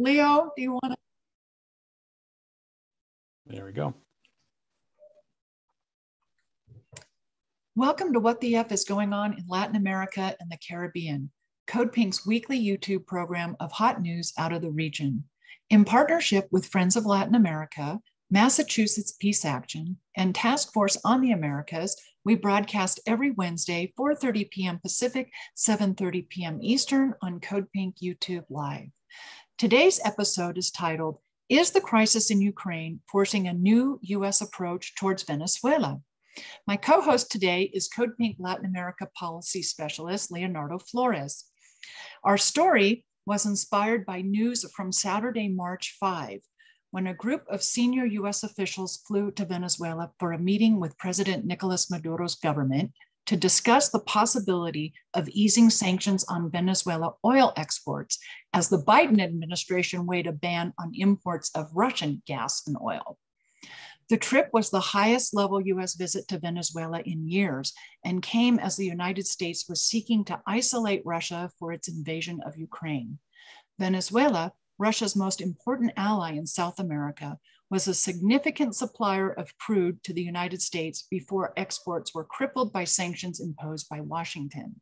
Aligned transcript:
Leo, 0.00 0.50
do 0.56 0.62
you 0.62 0.72
want 0.72 0.94
to? 0.94 0.96
There 3.44 3.66
we 3.66 3.72
go. 3.72 3.92
Welcome 7.76 8.14
to 8.14 8.20
What 8.20 8.40
the 8.40 8.56
F 8.56 8.72
is 8.72 8.86
Going 8.86 9.12
On 9.12 9.34
in 9.34 9.44
Latin 9.46 9.76
America 9.76 10.34
and 10.40 10.50
the 10.50 10.56
Caribbean, 10.66 11.30
Code 11.66 11.92
Pink's 11.92 12.26
weekly 12.26 12.58
YouTube 12.58 13.04
program 13.04 13.56
of 13.60 13.72
hot 13.72 14.00
news 14.00 14.32
out 14.38 14.54
of 14.54 14.62
the 14.62 14.70
region. 14.70 15.22
In 15.68 15.84
partnership 15.84 16.48
with 16.50 16.64
Friends 16.64 16.96
of 16.96 17.04
Latin 17.04 17.34
America, 17.34 18.00
Massachusetts 18.30 19.12
Peace 19.20 19.44
Action, 19.44 19.98
and 20.16 20.34
Task 20.34 20.72
Force 20.72 20.96
on 21.04 21.20
the 21.20 21.32
Americas, 21.32 21.94
we 22.24 22.36
broadcast 22.36 23.00
every 23.06 23.32
Wednesday, 23.32 23.92
4.30 23.98 24.50
p.m. 24.50 24.78
Pacific, 24.78 25.30
7.30 25.58 26.26
p.m. 26.30 26.58
Eastern 26.62 27.12
on 27.20 27.38
Code 27.38 27.66
Pink 27.74 27.96
YouTube 28.02 28.44
Live. 28.48 28.88
Today's 29.60 30.00
episode 30.06 30.56
is 30.56 30.70
titled, 30.70 31.18
Is 31.50 31.70
the 31.70 31.82
Crisis 31.82 32.30
in 32.30 32.40
Ukraine 32.40 33.00
Forcing 33.12 33.46
a 33.46 33.52
New 33.52 33.98
U.S. 34.00 34.40
Approach 34.40 34.94
Towards 34.94 35.22
Venezuela? 35.24 36.00
My 36.66 36.76
co-host 36.76 37.30
today 37.30 37.64
is 37.74 37.86
Code 37.86 38.16
Pink 38.16 38.36
Latin 38.38 38.64
America 38.64 39.06
Policy 39.14 39.60
Specialist, 39.60 40.32
Leonardo 40.32 40.78
Flores. 40.78 41.44
Our 42.24 42.38
story 42.38 43.04
was 43.26 43.44
inspired 43.44 44.06
by 44.06 44.22
news 44.22 44.64
from 44.74 44.92
Saturday, 44.92 45.48
March 45.48 45.94
5, 46.00 46.40
when 46.90 47.06
a 47.06 47.12
group 47.12 47.44
of 47.50 47.62
senior 47.62 48.06
US 48.06 48.42
officials 48.42 49.02
flew 49.06 49.30
to 49.32 49.44
Venezuela 49.44 50.10
for 50.18 50.32
a 50.32 50.38
meeting 50.38 50.80
with 50.80 50.96
President 50.96 51.44
Nicolas 51.44 51.90
Maduro's 51.90 52.36
government 52.36 52.92
to 53.26 53.36
discuss 53.36 53.88
the 53.88 54.00
possibility 54.00 54.92
of 55.14 55.28
easing 55.28 55.70
sanctions 55.70 56.24
on 56.24 56.50
Venezuela 56.50 57.14
oil 57.24 57.52
exports 57.56 58.18
as 58.52 58.68
the 58.68 58.82
Biden 58.82 59.22
administration 59.22 60.06
weighed 60.06 60.26
a 60.26 60.32
ban 60.32 60.72
on 60.78 60.92
imports 60.94 61.50
of 61.54 61.70
Russian 61.74 62.22
gas 62.26 62.66
and 62.66 62.76
oil. 62.82 63.18
The 64.08 64.16
trip 64.16 64.48
was 64.52 64.70
the 64.70 64.80
highest 64.80 65.34
level 65.34 65.60
US 65.60 65.94
visit 65.94 66.26
to 66.28 66.38
Venezuela 66.40 67.00
in 67.04 67.28
years 67.28 67.72
and 68.04 68.20
came 68.20 68.58
as 68.58 68.76
the 68.76 68.86
United 68.86 69.26
States 69.26 69.68
was 69.68 69.86
seeking 69.86 70.24
to 70.24 70.40
isolate 70.46 71.02
Russia 71.04 71.50
for 71.58 71.72
its 71.72 71.86
invasion 71.86 72.40
of 72.44 72.56
Ukraine. 72.56 73.18
Venezuela 73.78 74.52
Russia's 74.80 75.14
most 75.14 75.42
important 75.42 75.92
ally 75.96 76.32
in 76.32 76.46
South 76.46 76.80
America, 76.80 77.38
was 77.70 77.86
a 77.86 77.94
significant 77.94 78.74
supplier 78.74 79.30
of 79.30 79.56
crude 79.58 80.02
to 80.02 80.12
the 80.12 80.22
United 80.22 80.60
States 80.60 81.06
before 81.08 81.52
exports 81.56 82.12
were 82.12 82.24
crippled 82.24 82.72
by 82.72 82.82
sanctions 82.82 83.40
imposed 83.40 83.88
by 83.88 84.00
Washington. 84.00 84.80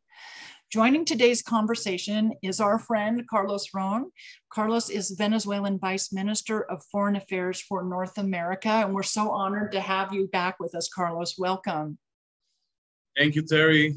Joining 0.71 1.05
today's 1.05 1.41
conversation 1.41 2.33
is 2.41 2.59
our 2.59 2.79
friend 2.79 3.27
Carlos 3.27 3.67
Ron. 3.73 4.11
Carlos 4.51 4.89
is 4.89 5.11
Venezuelan 5.11 5.79
Vice 5.79 6.11
Minister 6.11 6.63
of 6.63 6.83
Foreign 6.91 7.15
Affairs 7.15 7.61
for 7.61 7.83
North 7.83 8.17
America, 8.17 8.69
and 8.69 8.93
we're 8.93 9.03
so 9.03 9.31
honored 9.31 9.71
to 9.71 9.79
have 9.79 10.13
you 10.13 10.27
back 10.27 10.59
with 10.59 10.75
us, 10.75 10.89
Carlos. 10.89 11.35
Welcome. 11.37 11.97
Thank 13.17 13.35
you, 13.35 13.43
Terry. 13.43 13.95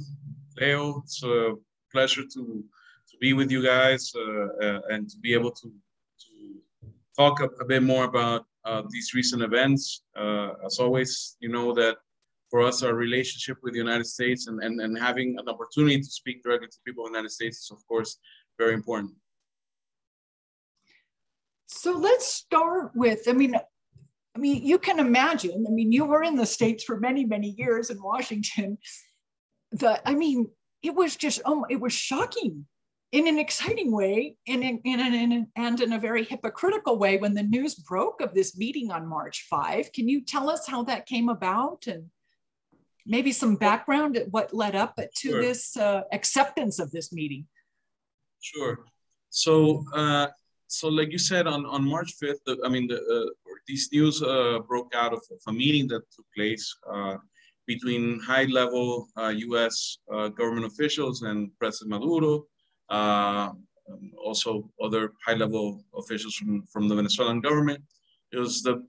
Leo, 0.58 1.02
it's 1.04 1.22
a 1.22 1.54
pleasure 1.90 2.22
to, 2.22 2.64
to 3.10 3.16
be 3.20 3.32
with 3.32 3.50
you 3.50 3.62
guys 3.62 4.10
uh, 4.16 4.64
uh, 4.64 4.80
and 4.90 5.08
to 5.08 5.18
be 5.18 5.32
able 5.32 5.50
to 5.50 5.68
to 5.68 6.92
talk 7.16 7.40
a, 7.40 7.46
a 7.60 7.64
bit 7.64 7.82
more 7.82 8.04
about 8.04 8.46
uh, 8.64 8.82
these 8.90 9.14
recent 9.14 9.42
events. 9.42 10.02
Uh, 10.16 10.50
as 10.64 10.78
always, 10.78 11.36
you 11.40 11.48
know 11.48 11.72
that 11.74 11.96
for 12.50 12.62
us, 12.62 12.82
our 12.82 12.94
relationship 12.94 13.56
with 13.62 13.72
the 13.72 13.78
United 13.78 14.06
States 14.06 14.46
and, 14.46 14.62
and, 14.62 14.80
and 14.80 14.98
having 14.98 15.38
an 15.38 15.48
opportunity 15.48 15.98
to 15.98 16.04
speak 16.04 16.42
directly 16.42 16.68
to 16.68 16.78
people 16.86 17.06
in 17.06 17.12
the 17.12 17.18
United 17.18 17.32
States 17.32 17.58
is, 17.62 17.70
of 17.70 17.78
course, 17.86 18.18
very 18.58 18.74
important. 18.74 19.12
So 21.66 21.92
let's 21.92 22.26
start 22.26 22.92
with, 22.94 23.22
I 23.26 23.32
mean, 23.32 23.54
I 24.34 24.38
mean, 24.38 24.62
you 24.64 24.78
can 24.78 24.98
imagine, 24.98 25.64
I 25.66 25.70
mean, 25.70 25.92
you 25.92 26.04
were 26.04 26.22
in 26.22 26.36
the 26.36 26.46
States 26.46 26.84
for 26.84 26.98
many, 27.00 27.24
many 27.24 27.54
years 27.56 27.90
in 27.90 28.02
Washington. 28.02 28.78
The, 29.72 30.06
I 30.06 30.14
mean, 30.14 30.48
it 30.82 30.94
was 30.94 31.16
just, 31.16 31.40
oh, 31.44 31.64
it 31.70 31.80
was 31.80 31.92
shocking 31.92 32.66
in 33.12 33.28
an 33.28 33.38
exciting 33.38 33.92
way 33.92 34.36
in, 34.46 34.62
in, 34.62 34.80
in, 34.84 35.00
in, 35.14 35.46
and 35.54 35.80
in 35.80 35.92
a 35.92 35.98
very 35.98 36.24
hypocritical 36.24 36.98
way 36.98 37.18
when 37.18 37.34
the 37.34 37.42
news 37.42 37.74
broke 37.74 38.22
of 38.22 38.32
this 38.32 38.56
meeting 38.56 38.90
on 38.90 39.06
March 39.06 39.46
5. 39.50 39.92
Can 39.92 40.08
you 40.08 40.22
tell 40.22 40.48
us 40.48 40.66
how 40.66 40.82
that 40.84 41.04
came 41.04 41.28
about 41.28 41.86
and 41.86 42.06
maybe 43.04 43.30
some 43.30 43.56
background 43.56 44.16
at 44.16 44.30
what 44.30 44.54
led 44.54 44.74
up 44.74 44.96
to 44.96 45.28
sure. 45.28 45.42
this 45.42 45.76
uh, 45.76 46.02
acceptance 46.10 46.78
of 46.78 46.90
this 46.90 47.12
meeting? 47.12 47.46
Sure. 48.40 48.86
So, 49.28 49.84
uh, 49.94 50.28
so 50.66 50.88
like 50.88 51.12
you 51.12 51.18
said, 51.18 51.46
on, 51.46 51.66
on 51.66 51.84
March 51.84 52.14
5th, 52.22 52.38
the, 52.46 52.56
I 52.64 52.70
mean, 52.70 52.88
the, 52.88 52.96
uh, 52.96 53.30
these 53.68 53.90
news 53.92 54.22
uh, 54.22 54.60
broke 54.66 54.94
out 54.94 55.12
of, 55.12 55.22
of, 55.30 55.38
a 55.48 55.52
meeting 55.52 55.86
that 55.88 56.02
took 56.10 56.24
place 56.34 56.74
uh, 56.90 57.16
between 57.66 58.20
high-level 58.20 59.06
U.S. 59.18 59.98
Uh, 60.12 60.28
government 60.28 60.66
officials 60.66 61.22
and 61.22 61.50
President 61.58 61.90
Maduro, 61.90 62.46
also 62.92 64.70
other 64.82 65.12
high-level 65.26 65.84
officials 65.96 66.34
from, 66.34 66.62
from 66.72 66.88
the 66.88 66.94
Venezuelan 66.94 67.40
government. 67.40 67.82
It 68.32 68.38
was 68.38 68.62
the 68.62 68.84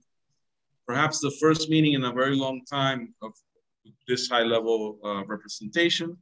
perhaps 0.87 1.19
the 1.19 1.31
first 1.39 1.69
meeting 1.69 1.93
in 1.93 2.03
a 2.03 2.11
very 2.11 2.35
long 2.35 2.63
time 2.65 3.13
of 3.21 3.31
this 4.07 4.29
high-level 4.29 4.99
uh, 5.03 5.23
representation. 5.25 6.17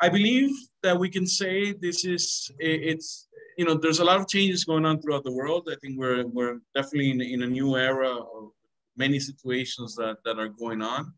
I 0.00 0.08
believe 0.08 0.50
that 0.82 0.98
we 0.98 1.08
can 1.08 1.26
say 1.26 1.72
this 1.72 2.04
is 2.04 2.50
it's 2.58 3.28
you 3.56 3.64
know 3.64 3.74
there's 3.74 4.00
a 4.00 4.04
lot 4.04 4.20
of 4.20 4.28
changes 4.28 4.64
going 4.64 4.84
on 4.84 5.00
throughout 5.00 5.24
the 5.24 5.32
world. 5.32 5.68
I 5.70 5.76
think 5.80 5.98
we're 5.98 6.26
we're 6.26 6.58
definitely 6.74 7.10
in, 7.10 7.20
in 7.20 7.42
a 7.42 7.46
new 7.46 7.76
era 7.76 8.10
of 8.10 8.50
many 8.96 9.20
situations 9.20 9.94
that 9.96 10.16
that 10.24 10.38
are 10.38 10.48
going 10.48 10.82
on. 10.82 11.12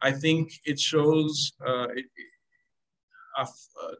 I 0.00 0.10
think 0.12 0.52
it 0.64 0.78
shows 0.80 1.52
uh, 1.66 1.88
it, 1.94 2.06
uh, 3.36 3.46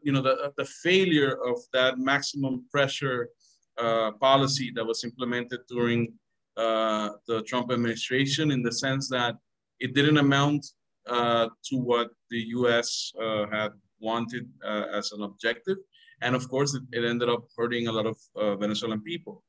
you 0.03 0.11
know, 0.11 0.21
the, 0.21 0.53
the 0.57 0.65
failure 0.65 1.37
of 1.45 1.57
that 1.73 1.97
maximum 1.97 2.65
pressure 2.71 3.29
uh, 3.77 4.11
policy 4.13 4.71
that 4.75 4.85
was 4.85 5.03
implemented 5.03 5.59
during 5.67 6.13
uh, 6.57 7.09
the 7.27 7.41
Trump 7.43 7.71
administration 7.71 8.51
in 8.51 8.63
the 8.63 8.71
sense 8.71 9.09
that 9.09 9.35
it 9.79 9.93
didn't 9.93 10.17
amount 10.17 10.65
uh, 11.07 11.49
to 11.65 11.77
what 11.77 12.09
the 12.29 12.39
US 12.57 13.11
uh, 13.21 13.45
had 13.51 13.73
wanted 13.99 14.47
uh, 14.63 14.85
as 14.93 15.11
an 15.11 15.23
objective. 15.23 15.77
And 16.21 16.35
of 16.35 16.47
course, 16.49 16.73
it, 16.73 16.83
it 16.93 17.03
ended 17.03 17.27
up 17.29 17.43
hurting 17.57 17.87
a 17.87 17.91
lot 17.91 18.05
of 18.05 18.17
Venezuelan 18.59 19.01
people. 19.01 19.43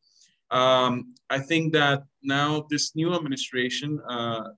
Um, 0.51 1.15
I 1.31 1.39
think 1.39 1.73
that 1.75 2.03
now 2.23 2.67
this 2.71 2.97
new 2.97 3.15
administration 3.15 4.01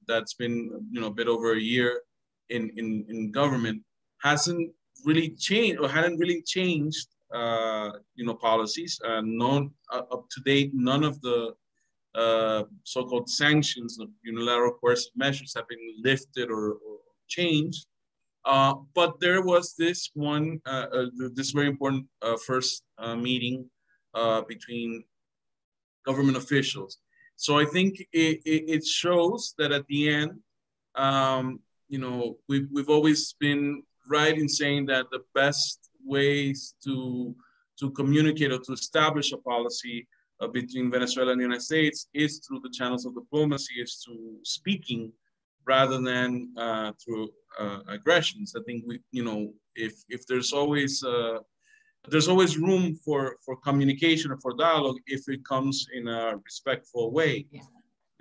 that's 0.06 0.34
been, 0.34 0.70
you 0.90 1.00
know, 1.00 1.08
a 1.08 1.14
bit 1.14 1.28
over 1.28 1.52
a 1.52 1.60
year 1.60 2.00
in, 2.48 2.70
in, 2.76 3.04
in 3.08 3.30
government 3.30 3.82
hasn't 4.22 4.70
really 5.04 5.30
changed 5.30 5.80
or 5.80 5.88
hadn't 5.88 6.18
really 6.18 6.42
changed, 6.42 7.08
uh, 7.34 7.90
you 8.14 8.24
know, 8.26 8.34
policies. 8.34 9.00
Uh, 9.04 9.22
uh, 9.92 10.02
up 10.12 10.24
to 10.30 10.40
date, 10.44 10.70
none 10.74 11.04
of 11.04 11.20
the 11.20 11.54
uh, 12.14 12.64
so-called 12.84 13.28
sanctions, 13.28 13.98
of 14.00 14.08
unilateral 14.22 14.74
coercive 14.80 15.12
measures, 15.16 15.52
have 15.54 15.68
been 15.68 15.94
lifted 16.02 16.50
or, 16.50 16.72
or 16.72 16.98
changed. 17.28 17.86
Uh, 18.44 18.74
but 18.94 19.20
there 19.20 19.42
was 19.42 19.74
this 19.76 20.10
one, 20.14 20.60
uh, 20.66 20.86
uh, 20.92 21.06
this 21.34 21.50
very 21.50 21.68
important 21.68 22.06
uh, 22.22 22.36
first 22.46 22.82
uh, 22.98 23.14
meeting 23.14 23.68
uh, 24.14 24.40
between 24.42 25.04
government 26.06 26.36
officials. 26.36 26.98
So 27.36 27.58
I 27.58 27.66
think 27.66 28.00
it, 28.12 28.40
it, 28.44 28.64
it 28.68 28.84
shows 28.86 29.54
that 29.58 29.70
at 29.70 29.86
the 29.86 30.08
end, 30.08 30.40
um, 30.94 31.60
you 31.88 31.98
know, 31.98 32.38
we've, 32.48 32.68
we've 32.72 32.88
always 32.88 33.34
been 33.38 33.82
right 34.08 34.36
in 34.36 34.48
saying 34.48 34.86
that 34.86 35.06
the 35.10 35.20
best 35.34 35.90
ways 36.04 36.74
to 36.84 37.34
to 37.80 37.90
communicate 37.92 38.50
or 38.50 38.58
to 38.58 38.72
establish 38.72 39.32
a 39.32 39.38
policy 39.38 40.06
uh, 40.40 40.48
between 40.48 40.90
Venezuela 40.90 41.32
and 41.32 41.40
the 41.40 41.44
United 41.44 41.62
States 41.62 42.08
is 42.12 42.40
through 42.46 42.60
the 42.60 42.70
channels 42.70 43.06
of 43.06 43.14
diplomacy, 43.14 43.74
is 43.80 44.02
through 44.04 44.38
speaking 44.42 45.12
rather 45.66 46.00
than 46.00 46.52
uh, 46.56 46.92
through 47.02 47.28
uh, 47.60 47.80
aggressions. 47.88 48.54
I 48.56 48.62
think 48.66 48.84
we, 48.86 49.00
you 49.12 49.24
know, 49.24 49.52
if 49.74 49.94
if 50.08 50.26
there's 50.26 50.52
always 50.52 51.02
uh, 51.04 51.38
there's 52.08 52.28
always 52.28 52.58
room 52.58 52.94
for 53.04 53.36
for 53.44 53.56
communication 53.56 54.32
or 54.32 54.38
for 54.38 54.54
dialogue 54.54 54.98
if 55.06 55.28
it 55.28 55.44
comes 55.44 55.86
in 55.92 56.08
a 56.08 56.36
respectful 56.44 57.12
way. 57.12 57.46
Yeah. 57.50 57.62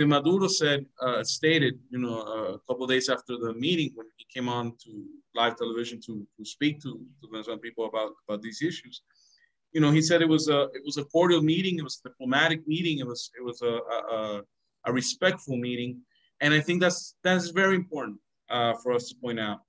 Maduro 0.06 0.48
said, 0.48 0.86
uh, 1.02 1.24
stated, 1.24 1.80
you 1.90 1.98
know, 1.98 2.22
uh, 2.22 2.54
a 2.54 2.60
couple 2.68 2.86
days 2.86 3.10
after 3.10 3.38
the 3.38 3.54
meeting 3.54 3.92
when 3.96 4.06
he 4.18 4.26
came 4.32 4.48
on 4.48 4.74
to 4.84 5.06
live 5.34 5.56
television 5.58 6.00
to, 6.02 6.26
to 6.38 6.46
speak 6.46 6.80
to, 6.82 7.00
to 7.22 7.28
Venezuelan 7.32 7.60
people 7.60 7.86
about, 7.86 8.12
about 8.28 8.42
these 8.42 8.62
issues. 8.62 9.02
You 9.74 9.82
know, 9.82 9.92
he 9.92 10.02
said 10.02 10.22
it 10.22 10.30
was 10.30 10.48
a 10.50 10.64
it 10.74 10.84
was 10.86 10.98
a 10.98 11.04
cordial 11.06 11.42
meeting, 11.42 11.78
it 11.78 11.84
was 11.84 12.00
a 12.04 12.10
diplomatic 12.10 12.66
meeting, 12.68 13.00
it 13.00 13.08
was 13.08 13.32
it 13.38 13.44
was 13.44 13.62
a, 13.62 13.80
a, 14.16 14.42
a 14.86 14.94
respectful 14.94 15.58
meeting, 15.58 16.00
and 16.42 16.54
I 16.54 16.62
think 16.62 16.82
that's 16.82 17.16
that's 17.24 17.50
very 17.50 17.76
important 17.76 18.18
uh, 18.50 18.74
for 18.82 18.94
us 18.94 19.10
to 19.10 19.16
point 19.16 19.40
out. 19.40 19.60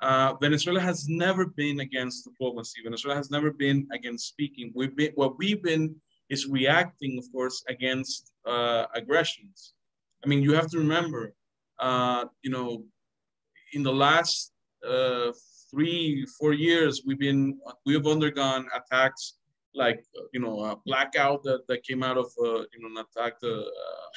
Uh, 0.00 0.34
Venezuela 0.40 0.80
has 0.80 1.06
never 1.08 1.46
been 1.46 1.80
against 1.80 2.24
diplomacy. 2.24 2.80
Venezuela 2.82 3.14
has 3.14 3.30
never 3.30 3.52
been 3.52 3.86
against 3.92 4.26
speaking. 4.26 4.72
We've 4.74 4.96
been 4.96 5.12
what 5.14 5.38
we've 5.38 5.62
been 5.62 5.94
is 6.28 6.48
reacting, 6.48 7.18
of 7.18 7.30
course, 7.30 7.62
against 7.68 8.31
uh, 8.46 8.86
aggressions. 8.94 9.74
I 10.24 10.28
mean, 10.28 10.42
you 10.42 10.52
have 10.54 10.70
to 10.70 10.78
remember, 10.78 11.34
uh, 11.78 12.26
you 12.42 12.50
know, 12.50 12.84
in 13.72 13.82
the 13.82 13.92
last 13.92 14.52
uh, 14.86 15.32
three, 15.70 16.26
four 16.38 16.52
years, 16.52 17.02
we've 17.06 17.18
been 17.18 17.58
we 17.86 17.94
have 17.94 18.06
undergone 18.06 18.66
attacks 18.74 19.34
like 19.74 20.04
you 20.32 20.40
know 20.40 20.64
a 20.64 20.76
blackout 20.84 21.42
that, 21.44 21.66
that 21.68 21.82
came 21.82 22.02
out 22.02 22.18
of 22.18 22.26
uh, 22.44 22.60
you 22.72 22.80
know 22.80 22.88
an 22.88 23.06
attack 23.06 23.34
uh, 23.42 23.62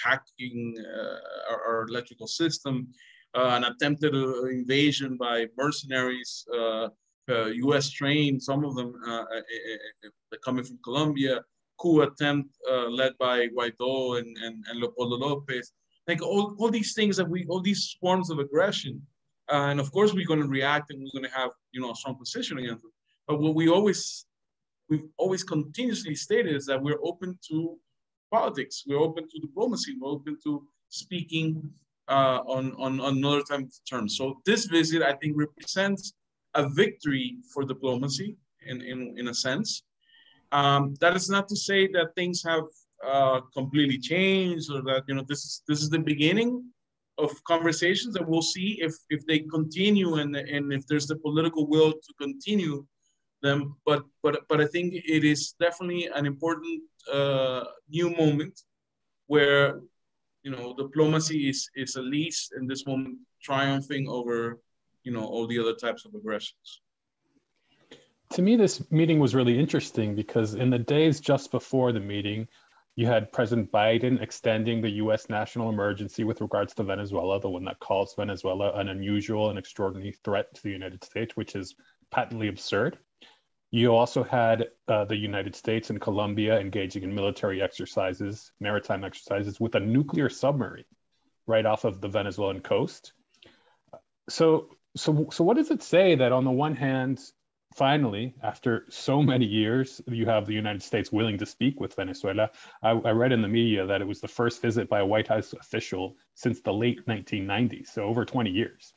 hacking 0.04 0.76
uh, 0.80 1.52
our, 1.52 1.62
our, 1.68 1.86
electrical 1.88 2.28
system, 2.28 2.88
uh, 3.36 3.52
an 3.58 3.64
attempted 3.64 4.14
uh, 4.14 4.44
invasion 4.46 5.18
by 5.18 5.46
mercenaries, 5.58 6.46
U.S. 7.30 7.90
trained, 7.90 8.42
some 8.44 8.64
of 8.66 8.76
them 8.76 8.94
coming 10.44 10.64
from 10.64 10.78
Colombia, 10.84 11.42
coup 11.78 12.02
attempt 12.02 12.50
led 12.90 13.14
by 13.18 13.48
Guaido 13.48 14.20
and, 14.20 14.38
and, 14.38 14.64
and 14.70 14.80
Leopoldo 14.80 15.18
Lopez. 15.18 15.72
Like 16.08 16.22
all, 16.22 16.56
all 16.60 16.70
these 16.70 16.94
things 16.94 17.18
that 17.18 17.28
we, 17.28 17.46
all 17.50 17.62
these 17.62 17.98
forms 18.00 18.30
of 18.30 18.40
aggression 18.40 19.02
uh, 19.52 19.68
and 19.70 19.80
of 19.80 19.92
course, 19.92 20.14
we're 20.14 20.26
going 20.26 20.42
to 20.42 20.48
react 20.48 20.92
and 20.92 21.00
we're 21.00 21.20
going 21.20 21.30
to 21.30 21.38
have, 21.38 21.52
you 21.72 21.82
know, 21.82 21.92
a 21.92 21.96
strong 21.96 22.16
position 22.18 22.58
against 22.58 22.84
it. 22.84 22.92
But 23.28 23.40
what 23.40 23.56
we 23.56 23.70
always, 23.70 24.26
we've 24.90 25.08
always 25.18 25.44
continuously 25.44 26.16
stated 26.16 26.56
is 26.56 26.66
that 26.66 26.82
we're 26.82 27.00
open 27.04 27.38
to 27.50 27.78
politics. 28.32 28.84
We're 28.88 29.00
open 29.00 29.28
to 29.30 29.40
diplomacy. 29.40 29.96
We're 30.00 30.12
open 30.12 30.38
to 30.44 30.64
speaking 30.90 31.70
uh, 32.08 32.40
on, 32.48 32.74
on, 32.80 33.00
on 33.00 33.18
another 33.18 33.42
time 33.42 33.70
terms. 33.88 34.18
So 34.18 34.42
this 34.46 34.66
visit, 34.66 35.04
I 35.04 35.14
think, 35.14 35.36
represents 35.38 36.14
a 36.56 36.68
victory 36.68 37.38
for 37.54 37.64
diplomacy 37.64 38.38
in, 38.66 38.82
in, 38.82 39.16
in 39.18 39.28
a 39.28 39.34
sense. 39.34 39.84
Um, 40.56 40.96
that 41.02 41.14
is 41.20 41.30
not 41.30 41.46
to 41.50 41.58
say 41.70 41.88
that 41.96 42.16
things 42.16 42.42
have 42.52 42.68
uh, 43.06 43.42
completely 43.54 44.00
changed 44.12 44.72
or 44.72 44.82
that, 44.84 45.04
you 45.08 45.16
know, 45.16 45.26
this 45.28 45.44
is, 45.48 45.64
this 45.68 45.82
is 45.82 45.90
the 45.90 46.00
beginning 46.00 46.52
of 47.18 47.32
conversations 47.44 48.14
that 48.14 48.28
we'll 48.28 48.50
see 48.56 48.70
if 48.82 48.94
if 49.10 49.26
they 49.26 49.40
continue 49.58 50.16
and 50.16 50.36
and 50.36 50.74
if 50.78 50.84
there's 50.88 51.08
the 51.08 51.20
political 51.28 51.64
will 51.68 51.92
to 51.94 52.12
continue 52.26 52.86
them. 53.42 53.60
But 53.86 54.04
but 54.24 54.34
but 54.50 54.60
I 54.62 54.68
think 54.74 54.94
it 54.94 55.24
is 55.24 55.42
definitely 55.66 56.04
an 56.20 56.26
important 56.26 56.82
uh, 57.12 57.64
new 57.90 58.10
moment 58.22 58.56
where 59.28 59.82
you 60.44 60.52
know 60.52 60.74
diplomacy 60.84 61.50
is 61.50 61.70
is 61.76 61.96
at 61.96 62.06
least 62.18 62.54
in 62.58 62.68
this 62.68 62.86
moment 62.86 63.18
triumphing 63.42 64.08
over 64.18 64.60
you 65.06 65.12
know 65.16 65.26
all 65.34 65.48
the 65.48 65.60
other 65.60 65.76
types 65.76 66.06
of 66.06 66.16
aggressions. 66.16 66.82
To 68.32 68.42
me, 68.42 68.56
this 68.56 68.90
meeting 68.92 69.20
was 69.20 69.36
really 69.36 69.58
interesting 69.58 70.16
because 70.16 70.56
in 70.56 70.70
the 70.70 70.80
days 70.80 71.20
just 71.20 71.52
before 71.52 71.92
the 71.92 72.00
meeting, 72.00 72.48
you 72.96 73.08
had 73.08 73.32
President 73.32 73.72
Biden 73.72 74.22
extending 74.22 74.82
the 74.82 74.90
US 74.92 75.30
national 75.30 75.70
emergency 75.70 76.24
with 76.24 76.42
regards 76.42 76.74
to 76.76 76.84
Venezuela, 76.84 77.40
the 77.40 77.50
one 77.50 77.66
that 77.66 77.80
calls 77.80 78.16
Venezuela 78.16 78.72
an 78.74 78.90
unusual 78.90 79.50
and 79.50 79.60
extraordinary 79.60 80.14
threat 80.24 80.54
to 80.56 80.64
the 80.64 80.72
United 80.72 81.04
States, 81.04 81.36
which 81.36 81.56
is 81.56 81.76
patently 82.10 82.48
absurd. 82.48 82.98
You 83.72 83.94
also 83.94 84.24
had 84.24 84.70
uh, 84.88 85.04
the 85.04 85.18
United 85.18 85.56
States 85.56 85.90
and 85.90 86.00
Colombia 86.00 86.58
engaging 86.58 87.04
in 87.04 87.14
military 87.14 87.62
exercises, 87.62 88.54
maritime 88.62 89.04
exercises, 89.04 89.60
with 89.60 89.76
a 89.76 89.80
nuclear 89.82 90.30
submarine 90.30 90.86
right 91.46 91.66
off 91.66 91.84
of 91.84 92.00
the 92.00 92.08
Venezuelan 92.08 92.62
coast. 92.62 93.12
So, 94.30 94.70
so, 94.96 95.28
so 95.32 95.44
what 95.44 95.58
does 95.58 95.72
it 95.72 95.84
say 95.84 96.16
that 96.16 96.32
on 96.32 96.46
the 96.46 96.52
one 96.52 96.76
hand, 96.76 97.20
finally, 97.76 98.34
after 98.42 98.86
so 98.90 99.22
many 99.22 99.46
years, 99.46 100.02
you 100.08 100.26
have 100.26 100.46
the 100.46 100.54
United 100.54 100.82
States 100.82 101.12
willing 101.12 101.38
to 101.38 101.46
speak 101.46 101.80
with 101.80 101.94
Venezuela. 101.96 102.50
I, 102.82 102.92
I, 102.92 103.12
read 103.12 103.34
in 103.34 103.42
the 103.42 103.50
media 103.50 103.86
that 103.86 104.02
it 104.02 104.08
was 104.08 104.22
the 104.22 104.30
first 104.30 104.62
visit 104.62 104.88
by 104.88 105.02
a 105.02 105.06
White 105.06 105.28
House 105.28 105.54
official 105.54 106.16
since 106.36 106.62
the 106.62 106.74
late 106.74 107.06
1990s, 107.06 107.88
so 107.88 108.04
over 108.04 108.24
20 108.24 108.50
years. 108.50 108.94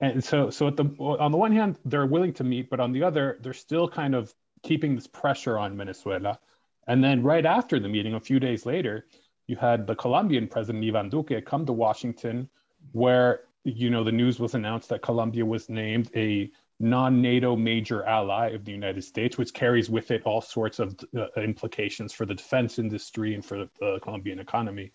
And 0.00 0.24
so, 0.24 0.48
so 0.48 0.70
the 0.70 0.84
on 0.98 1.30
the 1.30 1.36
one 1.36 1.52
hand, 1.52 1.78
they're 1.84 2.06
willing 2.06 2.32
to 2.34 2.44
meet, 2.44 2.70
but 2.70 2.80
on 2.80 2.92
the 2.92 3.02
other, 3.02 3.38
they're 3.42 3.52
still 3.52 3.86
kind 3.86 4.14
of 4.14 4.34
keeping 4.62 4.94
this 4.94 5.06
pressure 5.06 5.58
on 5.58 5.76
Venezuela. 5.76 6.38
And 6.86 7.04
then 7.04 7.22
right 7.22 7.44
after 7.44 7.78
the 7.78 7.88
meeting, 7.88 8.14
a 8.14 8.20
few 8.20 8.40
days 8.40 8.64
later, 8.64 9.06
you 9.46 9.56
had 9.56 9.86
the 9.86 9.94
Colombian 9.94 10.48
president 10.48 10.84
Ivan 10.84 11.10
Duque 11.10 11.44
come 11.44 11.66
to 11.66 11.72
Washington, 11.74 12.48
where 12.92 13.42
you 13.64 13.90
know 13.90 14.04
the 14.04 14.12
news 14.12 14.40
was 14.40 14.54
announced 14.54 14.88
that 14.88 15.02
Colombia 15.02 15.44
was 15.44 15.68
named 15.68 16.10
a 16.16 16.50
non-NATO 16.80 17.54
major 17.54 18.04
ally 18.04 18.48
of 18.50 18.64
the 18.64 18.72
United 18.72 19.04
States, 19.04 19.36
which 19.36 19.52
carries 19.52 19.90
with 19.90 20.10
it 20.10 20.22
all 20.24 20.40
sorts 20.40 20.78
of 20.78 20.98
uh, 21.16 21.26
implications 21.36 22.12
for 22.12 22.24
the 22.24 22.34
defense 22.34 22.78
industry 22.78 23.34
and 23.34 23.44
for 23.44 23.68
the 23.78 23.98
Colombian 24.02 24.38
economy. 24.38 24.90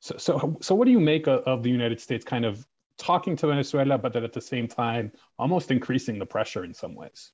So, 0.00 0.16
so, 0.18 0.58
so 0.60 0.74
what 0.74 0.84
do 0.84 0.90
you 0.90 1.00
make 1.00 1.26
of, 1.26 1.40
of 1.44 1.62
the 1.62 1.70
United 1.70 2.00
States 2.00 2.24
kind 2.24 2.44
of 2.44 2.66
talking 2.98 3.36
to 3.36 3.46
Venezuela, 3.46 3.96
but 3.96 4.12
that 4.12 4.22
at 4.22 4.34
the 4.34 4.40
same 4.40 4.68
time 4.68 5.10
almost 5.38 5.70
increasing 5.70 6.18
the 6.18 6.26
pressure 6.26 6.64
in 6.64 6.74
some 6.74 6.94
ways? 6.94 7.32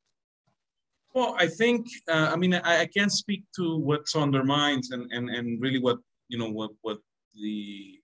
Well, 1.12 1.34
I 1.38 1.48
think, 1.48 1.88
uh, 2.08 2.30
I 2.32 2.36
mean, 2.36 2.54
I, 2.54 2.82
I, 2.82 2.86
can't 2.86 3.10
speak 3.10 3.44
to 3.56 3.78
what's 3.78 4.14
on 4.14 4.30
their 4.30 4.44
minds 4.44 4.90
and, 4.90 5.10
and, 5.12 5.30
and 5.30 5.60
really 5.60 5.78
what, 5.78 5.98
you 6.28 6.38
know, 6.38 6.50
what, 6.50 6.72
what 6.82 6.98
the, 7.34 7.98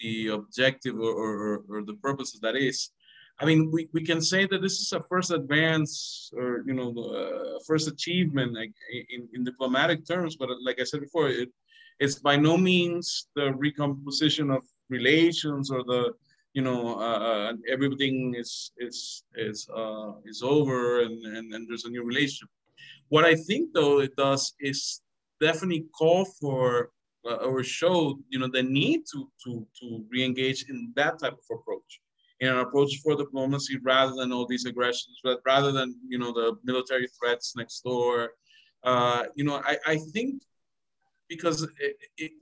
the 0.00 0.28
objective 0.28 0.98
or, 0.98 1.12
or, 1.12 1.64
or 1.68 1.84
the 1.84 1.94
purpose 1.94 2.34
of 2.34 2.40
that 2.40 2.56
is. 2.56 2.90
I 3.40 3.44
mean, 3.44 3.70
we, 3.72 3.88
we 3.92 4.04
can 4.04 4.20
say 4.20 4.46
that 4.46 4.62
this 4.62 4.78
is 4.80 4.92
a 4.92 5.00
first 5.00 5.32
advance 5.32 6.30
or, 6.36 6.62
you 6.66 6.74
know, 6.74 6.90
uh, 6.96 7.58
first 7.66 7.88
achievement 7.88 8.54
like, 8.54 8.72
in, 9.10 9.28
in 9.34 9.44
diplomatic 9.44 10.06
terms. 10.06 10.36
But 10.36 10.50
like 10.64 10.80
I 10.80 10.84
said 10.84 11.00
before, 11.00 11.28
it, 11.28 11.48
it's 11.98 12.16
by 12.16 12.36
no 12.36 12.56
means 12.56 13.28
the 13.34 13.52
recomposition 13.54 14.50
of 14.50 14.62
relations 14.88 15.70
or 15.70 15.82
the, 15.82 16.12
you 16.52 16.62
know, 16.62 16.96
uh, 17.00 17.18
uh 17.18 17.52
everything 17.68 18.34
is, 18.36 18.70
is, 18.78 19.24
is, 19.34 19.68
uh, 19.74 20.12
is 20.24 20.42
over 20.42 21.02
and, 21.02 21.24
and, 21.26 21.52
and 21.52 21.68
there's 21.68 21.86
a 21.86 21.90
new 21.90 22.04
relationship. 22.04 22.48
What 23.08 23.24
I 23.24 23.34
think, 23.34 23.72
though, 23.74 23.98
it 23.98 24.14
does 24.16 24.54
is 24.60 25.00
definitely 25.40 25.86
call 25.98 26.24
for 26.24 26.90
uh, 27.28 27.36
or 27.36 27.64
show, 27.64 28.18
you 28.28 28.38
know, 28.38 28.48
the 28.48 28.62
need 28.62 29.02
to, 29.12 29.28
to, 29.44 29.66
to 29.80 30.04
re-engage 30.10 30.66
in 30.68 30.92
that 30.94 31.18
type 31.18 31.32
of 31.32 31.58
approach 31.58 32.00
in 32.44 32.50
an 32.52 32.58
approach 32.58 33.00
for 33.02 33.16
diplomacy 33.16 33.78
rather 33.82 34.14
than 34.14 34.32
all 34.32 34.46
these 34.46 34.66
aggressions, 34.66 35.18
but 35.24 35.40
rather 35.46 35.72
than 35.72 35.96
you 36.08 36.18
know 36.18 36.32
the 36.32 36.56
military 36.64 37.08
threats 37.18 37.56
next 37.56 37.80
door. 37.82 38.32
Uh, 38.82 39.24
you 39.34 39.44
know, 39.44 39.62
I, 39.64 39.76
I 39.86 39.96
think 39.96 40.42
because 41.28 41.62
it, 41.62 41.96
it, 42.18 42.32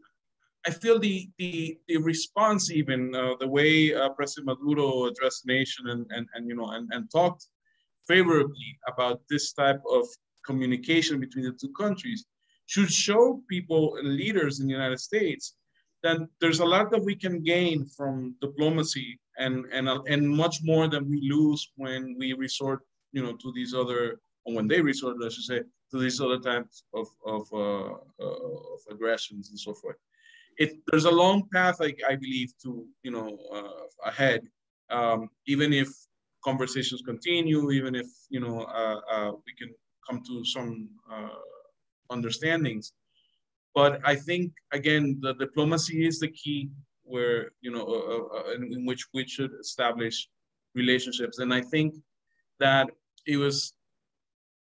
I 0.66 0.70
feel 0.70 0.98
the 0.98 1.28
the, 1.38 1.78
the 1.88 1.98
response 1.98 2.70
even 2.70 3.14
uh, 3.14 3.34
the 3.38 3.48
way 3.48 3.94
uh, 3.94 4.08
President 4.10 4.46
Maduro 4.46 5.06
addressed 5.06 5.44
the 5.44 5.52
nation 5.52 5.88
and, 5.88 6.06
and, 6.10 6.26
and 6.34 6.48
you 6.48 6.56
know 6.56 6.68
and, 6.70 6.88
and 6.92 7.10
talked 7.10 7.46
favorably 8.08 8.78
about 8.88 9.20
this 9.30 9.52
type 9.52 9.80
of 9.90 10.04
communication 10.44 11.20
between 11.20 11.44
the 11.44 11.52
two 11.52 11.72
countries 11.78 12.26
should 12.66 12.90
show 12.90 13.40
people 13.48 13.96
and 13.96 14.16
leaders 14.16 14.60
in 14.60 14.66
the 14.66 14.72
United 14.72 14.98
States 14.98 15.54
that 16.02 16.18
there's 16.40 16.60
a 16.60 16.64
lot 16.64 16.90
that 16.90 17.02
we 17.02 17.14
can 17.14 17.42
gain 17.42 17.86
from 17.86 18.34
diplomacy 18.40 19.18
and 19.38 19.66
and 19.72 19.88
uh, 19.88 20.02
and 20.08 20.28
much 20.28 20.58
more 20.62 20.88
than 20.88 21.08
we 21.08 21.20
lose 21.28 21.72
when 21.76 22.16
we 22.18 22.32
resort, 22.32 22.80
you 23.12 23.22
know, 23.22 23.34
to 23.36 23.52
these 23.54 23.74
other 23.74 24.20
or 24.44 24.54
when 24.54 24.66
they 24.66 24.80
resort, 24.80 25.16
I 25.24 25.28
should 25.28 25.44
say, 25.44 25.60
to 25.90 25.98
these 25.98 26.20
other 26.20 26.38
types 26.38 26.84
of 26.94 27.08
of, 27.24 27.46
uh, 27.52 27.92
uh, 28.20 28.38
of 28.74 28.80
aggressions 28.90 29.50
and 29.50 29.58
so 29.58 29.74
forth. 29.74 29.96
It 30.58 30.76
there's 30.88 31.06
a 31.06 31.10
long 31.10 31.48
path, 31.52 31.76
I, 31.80 31.94
I 32.08 32.16
believe, 32.16 32.52
to 32.64 32.86
you 33.02 33.10
know 33.10 33.38
uh, 33.52 34.08
ahead. 34.08 34.42
Um, 34.90 35.30
even 35.46 35.72
if 35.72 35.88
conversations 36.44 37.02
continue, 37.02 37.70
even 37.70 37.94
if 37.94 38.08
you 38.28 38.40
know 38.40 38.62
uh, 38.62 39.00
uh, 39.10 39.32
we 39.46 39.52
can 39.58 39.72
come 40.08 40.22
to 40.26 40.44
some 40.44 40.88
understandings. 42.10 42.92
But 43.74 44.00
I 44.04 44.14
think 44.14 44.52
again, 44.72 45.18
the 45.20 45.34
diplomacy 45.34 46.06
is 46.06 46.18
the 46.20 46.28
key 46.28 46.70
where 47.04 47.52
you 47.60 47.70
know 47.70 47.84
uh, 47.86 48.14
uh, 48.14 48.38
uh, 48.38 48.54
in, 48.54 48.72
in, 48.72 48.86
which 48.86 49.06
we 49.14 49.26
should 49.26 49.52
establish 49.60 50.28
relationships. 50.74 51.38
And 51.38 51.52
i 51.52 51.60
think 51.60 51.94
that 52.60 52.88
it 53.26 53.36
was 53.36 53.74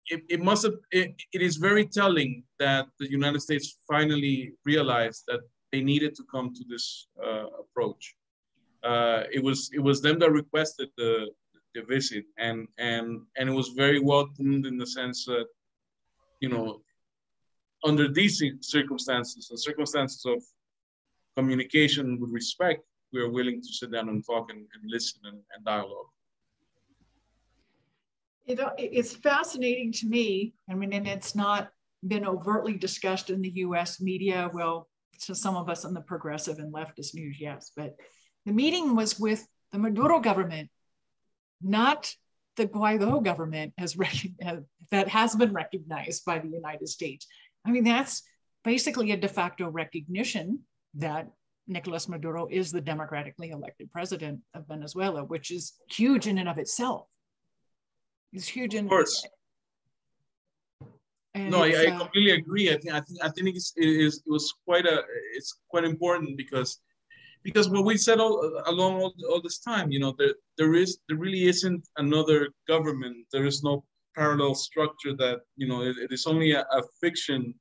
it, 0.07 0.21
it 0.29 0.41
must 0.41 0.63
have 0.63 0.75
it, 0.91 1.15
it 1.33 1.41
is 1.41 1.55
very 1.55 1.85
telling 1.85 2.43
that 2.59 2.85
the 3.00 3.09
united 3.09 3.41
states 3.41 3.77
finally 3.88 4.53
realized 4.65 5.24
that 5.27 5.39
they 5.71 5.81
needed 5.81 6.13
to 6.15 6.24
come 6.31 6.53
to 6.53 6.63
this 6.69 7.07
uh, 7.25 7.47
approach. 7.63 8.15
Uh, 8.83 9.24
it 9.33 9.41
was 9.43 9.69
it 9.74 9.79
was 9.79 10.01
them 10.01 10.19
that 10.19 10.31
requested 10.31 10.89
the 10.97 11.27
the 11.75 11.83
visit. 11.83 12.25
And 12.38 12.67
and 12.77 13.21
and 13.38 13.50
it 13.50 13.55
was 13.62 13.69
very 13.69 14.00
welcomed 14.00 14.65
in 14.65 14.77
the 14.77 14.88
sense 14.88 15.25
that 15.25 15.47
you 16.39 16.50
know 16.50 16.81
under 17.84 18.08
these 18.08 18.41
circumstances 18.62 19.48
the 19.50 19.58
circumstances 19.58 20.24
of 20.25 20.41
communication 21.36 22.20
with 22.20 22.32
respect, 22.32 22.84
we 23.12 23.22
are 23.22 23.29
willing 23.29 23.62
to 23.62 23.67
sit 23.67 23.91
down 23.91 24.10
and 24.10 24.25
talk 24.25 24.50
and, 24.50 24.60
and 24.60 24.84
listen 24.88 25.22
and, 25.25 25.39
and 25.55 25.65
dialogue. 25.65 26.08
You 28.46 28.55
know, 28.55 28.72
it's 28.77 29.13
fascinating 29.15 29.91
to 29.94 30.08
me. 30.08 30.53
I 30.70 30.75
mean, 30.75 30.94
and 30.94 31.08
it's 31.08 31.36
not 31.36 31.70
been 32.08 32.25
overtly 32.25 32.74
discussed 32.74 33.29
in 33.29 33.41
the 33.41 33.50
US 33.50 34.00
media. 34.00 34.50
Well, 34.53 34.88
to 35.22 35.34
some 35.34 35.55
of 35.55 35.70
us 35.70 35.86
on 35.86 35.94
the 35.94 36.01
progressive 36.01 36.60
and 36.60 36.74
leftist 36.74 37.15
news, 37.15 37.38
yes, 37.39 37.72
but 37.75 37.96
the 38.46 38.51
meeting 38.51 38.96
was 38.96 39.20
with 39.20 39.48
the 39.72 39.79
Maduro 39.79 40.20
government, 40.20 40.70
not 41.62 42.13
the 42.55 42.67
Guaido 42.67 43.24
government 43.24 43.74
has 43.77 43.96
that 44.91 45.08
has 45.08 45.36
been 45.36 45.53
recognized 45.53 46.24
by 46.25 46.39
the 46.39 46.48
United 46.48 46.88
States. 46.88 47.27
I 47.65 47.72
mean, 47.72 47.84
that's 47.84 48.24
basically 48.63 49.12
a 49.12 49.17
de 49.17 49.27
facto 49.27 49.69
recognition 49.69 50.60
that 50.95 51.31
Nicolas 51.67 52.07
Maduro 52.07 52.48
is 52.50 52.72
the 52.72 52.81
democratically 52.81 53.50
elected 53.50 53.91
president 53.91 54.41
of 54.53 54.67
Venezuela, 54.67 55.24
which 55.24 55.51
is 55.51 55.74
huge 55.89 56.27
in 56.27 56.38
and 56.38 56.48
of 56.48 56.57
itself. 56.57 57.07
It's 58.34 58.48
huge 58.48 58.75
in 58.75 58.86
of 58.86 58.89
course. 58.89 59.25
And 61.34 61.51
no, 61.51 61.63
I, 61.63 61.69
I, 61.69 61.86
uh, 61.88 61.98
completely 61.98 62.31
agree. 62.31 62.72
I 62.72 62.77
think 62.77 62.93
I 62.93 63.01
think 63.01 63.19
I 63.24 63.29
think 63.29 63.55
it's, 63.55 63.74
it, 63.75 63.88
is, 63.88 64.24
it 64.25 64.31
was 64.31 64.53
quite 64.65 64.86
a 64.86 65.03
it's 65.34 65.57
quite 65.69 65.84
important 65.84 66.38
because 66.38 66.79
because 67.43 67.69
what 67.69 67.84
we 67.84 67.98
said 67.98 68.19
all 68.19 68.62
along 68.67 69.01
all, 69.01 69.13
all 69.29 69.41
this 69.41 69.60
time, 69.60 69.91
you 69.91 70.00
know, 70.00 70.13
there 70.17 70.36
there 70.57 70.75
is 70.75 71.00
there 71.07 71.17
really 71.17 71.48
isn't 71.48 71.88
another 71.98 72.50
government. 72.67 73.25
There 73.31 73.45
is 73.45 73.63
no 73.63 73.84
parallel 74.15 74.55
structure 74.55 75.13
that 75.17 75.39
you 75.55 75.67
know 75.67 75.81
it, 75.81 75.98
it 75.98 76.12
is 76.12 76.25
only 76.25 76.51
a, 76.53 76.62
a 76.62 76.81
fiction 77.01 77.53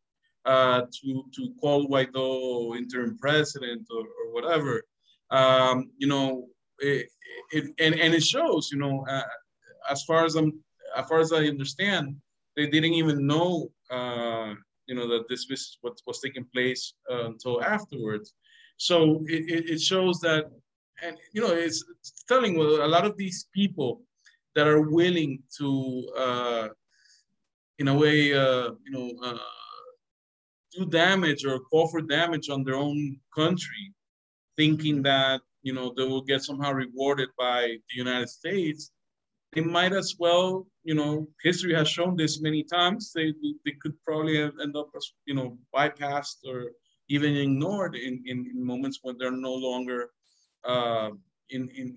uh, 0.45 0.83
to 0.83 1.25
to 1.35 1.55
call 1.61 1.89
Guaido 1.89 2.77
interim 2.77 3.17
president 3.19 3.87
or, 3.91 4.03
or 4.03 4.33
whatever. 4.33 4.83
Um, 5.31 5.91
you 5.99 6.07
know, 6.07 6.47
it, 6.79 7.09
it, 7.53 7.65
and 7.79 7.95
and 7.99 8.15
it 8.15 8.23
shows. 8.23 8.71
You 8.71 8.79
know, 8.79 9.05
uh, 9.09 9.23
as 9.91 10.05
far 10.05 10.25
as 10.25 10.35
I'm 10.35 10.53
as 10.97 11.07
far 11.09 11.21
as 11.21 11.33
I 11.33 11.47
understand, 11.47 12.17
they 12.57 12.67
didn't 12.67 12.95
even 12.95 13.27
know, 13.27 13.71
uh, 13.91 14.55
you 14.87 14.95
know, 14.95 15.09
that 15.09 15.29
this 15.29 15.47
was 15.51 15.79
what 15.81 15.99
was 16.07 16.21
taking 16.21 16.47
place 16.53 16.95
uh, 17.11 17.27
until 17.27 17.63
afterwards. 17.63 18.35
So 18.77 19.23
it, 19.27 19.71
it 19.71 19.81
shows 19.81 20.21
that, 20.21 20.47
and 21.03 21.17
you 21.33 21.41
know, 21.43 21.53
it's, 21.53 21.85
telling 22.29 22.57
a 22.57 22.87
lot 22.87 23.05
of 23.05 23.17
these 23.17 23.49
people 23.55 24.03
that 24.55 24.67
are 24.67 24.81
willing 24.81 25.43
to, 25.59 26.09
uh, 26.17 26.69
in 27.79 27.89
a 27.89 27.95
way, 27.95 28.33
uh, 28.33 28.71
you 28.85 28.93
know, 28.93 29.11
uh, 29.23 29.39
do 30.73 30.87
damage 30.87 31.45
or 31.45 31.61
call 31.61 31.89
for 31.89 32.01
damage 32.01 32.49
on 32.49 32.65
their 32.65 32.77
own 32.77 33.19
country, 33.35 33.93
thinking 34.57 35.03
that 35.03 35.41
you 35.63 35.73
know 35.73 35.93
they 35.97 36.05
will 36.05 36.23
get 36.23 36.43
somehow 36.43 36.73
rewarded 36.73 37.29
by 37.39 37.77
the 37.89 37.97
United 37.97 38.29
States 38.29 38.91
they 39.55 39.61
might 39.61 39.93
as 39.93 40.17
well, 40.19 40.67
you 40.83 40.95
know, 40.95 41.29
history 41.43 41.73
has 41.75 41.89
shown 41.89 42.17
this 42.17 42.41
many 42.41 42.65
times. 42.65 43.13
They, 43.15 43.33
they 43.65 43.73
could 43.81 43.95
probably 44.03 44.43
end 44.43 44.77
up, 44.77 44.89
as, 44.97 45.13
you 45.27 45.35
know, 45.35 45.57
bypassed 45.75 46.39
or 46.47 46.73
even 47.09 47.37
ignored 47.37 47.95
in, 47.95 48.23
in, 48.27 48.51
in 48.53 48.67
moments 48.67 48.99
when 49.03 49.17
they're 49.17 49.31
no 49.31 49.55
longer 49.55 50.11
uh, 50.65 51.11
in, 51.51 51.69
in 51.69 51.97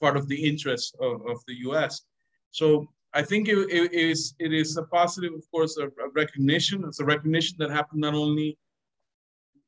part 0.00 0.16
of 0.16 0.28
the 0.28 0.48
interest 0.48 0.96
of, 1.00 1.26
of 1.26 1.38
the 1.46 1.54
U.S. 1.68 2.02
So 2.50 2.88
I 3.14 3.22
think 3.22 3.48
it, 3.48 3.58
it 3.70 3.92
is 3.92 4.34
it 4.38 4.52
is 4.52 4.76
a 4.76 4.84
positive, 4.84 5.32
of 5.34 5.44
course, 5.50 5.78
a, 5.78 5.88
recognition. 6.14 6.84
It's 6.86 7.00
a 7.00 7.04
recognition 7.04 7.56
that 7.58 7.70
happened 7.70 8.00
not 8.02 8.14
only 8.14 8.58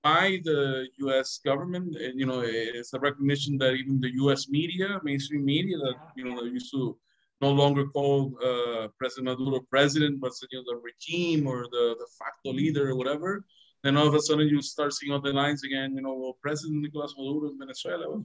by 0.02 0.40
the 0.44 0.86
U.S. 0.98 1.40
government. 1.44 1.96
You 2.14 2.26
know, 2.26 2.42
it's 2.44 2.92
a 2.92 3.00
recognition 3.00 3.58
that 3.58 3.74
even 3.74 4.00
the 4.00 4.14
U.S. 4.24 4.48
media, 4.48 5.00
mainstream 5.02 5.44
media, 5.44 5.78
that 5.78 5.94
you 6.16 6.24
know, 6.24 6.42
used 6.42 6.70
to 6.72 6.96
no 7.40 7.50
longer 7.50 7.86
call 7.86 8.36
uh, 8.44 8.88
President 8.98 9.26
Maduro 9.26 9.60
president, 9.70 10.20
but 10.20 10.32
you 10.50 10.58
know, 10.58 10.64
the 10.66 10.80
regime 10.90 11.46
or 11.46 11.64
the 11.70 11.96
the 11.98 12.06
facto 12.18 12.52
leader 12.52 12.90
or 12.90 12.96
whatever. 12.96 13.44
Then 13.82 13.96
all 13.96 14.06
of 14.06 14.14
a 14.14 14.20
sudden 14.20 14.46
you 14.48 14.60
start 14.60 14.92
seeing 14.92 15.12
all 15.12 15.22
the 15.22 15.32
lines 15.32 15.64
again. 15.64 15.94
You 15.94 16.02
know, 16.02 16.14
well, 16.14 16.36
President 16.42 16.82
Nicolas 16.82 17.14
Maduro 17.16 17.50
in 17.50 17.58
Venezuela. 17.58 18.22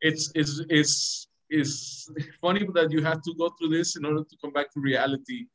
It's 0.00 0.30
it's 0.34 0.62
it's 0.68 1.26
it's 1.60 2.10
funny 2.40 2.66
that 2.74 2.90
you 2.90 3.02
have 3.02 3.20
to 3.22 3.32
go 3.38 3.48
through 3.56 3.70
this 3.76 3.96
in 3.96 4.04
order 4.04 4.24
to 4.30 4.36
come 4.40 4.52
back 4.52 4.72
to 4.72 4.80
reality 4.80 5.46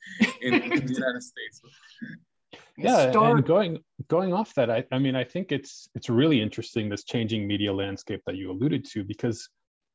in, 0.42 0.54
in 0.54 0.86
the 0.88 0.94
United 0.94 1.24
States. 1.24 1.62
Yeah 2.78 3.12
start... 3.12 3.38
and 3.38 3.46
going 3.46 3.80
going 4.08 4.34
off 4.34 4.54
that 4.56 4.70
I, 4.72 4.86
I 4.92 5.00
mean 5.00 5.16
i 5.16 5.24
think 5.24 5.52
it's 5.52 5.90
it's 5.96 6.10
really 6.10 6.42
interesting 6.42 6.88
this 6.88 7.04
changing 7.04 7.46
media 7.46 7.74
landscape 7.74 8.22
that 8.26 8.36
you 8.36 8.52
alluded 8.52 8.86
to 8.92 9.04
because 9.04 9.50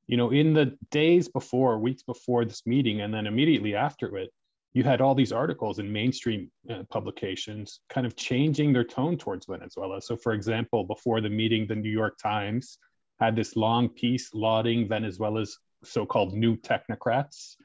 you 0.07 0.17
know 0.19 0.31
in 0.31 0.53
the 0.53 0.77
days 0.91 1.29
before 1.29 1.79
weeks 1.79 2.03
before 2.03 2.45
this 2.45 2.63
meeting 2.67 3.01
and 3.01 3.13
then 3.13 3.27
immediately 3.27 3.75
after 3.75 4.17
it 4.19 4.31
you 4.75 4.83
had 4.83 5.01
all 5.01 5.15
these 5.15 5.33
articles 5.33 5.79
in 5.79 5.91
mainstream 5.91 6.51
uh, 6.69 6.83
publications 6.91 7.81
kind 7.89 8.07
of 8.07 8.17
changing 8.17 8.73
their 8.73 8.85
tone 8.85 9.17
towards 9.17 9.47
venezuela. 9.47 10.03
So 10.03 10.17
for 10.17 10.33
example 10.33 10.85
before 10.85 11.21
the 11.21 11.31
meeting 11.31 11.67
the 11.67 11.77
new 11.77 11.91
york 11.91 12.19
times 12.19 12.79
had 13.21 13.35
this 13.35 13.57
long 13.57 13.89
piece 13.89 14.35
lauding 14.35 14.89
venezuela's 14.89 15.59
so-called 15.85 16.35
new 16.35 16.57
technocrats 16.57 17.57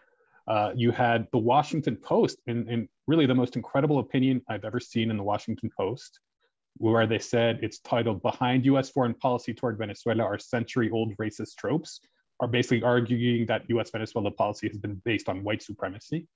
uh, 0.49 0.71
you 0.75 0.91
had 0.91 1.27
the 1.31 1.37
Washington 1.37 1.95
Post, 1.95 2.39
and, 2.47 2.67
and 2.67 2.89
really 3.07 3.27
the 3.27 3.35
most 3.35 3.55
incredible 3.55 3.99
opinion 3.99 4.41
I've 4.49 4.65
ever 4.65 4.79
seen 4.79 5.11
in 5.11 5.17
the 5.17 5.23
Washington 5.23 5.69
Post, 5.77 6.19
where 6.77 7.05
they 7.05 7.19
said 7.19 7.59
it's 7.61 7.79
titled 7.79 8.23
Behind 8.23 8.65
US 8.65 8.89
Foreign 8.89 9.13
Policy 9.13 9.53
Toward 9.53 9.77
Venezuela 9.77 10.23
Are 10.23 10.39
Century 10.39 10.89
Old 10.89 11.15
Racist 11.17 11.55
Tropes, 11.57 11.99
are 12.39 12.47
basically 12.47 12.81
arguing 12.81 13.45
that 13.45 13.69
US 13.69 13.91
Venezuela 13.91 14.31
policy 14.31 14.67
has 14.67 14.77
been 14.79 14.99
based 15.05 15.29
on 15.29 15.43
white 15.43 15.61
supremacy. 15.61 16.27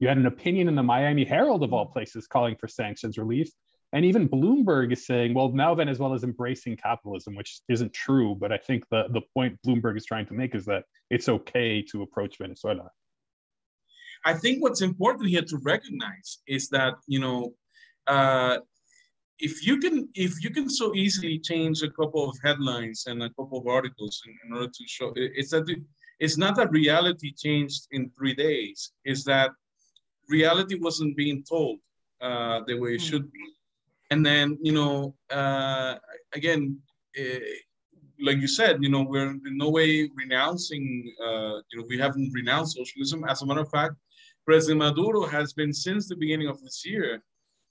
You 0.00 0.08
had 0.08 0.16
an 0.16 0.26
opinion 0.26 0.66
in 0.66 0.74
the 0.74 0.82
Miami 0.82 1.24
Herald, 1.24 1.62
of 1.62 1.72
all 1.72 1.86
places, 1.86 2.26
calling 2.26 2.56
for 2.56 2.66
sanctions 2.66 3.16
relief. 3.16 3.48
And 3.92 4.04
even 4.04 4.28
Bloomberg 4.28 4.92
is 4.92 5.06
saying, 5.06 5.34
well, 5.34 5.52
now 5.52 5.74
Venezuela 5.74 6.14
is 6.14 6.24
embracing 6.24 6.76
capitalism, 6.76 7.34
which 7.34 7.60
isn't 7.68 7.92
true. 7.92 8.34
But 8.34 8.50
I 8.50 8.56
think 8.56 8.84
the, 8.90 9.04
the 9.10 9.20
point 9.34 9.58
Bloomberg 9.66 9.96
is 9.98 10.06
trying 10.06 10.26
to 10.26 10.34
make 10.34 10.54
is 10.54 10.64
that 10.64 10.84
it's 11.10 11.28
okay 11.28 11.82
to 11.90 12.02
approach 12.02 12.38
Venezuela. 12.38 12.90
I 14.24 14.34
think 14.34 14.62
what's 14.62 14.82
important 14.82 15.28
here 15.28 15.42
to 15.42 15.58
recognize 15.58 16.38
is 16.46 16.68
that 16.68 16.94
you 17.06 17.18
know 17.18 17.54
uh, 18.06 18.58
if 19.38 19.66
you 19.66 19.78
can 19.78 20.08
if 20.14 20.42
you 20.42 20.50
can 20.50 20.70
so 20.70 20.94
easily 20.94 21.38
change 21.38 21.82
a 21.82 21.90
couple 21.90 22.30
of 22.30 22.38
headlines 22.42 23.04
and 23.08 23.22
a 23.22 23.30
couple 23.30 23.58
of 23.58 23.66
articles 23.66 24.22
in, 24.26 24.32
in 24.44 24.56
order 24.56 24.68
to 24.68 24.84
show 24.86 25.12
it's 25.16 25.50
that 25.50 25.66
it's 26.20 26.38
not 26.38 26.54
that 26.54 26.70
reality 26.70 27.32
changed 27.32 27.88
in 27.90 28.10
three 28.16 28.34
days. 28.34 28.92
It's 29.04 29.24
that 29.24 29.50
reality 30.28 30.76
wasn't 30.76 31.16
being 31.16 31.42
told 31.42 31.80
uh, 32.20 32.60
the 32.66 32.74
way 32.78 32.90
it 32.90 33.00
mm-hmm. 33.00 33.08
should 33.08 33.32
be, 33.32 33.46
and 34.12 34.24
then 34.28 34.46
you 34.66 34.74
know 34.78 35.14
uh, 35.30 35.94
again. 36.38 36.78
Uh, 37.18 37.40
like 38.28 38.38
you 38.38 38.46
said, 38.46 38.74
you 38.84 38.88
know, 38.88 39.02
we're 39.02 39.30
in 39.30 39.56
no 39.64 39.68
way 39.68 40.08
renouncing, 40.14 40.84
uh, 41.26 41.56
you 41.68 41.76
know, 41.76 41.84
we 41.88 41.98
haven't 41.98 42.30
renounced 42.32 42.76
socialism. 42.76 43.24
As 43.32 43.42
a 43.42 43.46
matter 43.46 43.62
of 43.62 43.70
fact, 43.70 43.94
President 44.46 44.78
Maduro 44.78 45.26
has 45.26 45.52
been 45.52 45.72
since 45.72 46.08
the 46.08 46.14
beginning 46.14 46.48
of 46.48 46.62
this 46.62 46.86
year 46.86 47.20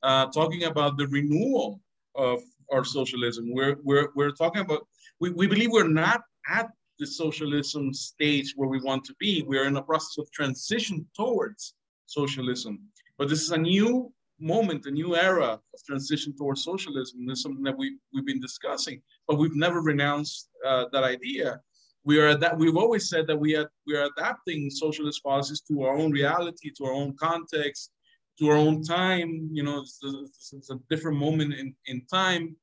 uh, 0.04 0.26
talking 0.40 0.64
about 0.66 0.98
the 0.98 1.08
renewal 1.08 1.80
of 2.16 2.40
our 2.74 2.84
socialism. 2.84 3.54
We're, 3.54 3.78
we're, 3.82 4.10
we're 4.14 4.32
talking 4.32 4.62
about, 4.62 4.82
we, 5.22 5.30
we 5.30 5.48
believe 5.48 5.72
we're 5.72 5.88
not 5.88 6.22
at 6.50 6.68
the 7.00 7.08
socialism 7.08 7.94
stage 7.94 8.54
where 8.58 8.68
we 8.68 8.82
want 8.82 9.06
to 9.06 9.16
be. 9.20 9.44
We're 9.48 9.68
in 9.68 9.78
a 9.78 9.82
process 9.82 10.18
of 10.18 10.30
transition 10.32 11.08
towards 11.16 11.76
socialism. 12.08 12.74
But 13.18 13.30
this 13.30 13.42
is 13.42 13.52
a 13.52 13.58
new 13.58 14.12
moment, 14.42 14.86
a 14.86 14.92
new 14.92 15.16
era 15.16 15.60
of 15.74 15.84
transition 15.86 16.36
towards 16.36 16.64
socialism. 16.64 17.30
Is 17.30 17.42
something 17.42 17.64
that 17.64 17.78
we, 17.78 17.98
we've 18.14 18.26
been 18.26 18.42
discussing, 18.42 19.02
but 19.28 19.38
we've 19.38 19.56
never 19.56 19.82
renounced 19.82 20.50
uh, 20.66 20.86
that 20.92 21.04
idea 21.04 21.62
we 22.04 22.20
are 22.20 22.36
that 22.36 22.58
we've 22.58 22.78
always 22.78 23.10
said 23.10 23.28
that 23.28 23.38
we 23.38 23.56
are 23.56 23.70
we 23.86 23.96
are 23.96 24.10
adapting 24.18 24.70
socialist 24.70 25.24
policies 25.24 25.62
to 25.62 25.84
our 25.84 25.96
own 25.96 26.12
reality, 26.12 26.72
to 26.78 26.86
our 26.86 26.94
own 26.94 27.16
context, 27.16 27.92
to 28.40 28.50
our 28.50 28.58
own 28.58 28.84
time. 28.84 29.50
You 29.52 29.64
know, 29.64 29.80
it's, 29.80 30.00
it's, 30.04 30.54
it's 30.54 30.70
a 30.72 30.80
different 30.90 31.18
moment 31.18 31.54
in, 31.54 31.76
in 31.86 32.02
time. 32.12 32.56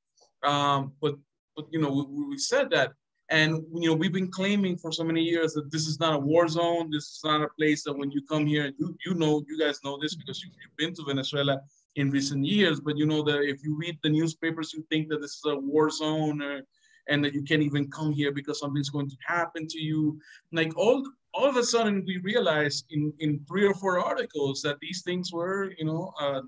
Um, 0.42 0.92
but 1.00 1.14
but 1.56 1.66
you 1.70 1.80
know, 1.80 1.90
we, 1.90 2.25
we 2.30 2.38
said 2.38 2.70
that, 2.70 2.92
and 3.30 3.62
you 3.75 3.90
know, 3.90 3.94
we've 3.94 4.12
been 4.12 4.30
claiming 4.30 4.78
for 4.78 4.90
so 4.90 5.04
many 5.04 5.23
years 5.23 5.52
that 5.52 5.70
this 5.70 5.87
is 5.87 6.00
not 6.00 6.14
a 6.14 6.18
war 6.18 6.49
zone. 6.49 6.90
This 6.90 7.04
is 7.04 7.20
not 7.23 7.42
a 7.42 7.49
place 7.58 7.85
that 7.85 7.92
when 7.92 8.11
you 8.11 8.23
come 8.23 8.47
here, 8.47 8.73
you 8.78 8.97
you 9.04 9.14
know, 9.14 9.42
you 9.47 9.58
guys 9.58 9.80
know 9.85 9.99
this 10.00 10.14
because 10.14 10.42
you, 10.42 10.50
you've 10.62 10.76
been 10.76 10.94
to 10.94 11.04
Venezuela 11.06 11.61
in 11.97 12.11
recent 12.11 12.44
years. 12.47 12.80
But 12.80 12.97
you 12.97 13.06
know 13.06 13.23
that 13.25 13.42
if 13.42 13.62
you 13.62 13.76
read 13.76 13.99
the 14.02 14.08
newspapers, 14.08 14.73
you 14.73 14.82
think 14.90 15.08
that 15.08 15.20
this 15.20 15.32
is 15.32 15.42
a 15.47 15.56
war 15.56 15.90
zone 15.90 16.40
or 16.40 16.62
and 17.08 17.25
that 17.25 17.35
you 17.35 17.42
can't 17.42 17.62
even 17.62 17.90
come 17.90 18.12
here 18.12 18.32
because 18.32 18.61
something's 18.61 18.90
going 18.90 19.08
to 19.08 19.16
happen 19.26 19.66
to 19.66 19.78
you. 19.78 20.18
Like 20.52 20.76
all 20.78 21.04
all 21.35 21.47
of 21.47 21.56
a 21.56 21.64
sudden 21.64 22.04
we 22.06 22.18
realized 22.18 22.87
in, 22.90 23.12
in 23.18 23.40
three 23.47 23.66
or 23.66 23.75
four 23.75 24.00
articles 24.00 24.62
that 24.62 24.80
these 24.80 25.02
things 25.02 25.32
were, 25.32 25.70
you 25.78 25.85
know, 25.85 26.12
uh, 26.18 26.40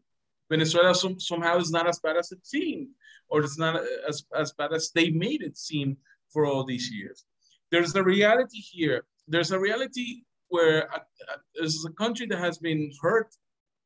Venezuela 0.49 0.95
some, 0.95 1.21
somehow 1.21 1.59
is 1.59 1.71
not 1.71 1.87
as 1.87 2.01
bad 2.01 2.17
as 2.17 2.33
it 2.33 2.45
seemed, 2.45 2.89
or 3.29 3.41
it's 3.41 3.59
not 3.59 3.81
as, 4.09 4.25
as 4.35 4.53
bad 4.53 4.73
as 4.73 4.91
they 4.95 5.11
made 5.11 5.43
it 5.43 5.57
seem 5.57 5.97
for 6.33 6.47
all 6.47 6.65
these 6.65 6.91
years. 6.91 7.25
There's 7.71 7.95
a 7.95 8.03
reality 8.03 8.59
here. 8.59 9.05
There's 9.29 9.53
a 9.53 9.59
reality 9.59 10.23
where 10.49 10.93
uh, 10.93 10.99
uh, 10.99 11.37
this 11.55 11.75
is 11.75 11.87
a 11.89 11.93
country 11.93 12.27
that 12.27 12.39
has 12.39 12.59
been 12.59 12.91
hurt 13.01 13.31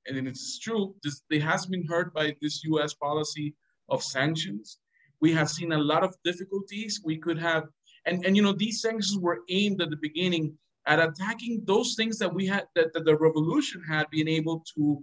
and 0.07 0.29
it's 0.29 0.59
true, 0.59 0.95
this, 1.03 1.23
it 1.31 1.43
has 1.43 1.67
been 1.67 1.87
hurt 1.87 2.13
by 2.13 2.37
this 2.41 2.63
US 2.65 2.95
policy 2.95 3.55
of 3.89 4.03
sanctions. 4.03 4.79
We 5.21 5.33
have 5.33 5.49
seen 5.49 5.73
a 5.73 5.79
lot 5.79 6.05
of 6.05 6.15
difficulties. 6.25 7.01
We 7.05 7.19
could 7.19 7.39
have, 7.39 7.65
and, 8.07 8.25
and 8.25 8.37
you 8.37 8.43
know, 8.43 8.53
these 8.53 8.83
sanctions 8.83 9.19
were 9.19 9.41
aimed 9.49 9.81
at 9.81 9.91
the 9.91 9.97
beginning 9.97 10.57
at 10.87 11.01
attacking 11.01 11.63
those 11.65 11.95
things 11.97 12.19
that 12.19 12.33
we 12.33 12.47
had, 12.47 12.65
that, 12.75 12.93
that 12.93 13.07
the 13.07 13.17
revolution 13.17 13.83
had 13.89 14.09
been 14.11 14.29
able 14.29 14.63
to, 14.77 15.03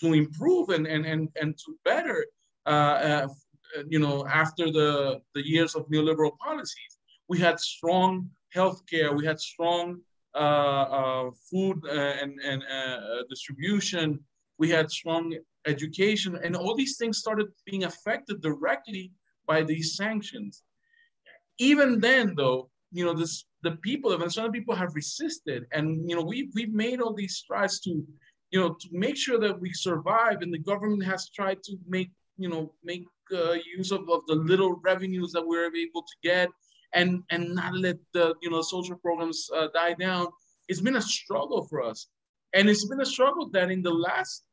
to 0.00 0.12
improve 0.12 0.68
and, 0.68 0.86
and, 0.86 1.06
and, 1.06 1.28
and 1.40 1.56
to 1.56 1.74
better, 1.84 2.26
uh, 2.66 2.68
uh, 2.68 3.28
you 3.88 3.98
know, 3.98 4.26
after 4.26 4.70
the, 4.70 5.20
the 5.34 5.46
years 5.46 5.74
of 5.74 5.86
neoliberal 5.88 6.36
policies. 6.38 6.98
We 7.28 7.38
had 7.38 7.58
strong 7.60 8.28
healthcare, 8.54 9.16
we 9.16 9.24
had 9.24 9.40
strong 9.40 10.00
uh, 10.34 10.38
uh, 10.38 11.30
food 11.50 11.82
uh, 11.86 12.14
and, 12.20 12.40
and 12.40 12.62
distribution, 13.28 14.20
we 14.58 14.68
had 14.70 14.90
strong 14.90 15.34
education, 15.66 16.38
and 16.42 16.56
all 16.56 16.74
these 16.74 16.96
things 16.96 17.18
started 17.18 17.48
being 17.66 17.84
affected 17.84 18.40
directly 18.40 19.12
by 19.46 19.62
these 19.62 19.96
sanctions. 19.96 20.62
Even 21.58 22.00
then, 22.00 22.34
though, 22.36 22.70
you 22.92 23.04
know, 23.04 23.14
this 23.14 23.44
the 23.62 23.72
people, 23.88 24.10
the 24.10 24.18
Venezuelan 24.18 24.52
people 24.52 24.74
have 24.74 24.94
resisted, 24.94 25.66
and 25.72 26.08
you 26.08 26.16
know, 26.16 26.22
we 26.22 26.50
we've 26.54 26.72
made 26.72 27.00
all 27.00 27.14
these 27.14 27.36
strides 27.36 27.80
to, 27.80 27.90
you 28.50 28.60
know, 28.60 28.70
to 28.80 28.88
make 28.90 29.16
sure 29.16 29.38
that 29.38 29.58
we 29.60 29.72
survive, 29.72 30.38
and 30.42 30.52
the 30.52 30.58
government 30.58 31.04
has 31.04 31.30
tried 31.30 31.62
to 31.64 31.76
make, 31.86 32.10
you 32.36 32.48
know, 32.48 32.72
make 32.82 33.04
uh, 33.32 33.56
use 33.76 33.92
of, 33.92 34.08
of 34.08 34.22
the 34.26 34.34
little 34.34 34.80
revenues 34.82 35.32
that 35.32 35.46
we're 35.46 35.66
able 35.66 36.02
to 36.02 36.16
get 36.22 36.48
and 36.94 37.22
and 37.30 37.54
not 37.54 37.74
let 37.74 37.96
the 38.12 38.34
you 38.42 38.50
know 38.50 38.62
social 38.62 38.96
programs 38.96 39.48
uh, 39.54 39.68
die 39.74 39.94
down. 39.94 40.26
It's 40.68 40.80
been 40.80 40.96
a 40.96 41.02
struggle 41.02 41.66
for 41.68 41.82
us, 41.82 42.08
and 42.54 42.68
it's 42.68 42.86
been 42.86 43.00
a 43.00 43.06
struggle 43.06 43.48
that 43.50 43.70
in 43.70 43.82
the 43.82 43.92
last 43.92 44.44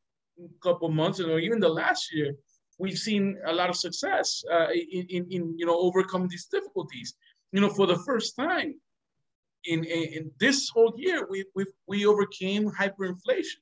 couple 0.64 0.90
months, 0.90 1.20
or 1.20 1.40
even 1.40 1.60
the 1.60 1.70
last 1.70 2.14
year, 2.14 2.34
we've 2.78 2.98
seen 2.98 3.38
a 3.46 3.54
lot 3.54 3.70
of 3.70 3.76
success 3.76 4.44
uh, 4.52 4.68
in, 4.72 5.06
in, 5.10 5.28
in 5.32 5.56
you 5.58 5.66
know 5.66 5.78
overcoming 5.78 6.30
these 6.30 6.46
difficulties. 6.46 7.16
You 7.52 7.62
know, 7.62 7.70
for 7.70 7.88
the 7.88 7.98
first 8.06 8.36
time 8.36 8.76
in, 9.66 9.84
in, 9.84 10.04
in 10.14 10.32
this 10.40 10.70
whole 10.70 10.94
year, 10.98 11.28
we 11.30 11.46
we 11.56 11.66
we 11.88 12.06
overcame 12.06 12.70
hyperinflation. 12.72 13.62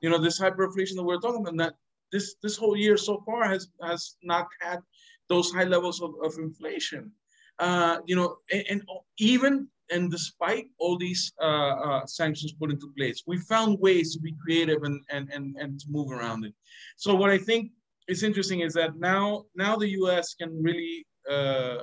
You 0.00 0.10
know, 0.10 0.18
this 0.18 0.40
hyperinflation 0.40 0.96
that 0.96 1.04
we're 1.04 1.20
talking 1.20 1.42
about, 1.42 1.56
that 1.58 1.74
this 2.12 2.36
this 2.42 2.56
whole 2.56 2.76
year 2.76 2.96
so 2.96 3.22
far 3.26 3.48
has 3.48 3.68
has 3.82 4.16
not 4.22 4.46
had 4.60 4.80
those 5.28 5.50
high 5.50 5.64
levels 5.64 6.00
of, 6.00 6.12
of 6.22 6.38
inflation. 6.38 7.10
Uh, 7.58 7.98
you 8.06 8.14
know, 8.14 8.36
and, 8.52 8.64
and, 8.70 8.82
even 9.18 9.66
and 9.90 10.10
despite 10.10 10.66
all 10.78 10.98
these 10.98 11.32
uh, 11.40 11.74
uh, 11.88 12.06
sanctions 12.06 12.52
put 12.52 12.70
into 12.70 12.92
place, 12.96 13.22
we 13.26 13.38
found 13.38 13.78
ways 13.80 14.12
to 14.12 14.20
be 14.20 14.34
creative 14.42 14.82
and, 14.82 15.00
and, 15.10 15.30
and, 15.32 15.56
and 15.56 15.80
to 15.80 15.86
move 15.88 16.10
around 16.10 16.44
it. 16.44 16.52
So 16.96 17.14
what 17.14 17.30
I 17.30 17.38
think 17.38 17.70
is 18.08 18.22
interesting 18.22 18.60
is 18.60 18.74
that 18.74 18.96
now 18.98 19.44
now 19.54 19.76
the 19.76 19.88
U.S. 20.00 20.34
can 20.34 20.62
really 20.62 21.06
uh, 21.30 21.78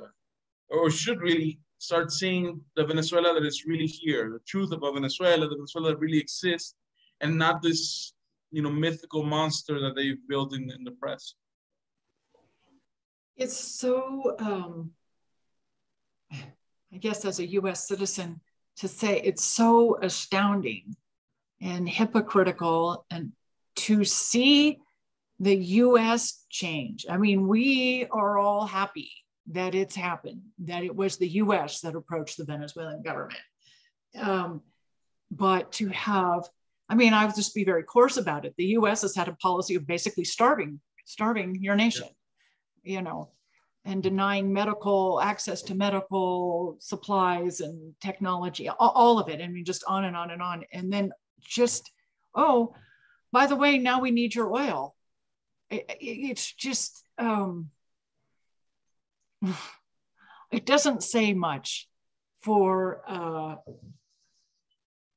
or 0.70 0.90
should 0.90 1.20
really 1.20 1.58
start 1.78 2.10
seeing 2.10 2.60
the 2.76 2.84
Venezuela 2.84 3.34
that 3.34 3.46
is 3.46 3.64
really 3.66 3.86
here, 3.86 4.30
the 4.30 4.38
truth 4.46 4.72
about 4.72 4.94
Venezuela, 4.94 5.46
the 5.48 5.56
Venezuela 5.56 5.90
that 5.90 6.00
really 6.00 6.18
exists, 6.18 6.74
and 7.20 7.36
not 7.36 7.62
this 7.62 8.13
you 8.54 8.62
know 8.62 8.70
mythical 8.70 9.24
monster 9.24 9.80
that 9.80 9.94
they've 9.96 10.26
built 10.28 10.54
in, 10.54 10.70
in 10.70 10.84
the 10.84 10.92
press. 10.92 11.34
It's 13.36 13.56
so 13.56 14.36
um, 14.38 14.92
I 16.32 16.98
guess 16.98 17.24
as 17.24 17.40
a 17.40 17.46
US 17.46 17.88
citizen, 17.88 18.40
to 18.76 18.88
say 18.88 19.20
it's 19.20 19.44
so 19.44 19.98
astounding 20.00 20.96
and 21.60 21.88
hypocritical 21.88 23.04
and 23.10 23.32
to 23.76 24.04
see 24.04 24.78
the 25.40 25.56
US 25.56 26.44
change. 26.48 27.06
I 27.10 27.16
mean, 27.16 27.48
we 27.48 28.06
are 28.10 28.38
all 28.38 28.66
happy 28.66 29.10
that 29.48 29.74
it's 29.74 29.96
happened, 29.96 30.42
that 30.60 30.84
it 30.84 30.94
was 30.94 31.16
the 31.16 31.28
US 31.28 31.80
that 31.80 31.96
approached 31.96 32.36
the 32.36 32.44
Venezuelan 32.44 33.02
government. 33.02 33.40
Um, 34.18 34.62
but 35.30 35.72
to 35.72 35.88
have, 35.88 36.48
I 36.88 36.94
mean, 36.94 37.14
I'll 37.14 37.32
just 37.32 37.54
be 37.54 37.64
very 37.64 37.82
coarse 37.82 38.16
about 38.16 38.44
it. 38.44 38.54
The 38.56 38.76
US 38.78 39.02
has 39.02 39.14
had 39.14 39.28
a 39.28 39.36
policy 39.36 39.74
of 39.74 39.86
basically 39.86 40.24
starving, 40.24 40.80
starving 41.06 41.56
your 41.60 41.76
nation, 41.76 42.08
yeah. 42.82 42.96
you 42.96 43.02
know, 43.02 43.30
and 43.84 44.02
denying 44.02 44.52
medical 44.52 45.20
access 45.20 45.62
to 45.62 45.74
medical 45.74 46.76
supplies 46.80 47.60
and 47.60 47.94
technology, 48.00 48.68
all, 48.68 48.92
all 48.94 49.18
of 49.18 49.28
it. 49.28 49.40
I 49.40 49.48
mean, 49.48 49.64
just 49.64 49.84
on 49.86 50.04
and 50.04 50.16
on 50.16 50.30
and 50.30 50.42
on. 50.42 50.64
And 50.72 50.92
then 50.92 51.10
just, 51.40 51.90
oh, 52.34 52.74
by 53.32 53.46
the 53.46 53.56
way, 53.56 53.78
now 53.78 54.00
we 54.00 54.10
need 54.10 54.34
your 54.34 54.54
oil. 54.54 54.94
It, 55.70 55.84
it, 55.88 56.04
it's 56.04 56.52
just, 56.52 57.02
um, 57.18 57.70
it 60.50 60.66
doesn't 60.66 61.02
say 61.02 61.32
much 61.32 61.88
for 62.42 63.02
uh, 63.08 63.56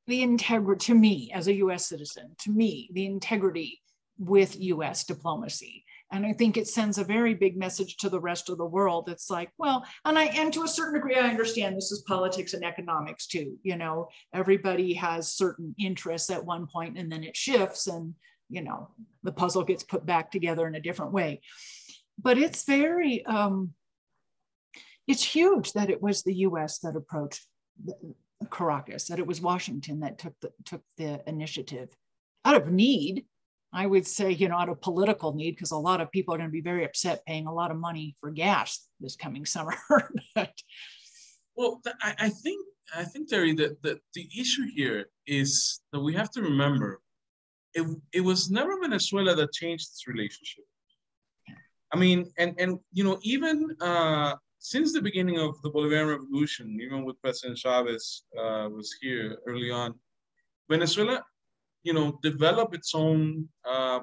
the 0.07 0.21
integrity, 0.21 0.85
to 0.85 0.95
me 0.95 1.31
as 1.33 1.47
a 1.47 1.55
US 1.55 1.85
citizen, 1.87 2.35
to 2.39 2.51
me, 2.51 2.89
the 2.93 3.05
integrity 3.05 3.81
with 4.17 4.59
US 4.59 5.03
diplomacy. 5.03 5.83
And 6.11 6.25
I 6.25 6.31
think 6.31 6.55
it 6.55 6.67
sends 6.67 6.97
a 6.97 7.03
very 7.03 7.33
big 7.33 7.57
message 7.57 7.97
to 7.97 8.09
the 8.09 8.19
rest 8.19 8.49
of 8.49 8.57
the 8.57 8.65
world. 8.65 9.09
It's 9.09 9.29
like, 9.29 9.51
well, 9.57 9.85
and 10.05 10.17
I, 10.17 10.25
and 10.25 10.53
to 10.53 10.63
a 10.63 10.67
certain 10.67 10.93
degree, 10.93 11.17
I 11.17 11.27
understand 11.27 11.75
this 11.75 11.91
is 11.91 12.03
politics 12.07 12.53
and 12.53 12.63
economics 12.63 13.27
too. 13.27 13.57
You 13.63 13.75
know, 13.75 14.07
everybody 14.33 14.93
has 14.93 15.33
certain 15.33 15.75
interests 15.77 16.29
at 16.29 16.45
one 16.45 16.65
point 16.67 16.97
and 16.97 17.11
then 17.11 17.23
it 17.23 17.35
shifts 17.35 17.87
and, 17.87 18.15
you 18.49 18.61
know, 18.61 18.89
the 19.23 19.33
puzzle 19.33 19.65
gets 19.65 19.83
put 19.83 20.05
back 20.05 20.31
together 20.31 20.65
in 20.65 20.75
a 20.75 20.81
different 20.81 21.11
way. 21.11 21.41
But 22.17 22.37
it's 22.37 22.63
very, 22.63 23.25
um, 23.25 23.73
it's 25.07 25.23
huge 25.23 25.73
that 25.73 25.89
it 25.89 26.01
was 26.01 26.23
the 26.23 26.35
US 26.35 26.79
that 26.79 26.95
approached 26.95 27.45
Caracas, 28.51 29.07
that 29.07 29.19
it 29.19 29.27
was 29.27 29.41
Washington 29.41 30.01
that 30.01 30.19
took 30.19 30.33
the, 30.41 30.51
took 30.65 30.81
the 30.97 31.21
initiative 31.27 31.89
out 32.45 32.55
of 32.55 32.71
need 32.71 33.25
I 33.73 33.85
would 33.85 34.07
say, 34.07 34.31
you 34.31 34.47
know, 34.47 34.55
out 34.55 34.69
of 34.69 34.81
political 34.81 35.33
need, 35.33 35.51
because 35.51 35.71
a 35.71 35.77
lot 35.77 36.01
of 36.01 36.11
people 36.11 36.33
are 36.33 36.37
going 36.37 36.49
to 36.49 36.53
be 36.53 36.61
very 36.61 36.85
upset 36.85 37.25
paying 37.25 37.47
a 37.47 37.53
lot 37.53 37.71
of 37.71 37.77
money 37.77 38.15
for 38.19 38.31
gas 38.31 38.87
this 38.99 39.15
coming 39.15 39.45
summer. 39.55 39.75
but, 40.33 40.53
well, 41.55 41.81
I, 42.01 42.15
I, 42.19 42.29
think 42.29 42.65
I 42.95 43.03
think 43.03 43.29
Terry 43.29 43.53
that, 43.55 43.81
that 43.83 43.99
the 44.13 44.29
issue 44.39 44.67
here 44.73 45.09
is 45.25 45.81
that 45.91 45.99
we 45.99 46.13
have 46.13 46.31
to 46.31 46.41
remember 46.41 47.01
it, 47.73 47.85
it 48.13 48.21
was 48.21 48.49
never 48.49 48.79
Venezuela 48.79 49.35
that 49.35 49.51
changed 49.51 49.87
its 49.91 50.07
relationship. 50.07 50.63
I 51.93 51.97
mean, 51.97 52.31
and 52.37 52.55
and 52.59 52.79
you 52.91 53.03
know, 53.03 53.17
even 53.21 53.75
uh, 53.79 54.35
since 54.59 54.93
the 54.93 55.01
beginning 55.01 55.39
of 55.39 55.61
the 55.61 55.71
Bolivarian 55.71 56.09
Revolution, 56.09 56.79
even 56.81 57.05
with 57.05 57.21
President 57.21 57.57
Chavez 57.57 58.23
uh, 58.37 58.67
was 58.71 58.95
here 59.01 59.37
early 59.47 59.71
on, 59.71 59.93
Venezuela 60.69 61.23
you 61.87 61.93
know, 61.93 62.19
develop 62.21 62.73
its 62.73 62.93
own 62.93 63.47
uh, 63.65 63.99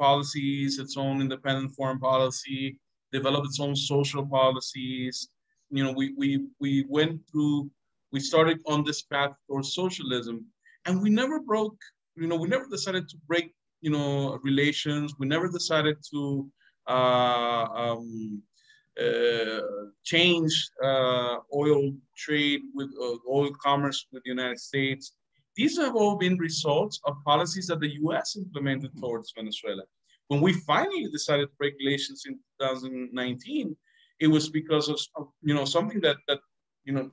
policies, 0.00 0.80
its 0.80 0.96
own 0.96 1.20
independent 1.20 1.70
foreign 1.76 2.00
policy, 2.00 2.76
develop 3.12 3.44
its 3.44 3.60
own 3.60 3.76
social 3.76 4.26
policies. 4.26 5.28
You 5.70 5.84
know, 5.84 5.92
we, 5.92 6.12
we, 6.16 6.46
we 6.58 6.84
went 6.88 7.20
through, 7.30 7.70
we 8.10 8.18
started 8.18 8.58
on 8.66 8.82
this 8.82 9.02
path 9.02 9.30
towards 9.46 9.74
socialism 9.74 10.44
and 10.86 11.00
we 11.00 11.08
never 11.08 11.38
broke, 11.38 11.78
you 12.16 12.26
know, 12.26 12.34
we 12.34 12.48
never 12.48 12.66
decided 12.66 13.08
to 13.10 13.16
break, 13.28 13.54
you 13.80 13.90
know, 13.90 14.40
relations. 14.42 15.14
We 15.16 15.28
never 15.28 15.48
decided 15.48 15.98
to 16.10 16.50
uh, 16.88 17.66
um, 17.82 18.42
change 20.04 20.70
uh, 20.82 21.36
oil 21.54 21.92
trade 22.16 22.60
with 22.74 22.90
uh, 23.00 23.16
oil 23.28 23.50
commerce 23.62 24.06
with 24.12 24.22
the 24.24 24.30
United 24.30 24.58
States. 24.58 25.12
These 25.56 25.78
have 25.78 25.94
all 25.94 26.16
been 26.16 26.38
results 26.38 27.00
of 27.04 27.16
policies 27.24 27.66
that 27.68 27.80
the 27.80 27.94
US 28.02 28.36
implemented 28.36 28.90
towards 28.98 29.32
Venezuela. 29.36 29.82
When 30.28 30.40
we 30.40 30.52
finally 30.52 31.08
decided 31.10 31.48
relations 31.58 32.24
in 32.26 32.34
2019, 32.60 33.76
it 34.20 34.26
was 34.28 34.48
because 34.48 34.88
of, 34.88 34.98
you 35.42 35.54
know, 35.54 35.64
something 35.64 36.00
that, 36.02 36.16
that 36.28 36.38
you 36.84 36.92
know, 36.92 37.10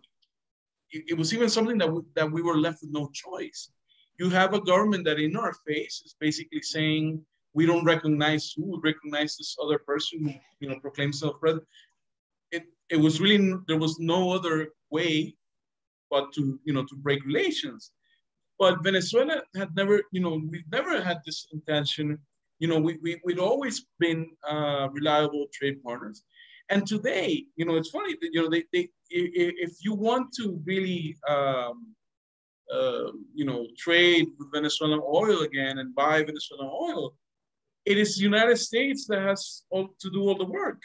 it, 0.92 1.04
it 1.10 1.18
was 1.18 1.34
even 1.34 1.50
something 1.50 1.78
that 1.80 1.92
we, 1.92 2.02
that 2.16 2.32
we 2.32 2.42
were 2.42 2.58
left 2.58 2.82
with 2.82 2.92
no 2.92 3.10
choice. 3.14 3.72
You 4.20 4.30
have 4.30 4.54
a 4.54 4.62
government 4.62 5.06
that 5.06 5.20
in 5.20 5.36
our 5.36 5.54
face 5.66 6.02
is 6.06 6.16
basically 6.20 6.62
saying, 6.62 7.26
we 7.58 7.66
don't 7.70 7.92
recognize 7.94 8.44
who 8.54 8.64
would 8.70 8.84
recognize 8.92 9.32
this 9.34 9.54
other 9.64 9.80
person 9.92 10.16
who, 10.24 10.32
you 10.62 10.68
know, 10.70 10.80
proclaims 10.86 11.18
self-president. 11.24 11.68
It, 12.56 12.64
it 12.96 13.00
was 13.06 13.16
really, 13.26 13.40
there 13.68 13.82
was 13.86 13.96
no 14.14 14.20
other 14.38 14.56
way 14.96 15.12
but 16.14 16.26
to, 16.36 16.42
you 16.68 16.74
know, 16.76 16.86
to 16.90 16.96
break 17.06 17.22
relations. 17.32 17.82
But 18.62 18.84
Venezuela 18.84 19.36
had 19.60 19.70
never, 19.80 19.96
you 20.16 20.22
know, 20.24 20.36
we've 20.52 20.72
never 20.80 20.94
had 21.10 21.20
this 21.26 21.40
intention. 21.58 22.06
You 22.62 22.68
know, 22.70 22.80
we, 22.86 22.92
we, 23.04 23.12
we'd 23.26 23.48
always 23.52 23.76
been 24.06 24.22
uh, 24.54 24.86
reliable 25.00 25.46
trade 25.58 25.78
partners. 25.84 26.18
And 26.72 26.82
today, 26.94 27.30
you 27.58 27.66
know, 27.66 27.76
it's 27.80 27.94
funny 27.98 28.14
that, 28.22 28.30
you 28.34 28.42
know, 28.42 28.50
they, 28.56 28.64
they, 28.74 28.84
if 29.10 29.74
you 29.86 29.94
want 30.08 30.26
to 30.38 30.46
really 30.72 31.18
um, 31.34 31.76
uh, 32.78 33.10
you 33.34 33.46
know, 33.46 33.66
trade 33.78 34.28
with 34.38 34.52
Venezuelan 34.54 35.02
oil 35.22 35.40
again 35.42 35.76
and 35.80 35.96
buy 35.96 36.16
Venezuelan 36.30 36.72
oil, 36.88 37.06
it 37.92 37.98
is 38.04 38.10
the 38.18 38.24
United 38.34 38.58
States 38.70 39.02
that 39.10 39.22
has 39.30 39.64
all, 39.70 39.88
to 40.02 40.10
do 40.16 40.22
all 40.28 40.38
the 40.38 40.52
work. 40.62 40.82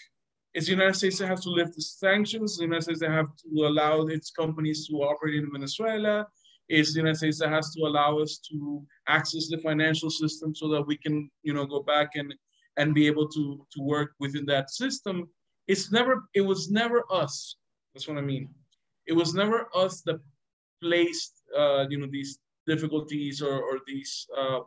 It's 0.55 0.67
the 0.67 0.77
United 0.79 0.97
States 1.01 1.19
that 1.19 1.29
has 1.33 1.43
to 1.47 1.51
lift 1.51 1.75
the 1.75 1.83
sanctions. 1.83 2.51
The 2.57 2.65
United 2.65 2.85
States 2.85 3.01
that 3.01 3.11
have 3.21 3.31
to 3.43 3.51
allow 3.71 3.95
its 4.17 4.31
companies 4.31 4.87
to 4.89 4.95
operate 5.11 5.37
in 5.43 5.51
Venezuela. 5.57 6.27
It's 6.69 6.93
the 6.93 7.01
United 7.01 7.21
States 7.23 7.39
that 7.41 7.51
has 7.57 7.67
to 7.75 7.81
allow 7.89 8.11
us 8.25 8.33
to 8.51 8.57
access 9.09 9.49
the 9.49 9.59
financial 9.59 10.11
system 10.11 10.55
so 10.55 10.69
that 10.73 10.85
we 10.91 10.97
can, 11.05 11.17
you 11.43 11.55
know, 11.55 11.67
go 11.75 11.81
back 11.95 12.11
and 12.15 12.33
and 12.79 12.95
be 12.99 13.07
able 13.13 13.29
to 13.37 13.45
to 13.75 13.81
work 13.95 14.11
within 14.25 14.47
that 14.53 14.67
system. 14.71 15.17
It's 15.73 15.87
never. 15.99 16.15
It 16.35 16.45
was 16.53 16.71
never 16.71 16.99
us. 17.23 17.35
That's 17.93 18.07
what 18.09 18.19
I 18.23 18.27
mean. 18.33 18.45
It 19.11 19.15
was 19.23 19.31
never 19.35 19.59
us 19.75 20.03
that 20.07 20.21
placed, 20.83 21.35
uh, 21.57 21.87
you 21.91 21.99
know, 21.99 22.11
these 22.11 22.39
difficulties 22.67 23.43
or, 23.43 23.57
or 23.69 23.81
these, 23.87 24.27
uh, 24.37 24.61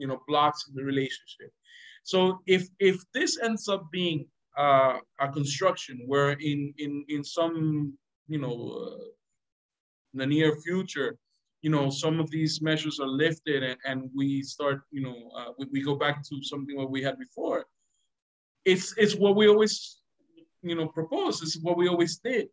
you 0.00 0.06
know, 0.08 0.20
blocks 0.26 0.60
in 0.68 0.74
the 0.74 0.84
relationship. 0.92 1.50
So 2.02 2.40
if 2.46 2.62
if 2.78 2.96
this 3.14 3.38
ends 3.48 3.68
up 3.68 3.82
being 3.92 4.26
uh, 4.56 4.96
a 5.20 5.28
construction 5.28 6.02
where 6.06 6.32
in 6.50 6.74
in 6.78 7.04
in 7.08 7.22
some 7.22 7.96
you 8.28 8.40
know 8.42 8.56
uh, 8.84 9.04
in 10.12 10.18
the 10.22 10.26
near 10.26 10.56
future 10.66 11.16
you 11.62 11.70
know 11.70 11.90
some 11.90 12.20
of 12.20 12.30
these 12.30 12.62
measures 12.62 12.98
are 13.00 13.12
lifted 13.24 13.62
and, 13.62 13.78
and 13.84 14.10
we 14.14 14.42
start 14.42 14.78
you 14.90 15.02
know 15.02 15.18
uh, 15.38 15.50
we, 15.58 15.66
we 15.72 15.80
go 15.82 15.94
back 15.94 16.16
to 16.28 16.42
something 16.42 16.76
what 16.76 16.90
we 16.90 17.02
had 17.02 17.18
before 17.18 17.64
it's 18.64 18.94
it's 18.96 19.14
what 19.14 19.36
we 19.36 19.48
always 19.48 20.00
you 20.62 20.74
know 20.74 20.88
proposed 20.88 21.42
it's 21.42 21.58
what 21.62 21.76
we 21.76 21.88
always 21.88 22.18
did. 22.18 22.48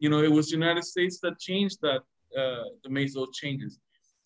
You 0.00 0.10
know 0.10 0.22
it 0.22 0.32
was 0.32 0.46
the 0.48 0.56
united 0.62 0.84
states 0.84 1.18
that 1.22 1.38
changed 1.38 1.78
that 1.82 2.02
uh, 2.38 2.64
made 2.88 3.12
those 3.14 3.32
changes. 3.34 3.78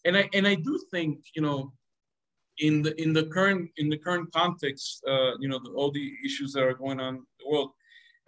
And 0.04 0.16
i 0.16 0.28
and 0.34 0.46
i 0.46 0.54
do 0.54 0.74
think 0.90 1.18
you 1.36 1.42
know 1.42 1.72
in 2.60 2.82
the 2.82 3.00
in 3.00 3.12
the 3.12 3.24
current 3.24 3.70
in 3.78 3.88
the 3.88 3.96
current 3.96 4.32
context, 4.32 5.02
uh, 5.08 5.32
you 5.38 5.48
know, 5.48 5.58
the, 5.64 5.70
all 5.70 5.90
the 5.90 6.12
issues 6.24 6.52
that 6.52 6.62
are 6.62 6.74
going 6.74 7.00
on 7.00 7.16
in 7.16 7.26
the 7.40 7.48
world, 7.48 7.70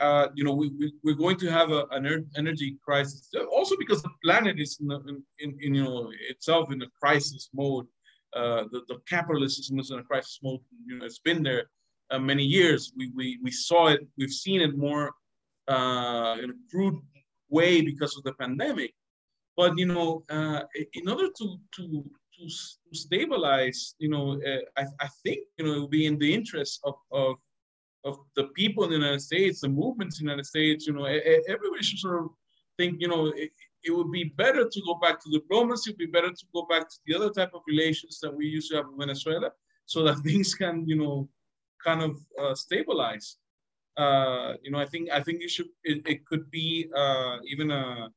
uh, 0.01 0.29
you 0.35 0.45
know, 0.45 0.53
we, 0.53 0.71
we 1.05 1.13
are 1.13 1.17
going 1.25 1.37
to 1.39 1.51
have 1.51 1.71
a, 1.71 1.87
an 1.91 2.27
energy 2.37 2.77
crisis. 2.85 3.31
Also 3.53 3.77
because 3.79 4.03
the 4.03 4.11
planet 4.25 4.59
is 4.59 4.79
in, 4.81 4.89
the, 4.89 4.99
in, 5.09 5.23
in, 5.39 5.59
in 5.61 5.75
you 5.75 5.85
know 5.85 6.11
itself 6.29 6.73
in 6.73 6.83
a 6.83 6.91
crisis 7.01 7.51
mode. 7.55 7.87
Uh, 8.35 8.65
the, 8.73 8.81
the 8.89 8.99
capitalist 9.07 9.59
system 9.59 9.79
is 9.79 9.91
in 9.91 9.99
a 9.99 10.03
crisis 10.03 10.39
mode. 10.43 10.61
You 10.87 10.99
know, 10.99 11.05
it's 11.05 11.19
been 11.19 11.43
there 11.43 11.65
uh, 12.11 12.19
many 12.19 12.45
years. 12.45 12.93
We, 12.97 13.13
we 13.15 13.39
we 13.43 13.51
saw 13.51 13.89
it. 13.89 14.01
We've 14.17 14.31
seen 14.31 14.63
it 14.63 14.77
more 14.77 15.13
uh, 15.69 16.37
in 16.43 16.51
a 16.51 16.55
crude 16.71 16.99
way 17.51 17.83
because 17.83 18.17
of 18.17 18.25
the 18.25 18.33
pandemic. 18.33 18.95
But 19.57 19.77
you 19.77 19.87
know, 19.87 20.23
uh, 20.31 20.63
in 20.95 21.09
order 21.09 21.29
to 21.39 21.57
to 21.77 22.05
to, 22.43 22.49
to 22.49 22.99
stabilize, 22.99 23.95
you 23.99 24.09
know, 24.09 24.41
uh, 24.47 24.81
I, 24.81 24.85
I 25.01 25.09
think, 25.25 25.41
you 25.57 25.65
know, 25.65 25.73
it 25.75 25.81
would 25.81 25.91
be 25.91 26.07
in 26.07 26.19
the 26.19 26.33
interest 26.33 26.81
of, 26.85 26.95
of, 27.11 27.37
of 28.05 28.19
the 28.37 28.45
people 28.55 28.85
in 28.85 28.91
the 28.91 28.97
United 28.97 29.23
States, 29.23 29.61
the 29.61 29.69
movements 29.69 30.21
in 30.21 30.27
the 30.27 30.33
United 30.33 30.47
States, 30.47 30.87
you 30.87 30.93
know, 30.93 31.05
everybody 31.05 31.83
should 31.83 31.99
sort 31.99 32.25
of 32.25 32.31
think, 32.79 33.01
you 33.01 33.09
know, 33.09 33.27
it, 33.29 33.51
it 33.85 33.91
would 33.91 34.11
be 34.11 34.25
better 34.25 34.69
to 34.69 34.83
go 34.87 34.95
back 34.95 35.23
to 35.23 35.31
diplomacy, 35.31 35.91
it 35.91 35.95
would 35.95 36.07
be 36.07 36.19
better 36.19 36.31
to 36.31 36.45
go 36.55 36.67
back 36.69 36.89
to 36.89 36.97
the 37.07 37.15
other 37.15 37.31
type 37.31 37.53
of 37.55 37.63
relations 37.67 38.19
that 38.21 38.35
we 38.35 38.47
used 38.47 38.71
to 38.71 38.77
have 38.77 38.87
in 38.87 38.99
Venezuela 38.99 39.51
so 39.87 40.03
that 40.05 40.17
things 40.25 40.55
can, 40.55 40.87
you 40.87 40.97
know, 40.97 41.29
kind 41.85 42.03
of 42.03 42.21
uh, 42.41 42.55
stabilize. 42.55 43.37
Uh, 43.97 44.55
you 44.63 44.71
know, 44.71 44.79
I 44.79 44.87
think 44.87 45.11
I 45.11 45.21
think 45.21 45.43
it 45.43 45.51
should 45.51 45.69
it, 45.85 46.03
it 46.07 46.25
could 46.25 46.51
be 46.51 46.89
uh, 46.97 47.37
even 47.47 47.71
a 47.71 48.09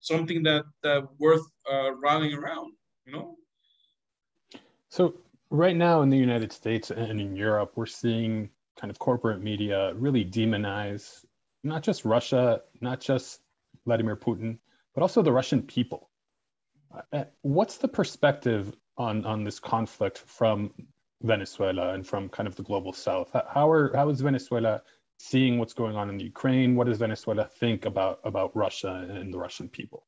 something 0.00 0.42
that 0.42 0.64
that 0.82 1.08
worth 1.18 1.46
uh, 1.70 1.94
rallying 1.94 2.34
around. 2.34 2.72
You 3.06 3.12
know, 3.14 3.36
so 4.90 5.14
right 5.50 5.76
now 5.76 6.02
in 6.02 6.10
the 6.10 6.16
United 6.16 6.52
States 6.52 6.90
and 6.90 7.20
in 7.20 7.36
Europe, 7.36 7.72
we're 7.76 7.86
seeing 7.86 8.50
kind 8.80 8.90
of 8.90 8.98
corporate 8.98 9.42
media 9.42 9.92
really 9.94 10.24
demonize 10.24 11.24
not 11.64 11.82
just 11.82 12.04
Russia, 12.04 12.62
not 12.80 13.00
just 13.00 13.40
Vladimir 13.84 14.16
Putin, 14.16 14.58
but 14.94 15.02
also 15.02 15.22
the 15.22 15.32
Russian 15.32 15.62
people. 15.62 16.10
Uh, 17.12 17.24
what's 17.42 17.76
the 17.78 17.88
perspective 17.88 18.74
on, 18.96 19.24
on 19.24 19.44
this 19.44 19.58
conflict 19.58 20.18
from 20.18 20.72
Venezuela 21.22 21.92
and 21.92 22.06
from 22.06 22.28
kind 22.28 22.46
of 22.46 22.56
the 22.56 22.62
global 22.62 22.92
south? 22.92 23.30
How, 23.32 23.70
are, 23.70 23.94
how 23.94 24.08
is 24.08 24.20
Venezuela 24.20 24.82
seeing 25.18 25.58
what's 25.58 25.74
going 25.74 25.96
on 25.96 26.08
in 26.08 26.16
the 26.16 26.24
Ukraine? 26.24 26.76
What 26.76 26.86
does 26.86 26.98
Venezuela 26.98 27.44
think 27.44 27.84
about, 27.84 28.20
about 28.24 28.56
Russia 28.56 29.06
and 29.10 29.32
the 29.32 29.38
Russian 29.38 29.68
people? 29.68 30.06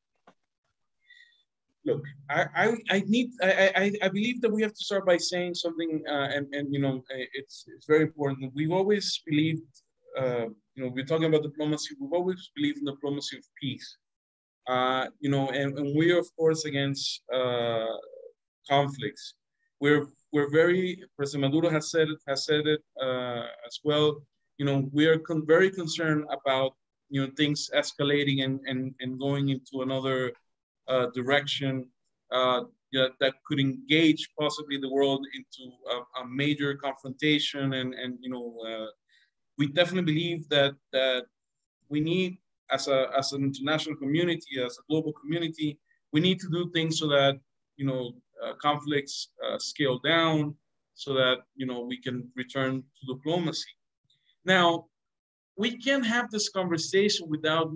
Look, 1.85 2.03
I, 2.29 2.45
I, 2.55 2.77
I 2.89 3.03
need, 3.07 3.31
I, 3.41 3.71
I, 3.75 3.91
I 4.03 4.09
believe 4.09 4.41
that 4.41 4.51
we 4.51 4.61
have 4.61 4.73
to 4.73 4.83
start 4.83 5.05
by 5.05 5.17
saying 5.17 5.55
something, 5.55 6.03
uh, 6.07 6.29
and, 6.35 6.47
and, 6.53 6.73
you 6.73 6.79
know, 6.79 7.03
it's, 7.33 7.65
it's 7.75 7.87
very 7.87 8.03
important. 8.03 8.51
We've 8.55 8.71
always 8.71 9.21
believed, 9.25 9.63
uh, 10.17 10.45
you 10.75 10.83
know, 10.83 10.91
we're 10.93 11.05
talking 11.05 11.25
about 11.25 11.43
diplomacy, 11.43 11.95
we've 11.99 12.13
always 12.13 12.51
believed 12.55 12.77
in 12.79 12.85
diplomacy 12.85 13.37
of 13.37 13.43
peace. 13.59 13.97
Uh, 14.67 15.07
you 15.19 15.29
know, 15.29 15.49
and, 15.49 15.77
and 15.77 15.95
we're 15.95 16.19
of 16.19 16.29
course 16.35 16.65
against 16.65 17.21
uh, 17.33 17.97
conflicts. 18.69 19.33
We're, 19.79 20.05
we're 20.31 20.51
very, 20.51 21.03
President 21.17 21.51
Maduro 21.51 21.69
has 21.71 21.89
said 21.89 22.09
it, 22.09 22.19
has 22.27 22.45
said 22.45 22.67
it 22.67 22.81
uh, 23.01 23.47
as 23.65 23.79
well. 23.83 24.21
You 24.59 24.65
know, 24.65 24.87
we 24.93 25.07
are 25.07 25.17
con 25.17 25.47
very 25.47 25.71
concerned 25.71 26.25
about, 26.31 26.73
you 27.09 27.25
know, 27.25 27.31
things 27.35 27.71
escalating 27.75 28.45
and, 28.45 28.59
and, 28.67 28.93
and 28.99 29.19
going 29.19 29.49
into 29.49 29.81
another 29.81 30.31
direction 31.19 31.73
uh, 32.37 32.61
that 33.21 33.33
could 33.45 33.59
engage 33.59 34.21
possibly 34.39 34.77
the 34.77 34.91
world 34.97 35.21
into 35.37 35.63
a, 35.93 35.95
a 36.21 36.23
major 36.27 36.71
confrontation. 36.75 37.65
And, 37.79 37.89
and 38.01 38.11
you 38.23 38.29
know, 38.33 38.45
uh, 38.69 38.89
we 39.57 39.67
definitely 39.67 40.13
believe 40.13 40.41
that, 40.55 40.73
that 40.97 41.23
we 41.89 41.99
need, 42.01 42.31
as, 42.77 42.87
a, 42.87 42.99
as 43.17 43.27
an 43.35 43.43
international 43.43 43.95
community, 44.03 44.53
as 44.65 44.77
a 44.77 44.83
global 44.89 45.13
community, 45.21 45.69
we 46.13 46.19
need 46.27 46.39
to 46.39 46.49
do 46.49 46.69
things 46.75 46.99
so 46.99 47.07
that, 47.07 47.35
you 47.79 47.85
know, 47.85 48.03
uh, 48.43 48.53
conflicts 48.61 49.29
uh, 49.45 49.57
scale 49.57 49.99
down 49.99 50.55
so 50.95 51.13
that, 51.13 51.37
you 51.55 51.65
know, 51.65 51.81
we 51.91 51.97
can 52.05 52.17
return 52.35 52.83
to 52.97 53.13
diplomacy. 53.13 53.73
Now, 54.45 54.85
we 55.57 55.77
can't 55.77 56.05
have 56.05 56.27
this 56.31 56.49
conversation 56.49 57.29
without 57.29 57.71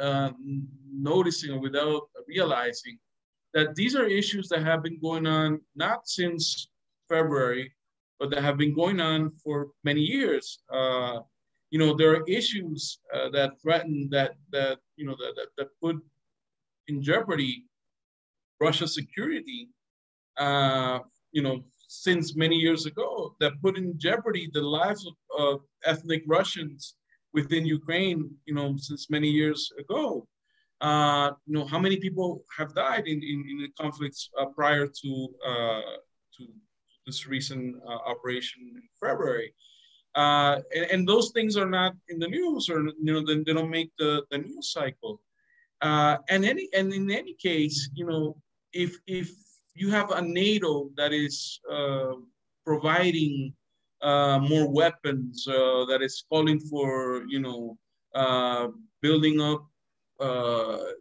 uh, 0.00 0.30
noticing 0.92 1.50
or 1.54 1.60
without 1.60 2.02
realizing 2.34 2.96
that 3.54 3.74
these 3.74 3.94
are 3.94 4.06
issues 4.06 4.48
that 4.48 4.62
have 4.62 4.82
been 4.82 4.98
going 5.00 5.26
on 5.26 5.60
not 5.74 6.08
since 6.08 6.68
February, 7.08 7.72
but 8.18 8.30
that 8.30 8.42
have 8.42 8.56
been 8.56 8.74
going 8.74 9.00
on 9.00 9.32
for 9.42 9.56
many 9.84 10.00
years. 10.00 10.60
Uh, 10.72 11.20
you 11.70 11.78
know, 11.78 11.94
there 11.94 12.12
are 12.14 12.24
issues 12.28 12.98
uh, 13.14 13.28
that 13.30 13.60
threaten 13.62 14.08
that 14.10 14.32
that 14.52 14.78
you 14.96 15.04
know 15.06 15.16
that, 15.22 15.32
that, 15.36 15.48
that 15.58 15.68
put 15.82 15.96
in 16.88 17.02
jeopardy 17.02 17.64
Russia's 18.60 18.94
security. 18.94 19.68
Uh, 20.36 20.98
you 21.32 21.42
know, 21.42 21.56
since 21.88 22.36
many 22.36 22.56
years 22.56 22.86
ago, 22.86 23.34
that 23.40 23.60
put 23.62 23.76
in 23.76 23.98
jeopardy 23.98 24.50
the 24.52 24.60
lives 24.60 25.06
of, 25.06 25.14
of 25.38 25.60
ethnic 25.84 26.22
Russians 26.26 26.94
within 27.32 27.64
Ukraine, 27.66 28.30
you 28.46 28.54
know, 28.54 28.76
since 28.76 29.10
many 29.10 29.28
years 29.28 29.70
ago. 29.78 30.26
Uh, 30.82 31.30
you 31.46 31.54
know, 31.54 31.64
how 31.64 31.78
many 31.78 31.96
people 31.96 32.42
have 32.58 32.74
died 32.74 33.06
in, 33.06 33.22
in, 33.22 33.46
in 33.48 33.58
the 33.58 33.68
conflicts 33.80 34.28
uh, 34.36 34.46
prior 34.46 34.88
to, 34.88 35.28
uh, 35.46 35.80
to 36.36 36.48
this 37.06 37.28
recent 37.28 37.76
uh, 37.86 37.98
operation 38.10 38.62
in 38.74 38.82
February? 39.00 39.54
Uh, 40.16 40.58
and, 40.74 40.84
and, 40.90 41.08
those 41.08 41.30
things 41.30 41.56
are 41.56 41.70
not 41.70 41.94
in 42.08 42.18
the 42.18 42.26
news 42.26 42.68
or, 42.68 42.80
you 42.80 43.12
know, 43.12 43.24
they, 43.24 43.36
they 43.44 43.54
don't 43.54 43.70
make 43.70 43.92
the, 43.96 44.24
the 44.30 44.38
news 44.38 44.72
cycle. 44.72 45.22
And, 45.80 46.44
any, 46.44 46.68
and 46.74 46.92
in 46.92 47.10
any 47.10 47.34
case, 47.34 47.88
you 47.94 48.04
know, 48.04 48.36
if, 48.72 48.98
if 49.06 49.30
you 49.74 49.88
have 49.90 50.10
a 50.10 50.20
NATO 50.20 50.90
that 50.96 51.12
is 51.12 51.60
providing 52.66 53.54
more 54.02 54.68
weapons, 54.68 55.44
that 55.46 56.00
is 56.02 56.24
calling 56.28 56.60
for, 56.60 57.24
you 57.28 57.40
know, 57.40 57.78
building 59.00 59.40
up, 59.40 59.64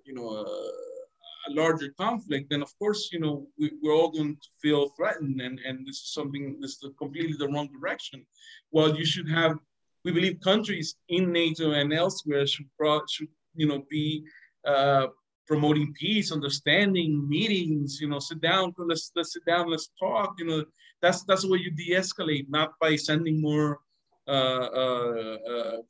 you 0.05 0.13
know, 0.13 0.29
a, 0.29 0.41
a, 0.41 1.51
larger 1.51 1.89
conflict, 1.97 2.49
then 2.49 2.61
of 2.61 2.71
course, 2.77 3.09
you 3.11 3.19
know, 3.19 3.47
we, 3.57 3.71
are 3.85 3.93
all 3.93 4.11
going 4.11 4.35
to 4.35 4.49
feel 4.61 4.89
threatened. 4.89 5.41
And, 5.41 5.59
and 5.65 5.85
this 5.87 5.97
is 5.97 6.13
something, 6.13 6.57
this 6.61 6.71
is 6.71 6.91
completely 6.97 7.35
the 7.37 7.47
wrong 7.47 7.69
direction. 7.71 8.25
Well, 8.71 8.95
you 8.95 9.05
should 9.05 9.29
have, 9.29 9.57
we 10.03 10.11
believe 10.11 10.39
countries 10.41 10.95
in 11.09 11.31
NATO 11.31 11.71
and 11.71 11.93
elsewhere 11.93 12.45
should, 12.47 12.67
should 13.09 13.27
you 13.55 13.67
know, 13.67 13.83
be 13.89 14.23
uh, 14.65 15.07
promoting 15.47 15.93
peace, 15.99 16.31
understanding, 16.31 17.27
meetings, 17.27 17.99
you 17.99 18.07
know, 18.07 18.19
sit 18.19 18.41
down, 18.41 18.73
let's, 18.77 19.11
let's 19.15 19.33
sit 19.33 19.45
down, 19.45 19.69
let's 19.69 19.89
talk, 19.99 20.35
you 20.39 20.45
know, 20.45 20.63
that's, 21.01 21.23
that's 21.23 21.41
the 21.41 21.49
way 21.49 21.59
you 21.59 21.71
de-escalate, 21.71 22.47
not 22.49 22.73
by 22.79 22.95
sending 22.95 23.41
more 23.41 23.71
uh, 23.73 23.75
uh, 23.75 23.77
uh, 23.77 23.90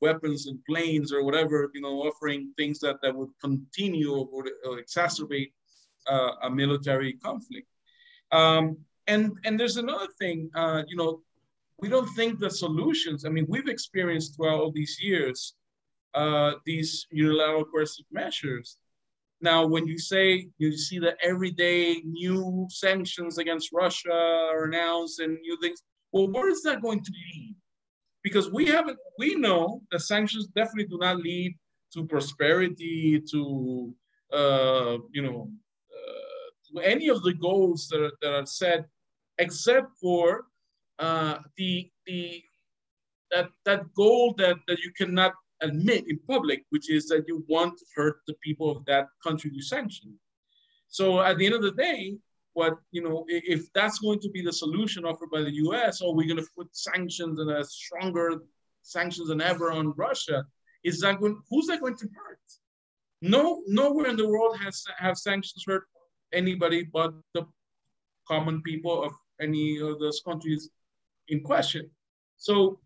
weapons 0.01 0.47
and 0.47 0.59
planes 0.65 1.11
or 1.13 1.23
whatever, 1.23 1.69
you 1.73 1.81
know, 1.81 2.03
offering 2.03 2.53
things 2.57 2.79
that, 2.79 2.97
that 3.01 3.15
would 3.15 3.29
continue 3.41 4.13
or, 4.13 4.45
or 4.65 4.81
exacerbate 4.81 5.51
uh, 6.07 6.31
a 6.43 6.49
military 6.49 7.13
conflict. 7.13 7.67
Um, 8.31 8.77
and 9.07 9.31
and 9.45 9.59
there's 9.59 9.77
another 9.77 10.07
thing, 10.19 10.49
uh, 10.55 10.83
you 10.87 10.95
know, 10.95 11.21
we 11.79 11.89
don't 11.89 12.07
think 12.15 12.39
the 12.39 12.49
solutions. 12.49 13.25
I 13.25 13.29
mean, 13.29 13.45
we've 13.49 13.67
experienced 13.67 14.35
throughout 14.35 14.59
all 14.59 14.71
these 14.71 14.97
years 15.01 15.55
uh, 16.13 16.53
these 16.65 17.07
unilateral 17.11 17.65
coercive 17.65 18.05
measures. 18.11 18.77
Now, 19.41 19.65
when 19.65 19.87
you 19.87 19.97
say 19.97 20.49
you 20.59 20.77
see 20.77 20.99
that 20.99 21.17
everyday 21.23 22.01
new 22.05 22.67
sanctions 22.69 23.37
against 23.37 23.71
Russia 23.73 24.13
are 24.13 24.65
announced 24.65 25.19
and 25.19 25.39
new 25.41 25.57
things, 25.61 25.81
well, 26.11 26.29
where 26.31 26.49
is 26.49 26.61
that 26.63 26.81
going 26.81 27.03
to 27.03 27.11
lead? 27.11 27.55
Because 28.23 28.51
we 28.51 28.65
haven't, 28.67 28.99
we 29.17 29.35
know 29.35 29.81
that 29.91 30.01
sanctions 30.01 30.47
definitely 30.47 30.85
do 30.85 30.97
not 30.99 31.17
lead 31.17 31.57
to 31.93 32.05
prosperity, 32.05 33.21
to 33.31 33.93
uh, 34.31 34.97
you 35.11 35.21
know, 35.21 35.49
uh, 35.91 36.47
to 36.67 36.85
any 36.85 37.09
of 37.09 37.21
the 37.23 37.33
goals 37.33 37.87
that 37.89 38.01
are, 38.01 38.11
that 38.21 38.33
are 38.33 38.45
set, 38.45 38.85
except 39.37 39.87
for 39.99 40.45
uh, 40.99 41.37
the 41.57 41.89
the 42.05 42.41
that 43.31 43.49
that 43.65 43.81
goal 43.93 44.33
that 44.37 44.57
that 44.67 44.79
you 44.79 44.91
cannot 44.97 45.33
admit 45.61 46.05
in 46.07 46.19
public, 46.27 46.63
which 46.69 46.89
is 46.89 47.07
that 47.07 47.25
you 47.27 47.43
want 47.47 47.77
to 47.77 47.85
hurt 47.95 48.17
the 48.27 48.35
people 48.43 48.69
of 48.69 48.85
that 48.85 49.07
country 49.25 49.51
you 49.53 49.61
sanction. 49.61 50.13
So 50.87 51.21
at 51.21 51.37
the 51.37 51.45
end 51.45 51.55
of 51.55 51.61
the 51.61 51.71
day, 51.71 52.17
what 52.53 52.77
you 52.91 53.01
know, 53.01 53.25
if 53.27 53.71
that's 53.73 53.99
going 53.99 54.19
to 54.19 54.29
be 54.29 54.41
the 54.41 54.53
solution 54.53 55.05
offered 55.05 55.29
by 55.31 55.41
the 55.41 55.53
U.S., 55.65 56.01
or 56.01 56.13
we're 56.13 56.27
going 56.27 56.43
to 56.43 56.51
put 56.55 56.75
sanctions 56.75 57.39
and 57.39 57.49
a 57.49 57.63
stronger 57.63 58.43
sanctions 58.83 59.29
than 59.29 59.41
ever 59.41 59.71
on 59.71 59.93
Russia, 59.95 60.45
is 60.83 60.99
that 61.01 61.19
going? 61.19 61.39
Who's 61.49 61.67
that 61.67 61.81
going 61.81 61.97
to 61.97 62.05
hurt? 62.07 62.39
No, 63.21 63.63
nowhere 63.67 64.07
in 64.07 64.17
the 64.17 64.27
world 64.27 64.57
has 64.59 64.83
have 64.97 65.17
sanctions 65.17 65.63
hurt 65.65 65.83
anybody 66.33 66.83
but 66.83 67.13
the 67.33 67.45
common 68.27 68.61
people 68.61 69.03
of 69.03 69.13
any 69.39 69.79
of 69.79 69.99
those 69.99 70.21
countries 70.25 70.69
in 71.27 71.41
question. 71.41 71.89
So, 72.37 72.79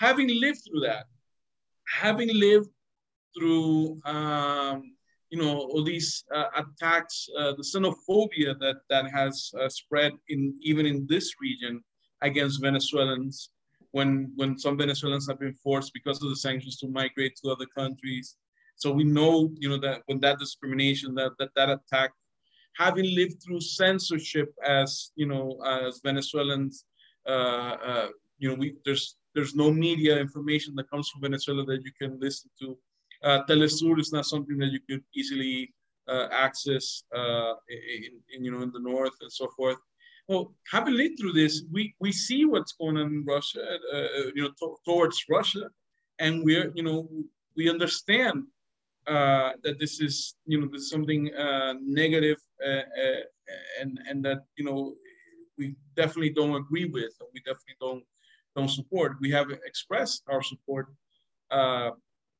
having 0.00 0.28
lived 0.40 0.60
through 0.66 0.80
that, 0.80 1.06
having 1.86 2.30
lived 2.32 2.68
through 3.36 4.00
um, 4.04 4.94
you 5.30 5.38
know 5.38 5.58
all 5.58 5.84
these 5.84 6.24
uh, 6.34 6.48
attacks, 6.56 7.28
uh, 7.38 7.52
the 7.52 7.62
xenophobia 7.62 8.58
that 8.58 8.76
that 8.90 9.10
has 9.10 9.52
uh, 9.60 9.68
spread 9.68 10.12
in 10.28 10.54
even 10.62 10.86
in 10.86 11.06
this 11.08 11.34
region 11.40 11.82
against 12.22 12.62
Venezuelans, 12.62 13.50
when 13.92 14.32
when 14.36 14.58
some 14.58 14.76
Venezuelans 14.76 15.26
have 15.28 15.38
been 15.38 15.54
forced 15.54 15.92
because 15.92 16.22
of 16.22 16.30
the 16.30 16.36
sanctions 16.36 16.78
to 16.78 16.88
migrate 16.88 17.36
to 17.36 17.50
other 17.50 17.66
countries. 17.66 18.36
So 18.76 18.92
we 18.92 19.04
know 19.04 19.50
you 19.58 19.68
know 19.68 19.78
that 19.78 20.02
when 20.06 20.20
that 20.20 20.38
discrimination, 20.38 21.14
that 21.16 21.32
that 21.38 21.50
that 21.56 21.70
attack, 21.70 22.12
having 22.76 23.14
lived 23.14 23.42
through 23.42 23.60
censorship 23.60 24.52
as 24.64 25.12
you 25.14 25.26
know 25.26 25.58
as 25.66 26.00
Venezuelans, 26.04 26.84
uh, 27.28 27.76
uh, 27.90 28.08
you 28.38 28.48
know 28.48 28.54
we 28.54 28.76
there's 28.84 29.16
there's 29.34 29.54
no 29.54 29.70
media 29.70 30.18
information 30.18 30.74
that 30.76 30.90
comes 30.90 31.08
from 31.08 31.22
Venezuela 31.22 31.64
that 31.64 31.82
you 31.84 31.92
can 32.00 32.18
listen 32.18 32.50
to. 32.60 32.78
Uh, 33.22 33.40
Telesur 33.48 33.98
is 33.98 34.12
not 34.12 34.26
something 34.26 34.58
that 34.58 34.70
you 34.70 34.80
could 34.88 35.02
easily 35.14 35.74
uh, 36.08 36.28
access 36.32 37.02
uh, 37.14 37.54
in, 37.68 38.20
in, 38.34 38.44
you 38.44 38.50
know, 38.50 38.62
in 38.62 38.72
the 38.72 38.80
north 38.80 39.12
and 39.20 39.32
so 39.32 39.48
forth. 39.56 39.76
Well, 40.28 40.54
having 40.70 40.94
lived 40.94 41.18
through 41.18 41.32
this, 41.32 41.64
we, 41.72 41.94
we 42.00 42.12
see 42.12 42.44
what's 42.44 42.72
going 42.72 42.96
on 42.96 43.06
in 43.06 43.24
Russia, 43.26 43.60
uh, 43.92 43.96
uh, 43.96 44.30
you 44.34 44.42
know, 44.42 44.50
to, 44.60 44.76
towards 44.84 45.24
Russia, 45.28 45.70
and 46.18 46.44
we're, 46.44 46.70
you 46.74 46.82
know, 46.82 47.08
we 47.56 47.68
understand 47.68 48.44
uh, 49.06 49.52
that 49.64 49.78
this 49.78 50.00
is, 50.00 50.34
you 50.46 50.60
know, 50.60 50.68
there's 50.70 50.90
something 50.90 51.30
negative, 51.82 52.38
and 53.80 53.98
and 54.08 54.24
that 54.24 54.44
you 54.56 54.64
know, 54.64 54.94
we 55.56 55.74
definitely 55.96 56.30
don't 56.30 56.54
agree 56.54 56.84
with, 56.84 57.12
and 57.20 57.28
we 57.32 57.40
definitely 57.40 57.76
don't 57.80 58.04
don't 58.54 58.68
support. 58.68 59.16
We 59.20 59.30
have 59.30 59.50
expressed 59.50 60.22
our 60.28 60.42
support 60.42 60.86
uh, 61.50 61.90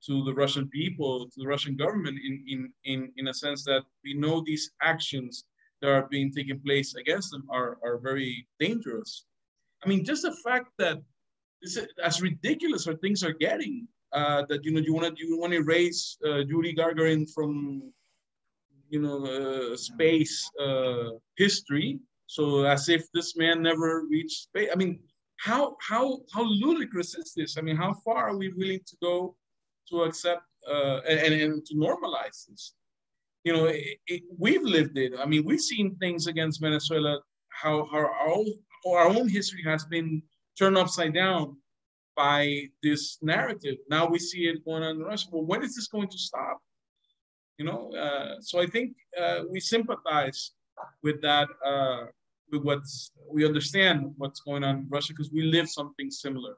to 0.06 0.24
the 0.24 0.34
Russian 0.34 0.68
people, 0.68 1.26
to 1.26 1.40
the 1.40 1.46
Russian 1.46 1.76
government, 1.76 2.18
in, 2.24 2.44
in, 2.48 2.72
in, 2.84 3.12
in 3.16 3.28
a 3.28 3.34
sense 3.34 3.64
that 3.64 3.82
we 4.04 4.14
know 4.14 4.40
these 4.40 4.70
actions 4.82 5.44
that 5.80 5.90
are 5.90 6.08
being 6.10 6.32
taken 6.32 6.60
place 6.60 6.94
against 6.94 7.30
them 7.30 7.46
are, 7.50 7.78
are 7.84 7.98
very 7.98 8.46
dangerous. 8.58 9.24
I 9.84 9.88
mean, 9.88 10.04
just 10.04 10.22
the 10.22 10.36
fact 10.44 10.68
that 10.78 10.98
this, 11.62 11.78
as 12.02 12.22
ridiculous 12.22 12.86
as 12.86 12.96
things 13.00 13.22
are 13.22 13.32
getting, 13.32 13.86
uh, 14.12 14.44
that 14.48 14.64
you 14.64 14.72
know 14.72 14.80
you 14.80 14.94
want 14.94 15.16
to 15.16 15.26
you 15.26 15.38
want 15.38 15.52
to 15.52 15.58
erase 15.58 16.16
uh, 16.26 16.38
Yuri 16.38 16.74
Gagarin 16.74 17.30
from 17.30 17.92
you 18.88 19.00
know 19.00 19.26
uh, 19.26 19.76
space 19.76 20.50
uh, 20.60 21.10
history, 21.36 21.98
so 22.26 22.64
as 22.64 22.88
if 22.88 23.04
this 23.12 23.36
man 23.36 23.62
never 23.62 24.04
reached 24.10 24.44
space. 24.44 24.70
I 24.72 24.76
mean, 24.76 25.00
how 25.38 25.76
how 25.80 26.20
how 26.32 26.42
ludicrous 26.42 27.14
is 27.16 27.34
this? 27.36 27.58
I 27.58 27.60
mean, 27.60 27.76
how 27.76 27.94
far 28.04 28.30
are 28.30 28.36
we 28.36 28.52
willing 28.54 28.80
to 28.86 28.96
go 29.02 29.36
to 29.90 30.02
accept 30.02 30.42
uh, 30.70 31.00
and, 31.08 31.34
and 31.34 31.66
to 31.66 31.74
normalize 31.74 32.46
this? 32.48 32.74
You 33.44 33.52
know, 33.54 33.66
it, 33.66 33.98
it, 34.06 34.22
we've 34.36 34.62
lived 34.62 34.98
it. 34.98 35.12
I 35.18 35.26
mean, 35.26 35.44
we've 35.44 35.60
seen 35.60 35.96
things 35.96 36.26
against 36.26 36.60
Venezuela. 36.60 37.20
How, 37.48 37.88
how 37.90 37.98
our 37.98 38.28
own 38.28 38.46
our 38.86 39.08
own 39.08 39.28
history 39.28 39.62
has 39.64 39.84
been 39.84 40.22
turned 40.58 40.78
upside 40.78 41.14
down 41.14 41.56
by 42.16 42.64
this 42.82 43.18
narrative. 43.22 43.76
Now 43.88 44.06
we 44.08 44.18
see 44.18 44.42
it 44.48 44.64
going 44.64 44.82
on 44.82 44.96
in 44.96 45.02
Russia. 45.02 45.28
Well, 45.30 45.44
when 45.44 45.62
is 45.62 45.74
this 45.76 45.88
going 45.88 46.08
to 46.08 46.18
stop? 46.18 46.58
You 47.58 47.64
know, 47.64 47.92
uh, 47.92 48.40
so 48.40 48.60
I 48.60 48.66
think 48.66 48.96
uh, 49.20 49.40
we 49.50 49.60
sympathize 49.60 50.52
with 51.02 51.20
that 51.22 51.48
uh, 51.64 52.06
what's 52.62 53.12
we 53.30 53.44
understand 53.44 54.14
what's 54.16 54.40
going 54.40 54.64
on 54.64 54.74
in 54.78 54.86
Russia 54.88 55.12
because 55.12 55.30
we 55.32 55.42
live 55.42 55.68
something 55.68 56.10
similar. 56.10 56.54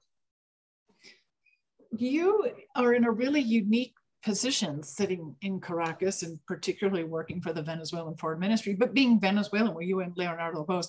You 1.96 2.50
are 2.76 2.94
in 2.94 3.04
a 3.04 3.10
really 3.10 3.40
unique 3.40 3.94
position 4.22 4.82
sitting 4.82 5.34
in 5.42 5.60
Caracas 5.60 6.22
and 6.22 6.38
particularly 6.46 7.04
working 7.04 7.40
for 7.40 7.52
the 7.52 7.62
Venezuelan 7.62 8.16
Foreign 8.16 8.40
Ministry, 8.40 8.74
but 8.74 8.94
being 8.94 9.20
Venezuelan, 9.20 9.74
where 9.74 9.84
you 9.84 10.00
and 10.00 10.12
Leonardo 10.16 10.64
both, 10.64 10.88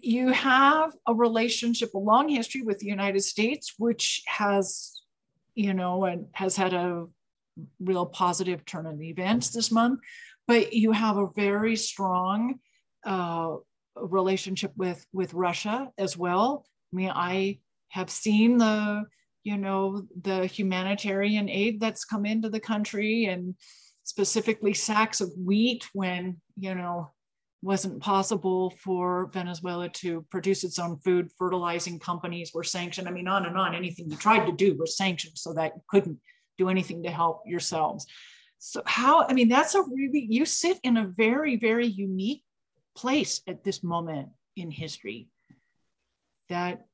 you 0.00 0.28
have 0.28 0.92
a 1.06 1.14
relationship, 1.14 1.94
a 1.94 1.98
long 1.98 2.28
history 2.28 2.62
with 2.62 2.78
the 2.78 2.86
United 2.86 3.22
States, 3.22 3.74
which 3.78 4.22
has, 4.26 5.00
you 5.54 5.74
know, 5.74 6.04
and 6.04 6.26
has 6.32 6.56
had 6.56 6.74
a 6.74 7.06
real 7.80 8.06
positive 8.06 8.64
turn 8.64 8.86
of 8.86 9.00
events 9.00 9.50
this 9.50 9.70
month, 9.70 10.00
but 10.46 10.72
you 10.72 10.92
have 10.92 11.16
a 11.16 11.28
very 11.34 11.76
strong 11.76 12.58
uh, 13.04 13.56
relationship 13.96 14.72
with 14.76 15.06
with 15.12 15.34
Russia 15.34 15.90
as 15.98 16.16
well. 16.16 16.66
I 16.92 16.96
mean, 16.96 17.12
I 17.14 17.58
have 17.88 18.10
seen 18.10 18.58
the 18.58 19.04
you 19.44 19.56
know 19.56 20.06
the 20.22 20.46
humanitarian 20.46 21.48
aid 21.48 21.78
that's 21.80 22.04
come 22.04 22.26
into 22.26 22.48
the 22.48 22.60
country 22.60 23.26
and 23.26 23.54
specifically 24.02 24.74
sacks 24.74 25.20
of 25.20 25.32
wheat 25.38 25.86
when 25.92 26.40
you 26.56 26.74
know 26.74 27.10
wasn't 27.64 28.02
possible 28.02 28.74
for 28.82 29.30
Venezuela 29.32 29.88
to 29.88 30.20
produce 30.30 30.64
its 30.64 30.78
own 30.78 30.98
food. 30.98 31.30
Fertilizing 31.38 31.98
companies 31.98 32.52
were 32.52 32.62
sanctioned. 32.62 33.08
I 33.08 33.10
mean, 33.10 33.26
on 33.26 33.46
and 33.46 33.56
on. 33.56 33.74
Anything 33.74 34.10
you 34.10 34.16
tried 34.16 34.44
to 34.44 34.52
do 34.52 34.76
was 34.76 34.98
sanctioned 34.98 35.38
so 35.38 35.54
that 35.54 35.72
you 35.74 35.80
couldn't 35.88 36.18
do 36.58 36.68
anything 36.68 37.02
to 37.04 37.10
help 37.10 37.42
yourselves. 37.46 38.06
So, 38.58 38.82
how, 38.84 39.26
I 39.26 39.32
mean, 39.32 39.48
that's 39.48 39.74
a 39.74 39.80
really, 39.82 40.26
you 40.28 40.44
sit 40.44 40.78
in 40.82 40.98
a 40.98 41.06
very, 41.06 41.56
very 41.56 41.86
unique 41.86 42.42
place 42.94 43.40
at 43.48 43.64
this 43.64 43.82
moment 43.82 44.28
in 44.56 44.70
history 44.70 45.28
that 46.50 46.86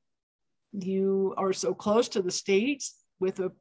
you 0.73 1.35
are 1.37 1.53
so 1.53 1.75
close 1.75 2.09
to 2.11 2.23
the 2.23 2.31
states 2.31 2.95
with 3.19 3.41
a 3.41 3.53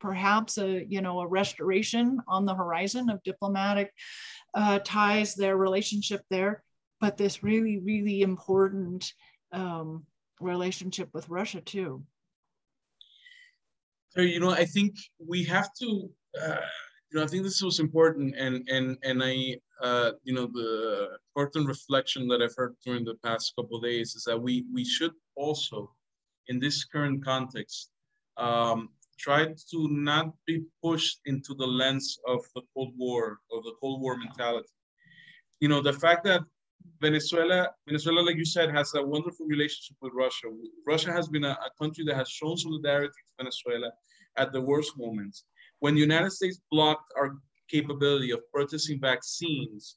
perhaps 0.00 0.56
a 0.58 0.84
you 0.88 1.02
know 1.02 1.20
a 1.20 1.26
restoration 1.26 2.18
on 2.26 2.46
the 2.46 2.54
horizon 2.54 3.10
of 3.10 3.22
diplomatic 3.22 3.92
uh, 4.54 4.78
ties 4.84 5.34
their 5.34 5.56
relationship 5.56 6.22
there. 6.30 6.62
But 7.00 7.16
this 7.16 7.42
really 7.42 7.78
really 7.78 8.22
important 8.22 9.12
um, 9.52 10.04
relationship 10.40 11.10
with 11.12 11.28
russia 11.28 11.60
too. 11.60 12.02
So 14.10 14.22
you 14.22 14.40
know 14.40 14.50
i 14.50 14.64
think 14.64 14.96
we 15.18 15.44
have 15.44 15.72
to 15.80 16.10
uh, 16.42 16.56
you 17.10 17.18
know 17.18 17.22
i 17.22 17.26
think 17.26 17.44
this 17.44 17.62
was 17.62 17.78
important 17.78 18.34
and 18.36 18.66
and 18.68 18.96
and 19.02 19.22
i 19.22 19.56
uh, 19.80 20.12
you 20.24 20.34
know, 20.34 20.46
the 20.46 21.18
important 21.34 21.66
reflection 21.66 22.28
that 22.28 22.42
I've 22.42 22.54
heard 22.54 22.76
during 22.84 23.04
the 23.04 23.14
past 23.24 23.54
couple 23.56 23.80
days 23.80 24.14
is 24.14 24.24
that 24.24 24.40
we 24.40 24.64
we 24.72 24.84
should 24.84 25.12
also, 25.46 25.78
in 26.48 26.58
this 26.58 26.84
current 26.84 27.24
context, 27.24 27.90
um, 28.36 28.90
try 29.18 29.40
to 29.72 29.78
not 29.90 30.26
be 30.46 30.56
pushed 30.82 31.18
into 31.26 31.52
the 31.54 31.66
lens 31.66 32.18
of 32.26 32.40
the 32.54 32.62
Cold 32.72 32.92
War 32.96 33.40
of 33.54 33.64
the 33.64 33.74
Cold 33.80 34.00
War 34.02 34.16
mentality. 34.16 34.74
You 35.60 35.68
know, 35.68 35.82
the 35.82 35.92
fact 35.92 36.24
that 36.24 36.42
Venezuela, 37.00 37.70
Venezuela, 37.86 38.20
like 38.20 38.36
you 38.36 38.44
said, 38.44 38.70
has 38.70 38.94
a 38.94 39.02
wonderful 39.02 39.46
relationship 39.46 39.96
with 40.00 40.12
Russia. 40.14 40.46
Russia 40.86 41.12
has 41.12 41.28
been 41.28 41.44
a, 41.44 41.56
a 41.68 41.70
country 41.80 42.04
that 42.04 42.16
has 42.16 42.28
shown 42.28 42.56
solidarity 42.56 43.20
to 43.28 43.32
Venezuela 43.38 43.90
at 44.36 44.52
the 44.52 44.60
worst 44.60 44.92
moments. 44.96 45.44
When 45.80 45.94
the 45.94 46.00
United 46.00 46.32
States 46.32 46.60
blocked 46.70 47.12
our 47.18 47.36
capability 47.68 48.30
of 48.32 48.40
purchasing 48.52 48.98
vaccines 49.00 49.96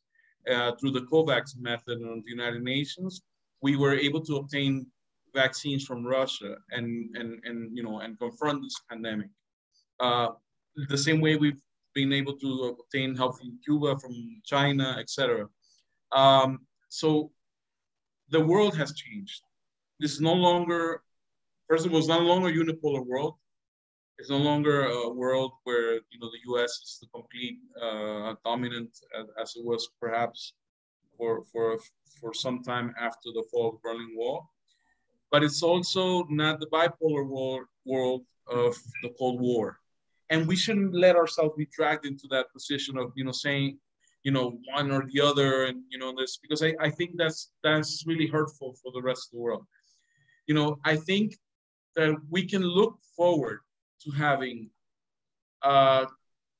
uh, 0.51 0.71
through 0.75 0.91
the 0.91 1.05
COVAX 1.11 1.57
method 1.59 1.97
on 2.01 2.23
the 2.25 2.31
United 2.31 2.63
Nations, 2.63 3.21
we 3.61 3.75
were 3.77 3.95
able 3.95 4.21
to 4.21 4.35
obtain 4.37 4.85
vaccines 5.33 5.85
from 5.85 6.05
Russia 6.05 6.55
and, 6.71 7.15
and, 7.15 7.39
and, 7.45 7.75
you 7.75 7.83
know, 7.83 7.99
and 7.99 8.17
confront 8.19 8.61
this 8.63 8.75
pandemic. 8.89 9.27
Uh, 9.99 10.29
the 10.89 10.97
same 10.97 11.21
way 11.21 11.35
we've 11.35 11.61
been 11.93 12.13
able 12.13 12.33
to 12.37 12.75
obtain 12.79 13.15
help 13.15 13.37
from 13.37 13.59
Cuba, 13.63 13.97
from 13.99 14.41
China, 14.43 14.97
etc. 14.99 15.47
Um, 16.11 16.59
so 16.89 17.31
the 18.29 18.39
world 18.39 18.75
has 18.75 18.93
changed. 18.93 19.41
This 19.99 20.13
is 20.13 20.21
no 20.21 20.33
longer, 20.33 21.03
first 21.69 21.85
of 21.85 21.93
all, 21.93 21.99
it's 21.99 22.07
no 22.07 22.19
longer 22.19 22.49
a 22.49 22.51
unipolar 22.51 23.05
world. 23.05 23.35
It's 24.19 24.29
no 24.29 24.37
longer 24.37 24.85
a 24.85 25.09
world 25.09 25.51
where 25.63 25.93
you 25.93 26.19
know 26.19 26.29
the 26.29 26.43
U.S. 26.45 26.71
is 26.71 26.99
the 27.01 27.07
complete 27.07 27.57
uh, 27.81 28.35
dominant 28.45 28.91
as, 29.19 29.25
as, 29.41 29.55
it 29.55 29.65
was 29.65 29.89
perhaps 29.99 30.53
for 31.17 31.43
for 31.51 31.79
for 32.19 32.33
some 32.33 32.61
time 32.63 32.93
after 32.99 33.29
the 33.33 33.43
fall 33.51 33.69
of 33.69 33.81
Berlin 33.81 34.13
Wall. 34.15 34.49
But 35.33 35.43
it's 35.43 35.63
also 35.63 36.25
not 36.29 36.59
the 36.59 36.67
bipolar 36.67 37.27
war, 37.27 37.65
world 37.85 38.21
of 38.47 38.77
the 39.01 39.09
Cold 39.17 39.41
War, 39.41 39.79
and 40.29 40.47
we 40.47 40.55
shouldn't 40.55 40.93
let 40.93 41.15
ourselves 41.15 41.55
be 41.57 41.67
dragged 41.75 42.05
into 42.05 42.27
that 42.29 42.53
position 42.53 42.97
of 42.99 43.11
you 43.15 43.25
know 43.25 43.31
saying 43.31 43.79
you 44.23 44.31
know 44.31 44.47
one 44.75 44.91
or 44.91 45.01
the 45.11 45.19
other 45.19 45.65
and 45.65 45.81
you 45.89 45.97
know 45.97 46.13
this 46.15 46.37
because 46.37 46.61
I, 46.63 46.75
I 46.79 46.89
think 46.91 47.17
that's 47.17 47.51
that's 47.63 48.05
really 48.05 48.27
hurtful 48.27 48.75
for 48.81 48.91
the 48.93 49.01
rest 49.01 49.27
of 49.27 49.31
the 49.33 49.43
world. 49.45 49.65
You 50.47 50.55
know 50.55 50.79
i 50.85 50.95
think 50.95 51.27
that 51.95 52.15
we 52.29 52.45
can 52.45 52.63
look 52.79 52.99
forward 53.17 53.59
to 54.03 54.11
having 54.11 54.69
a 55.63 56.05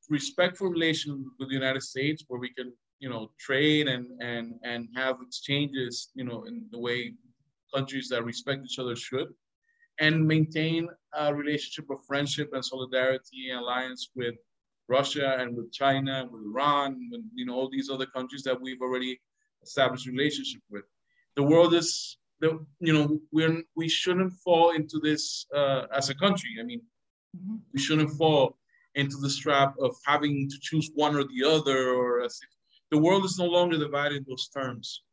respectful 0.09 0.67
relation 0.67 1.31
with 1.39 1.49
the 1.49 1.55
United 1.55 1.83
States 1.83 2.23
where 2.27 2.39
we 2.39 2.49
can, 2.53 2.73
you 2.99 3.09
know, 3.09 3.31
trade 3.39 3.88
and 3.88 4.05
and 4.21 4.55
and 4.63 4.88
have 4.95 5.17
exchanges, 5.21 6.09
you 6.15 6.23
know, 6.23 6.43
in 6.45 6.65
the 6.71 6.79
way 6.79 7.13
countries 7.73 8.07
that 8.09 8.23
respect 8.23 8.65
each 8.65 8.79
other 8.79 8.95
should, 8.95 9.29
and 9.99 10.25
maintain 10.25 10.88
a 11.17 11.33
relationship 11.33 11.89
of 11.89 12.03
friendship 12.05 12.49
and 12.53 12.63
solidarity 12.63 13.49
and 13.49 13.59
alliance 13.59 14.09
with 14.15 14.36
Russia 14.89 15.38
and 15.39 15.55
with 15.55 15.71
China, 15.71 16.21
and 16.21 16.31
with 16.31 16.41
Iran, 16.43 17.09
with 17.12 17.21
you 17.33 17.45
know 17.45 17.55
all 17.55 17.69
these 17.69 17.89
other 17.89 18.05
countries 18.05 18.43
that 18.43 18.59
we've 18.59 18.81
already 18.81 19.19
established 19.62 20.07
relationship 20.07 20.62
with. 20.69 20.83
The 21.36 21.43
world 21.43 21.73
is 21.73 22.17
the 22.41 22.65
you 22.79 22.93
know 22.93 23.19
we're 23.31 23.62
we 23.75 23.88
shouldn't 23.88 24.33
fall 24.45 24.71
into 24.71 24.99
this 24.99 25.45
uh, 25.55 25.83
as 25.95 26.09
a 26.09 26.15
country. 26.15 26.51
I 26.59 26.63
mean, 26.63 26.81
Mm-hmm. 27.38 27.55
We 27.73 27.79
shouldn't 27.79 28.12
fall 28.12 28.57
into 28.95 29.17
the 29.17 29.29
trap 29.29 29.75
of 29.79 29.95
having 30.05 30.49
to 30.49 30.57
choose 30.62 30.91
one 30.93 31.15
or 31.15 31.23
the 31.23 31.43
other, 31.43 31.89
or 31.89 32.21
as 32.21 32.39
if 32.43 32.49
the 32.91 32.97
world 32.97 33.25
is 33.25 33.39
no 33.39 33.45
longer 33.45 33.77
divided 33.77 34.17
in 34.17 34.25
those 34.27 34.47
terms. 34.49 35.03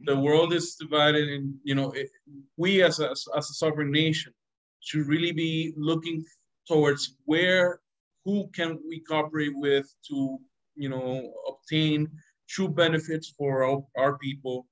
The 0.00 0.18
world 0.18 0.52
is 0.52 0.76
divided 0.76 1.28
and 1.28 1.54
you 1.64 1.74
know, 1.74 1.90
it, 1.92 2.08
we 2.56 2.82
as 2.82 3.00
a, 3.00 3.10
as 3.10 3.50
a 3.50 3.54
sovereign 3.54 3.90
nation 3.90 4.32
should 4.80 5.06
really 5.06 5.32
be 5.32 5.72
looking 5.76 6.24
towards 6.66 7.16
where, 7.24 7.80
who 8.24 8.48
can 8.54 8.78
we 8.88 9.00
cooperate 9.00 9.54
with 9.56 9.92
to, 10.08 10.38
you 10.76 10.88
know, 10.88 11.32
obtain 11.48 12.08
true 12.48 12.68
benefits 12.68 13.34
for 13.36 13.64
our, 13.64 13.82
our 13.96 14.18
people, 14.18 14.66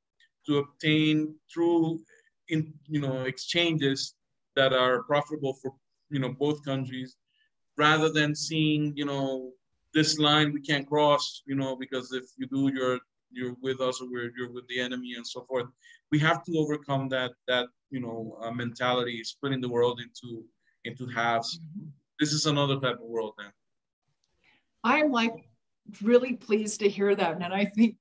to 0.47 0.59
obtain 0.59 1.35
true, 1.51 2.01
in, 2.49 2.73
you 2.87 3.01
know, 3.01 3.23
exchanges 3.23 4.15
that 4.55 4.73
are 4.73 5.03
profitable 5.03 5.55
for 5.55 5.73
you 6.11 6.19
know 6.19 6.33
both 6.33 6.65
countries, 6.65 7.17
rather 7.77 8.11
than 8.11 8.35
seeing 8.35 8.93
you 8.97 9.05
know 9.05 9.53
this 9.95 10.19
line 10.19 10.53
we 10.53 10.61
can't 10.61 10.87
cross, 10.87 11.43
you 11.47 11.55
know, 11.55 11.77
because 11.77 12.13
if 12.13 12.25
you 12.37 12.47
do, 12.47 12.71
you're 12.75 12.99
you're 13.37 13.57
with 13.63 13.81
us 13.81 14.01
or 14.01 14.11
we're, 14.11 14.33
you're 14.37 14.53
with 14.53 14.67
the 14.69 14.81
enemy 14.81 15.15
and 15.17 15.27
so 15.27 15.45
forth. 15.45 15.67
We 16.11 16.19
have 16.21 16.43
to 16.45 16.59
overcome 16.59 17.09
that 17.11 17.33
that 17.49 17.67
you 17.91 18.01
know 18.01 18.39
uh, 18.41 18.51
mentality, 18.51 19.23
splitting 19.25 19.61
the 19.61 19.69
world 19.69 20.01
into 20.01 20.45
into 20.85 21.07
halves. 21.07 21.61
This 22.19 22.33
is 22.33 22.47
another 22.47 22.81
type 22.81 22.97
of 22.97 23.07
world 23.07 23.35
now. 23.39 23.51
I'm 24.83 25.11
like 25.11 25.35
really 26.03 26.35
pleased 26.35 26.81
to 26.81 26.89
hear 26.89 27.15
that, 27.15 27.41
and 27.41 27.55
I 27.55 27.67
think 27.67 27.97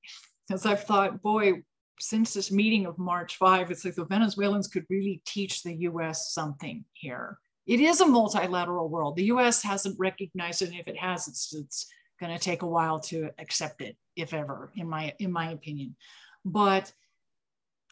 as 0.50 0.64
I've 0.64 0.84
thought, 0.84 1.22
boy, 1.22 1.62
since 2.00 2.34
this 2.34 2.52
meeting 2.52 2.86
of 2.86 2.98
March 2.98 3.36
5, 3.36 3.70
it's 3.70 3.84
like 3.84 3.96
the 3.96 4.04
Venezuelans 4.04 4.68
could 4.68 4.84
really 4.88 5.20
teach 5.26 5.62
the 5.62 5.74
US 5.74 6.32
something 6.32 6.84
here 6.92 7.38
it 7.66 7.80
is 7.80 8.00
a 8.00 8.06
multilateral 8.06 8.88
world. 8.88 9.16
The 9.16 9.24
US 9.24 9.62
hasn't 9.62 9.98
recognized 9.98 10.62
it. 10.62 10.70
And 10.70 10.78
if 10.78 10.86
it 10.86 10.96
has, 10.96 11.28
it's, 11.28 11.52
it's 11.54 11.86
going 12.20 12.32
to 12.32 12.42
take 12.42 12.62
a 12.62 12.66
while 12.66 13.00
to 13.00 13.30
accept 13.38 13.82
it, 13.82 13.96
if 14.16 14.34
ever, 14.34 14.72
in 14.74 14.88
my, 14.88 15.14
in 15.18 15.32
my 15.32 15.50
opinion. 15.50 15.96
But 16.44 16.92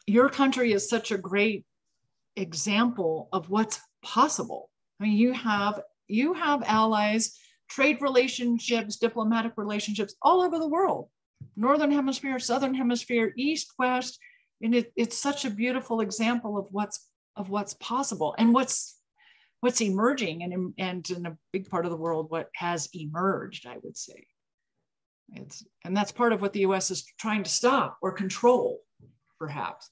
your 0.07 0.29
country 0.29 0.73
is 0.73 0.89
such 0.89 1.11
a 1.11 1.17
great 1.17 1.65
example 2.35 3.29
of 3.31 3.49
what's 3.49 3.79
possible. 4.03 4.69
I 4.99 5.05
mean, 5.05 5.17
you 5.17 5.33
have 5.33 5.81
you 6.07 6.33
have 6.33 6.61
allies, 6.63 7.37
trade 7.67 7.97
relationships, 8.01 8.97
diplomatic 8.97 9.53
relationships 9.57 10.15
all 10.21 10.43
over 10.43 10.59
the 10.59 10.67
world, 10.67 11.09
northern 11.55 11.91
hemisphere, 11.91 12.37
southern 12.37 12.75
hemisphere, 12.75 13.33
east, 13.35 13.73
west, 13.79 14.19
and 14.61 14.75
it, 14.75 14.91
it's 14.95 15.17
such 15.17 15.45
a 15.45 15.49
beautiful 15.49 16.01
example 16.01 16.57
of 16.57 16.67
what's 16.71 17.09
of 17.35 17.49
what's 17.49 17.73
possible 17.75 18.35
and 18.37 18.53
what's 18.53 18.97
what's 19.59 19.81
emerging 19.81 20.43
and, 20.43 20.73
and 20.77 21.09
in 21.09 21.25
a 21.25 21.37
big 21.51 21.69
part 21.69 21.85
of 21.85 21.91
the 21.91 21.97
world 21.97 22.29
what 22.29 22.49
has 22.55 22.87
emerged 22.93 23.67
i 23.67 23.77
would 23.83 23.97
say 23.97 24.25
it's 25.33 25.63
and 25.83 25.95
that's 25.95 26.11
part 26.11 26.33
of 26.33 26.41
what 26.41 26.53
the 26.53 26.61
us 26.61 26.91
is 26.91 27.05
trying 27.19 27.43
to 27.43 27.49
stop 27.49 27.97
or 28.01 28.11
control 28.11 28.81
perhaps 29.39 29.89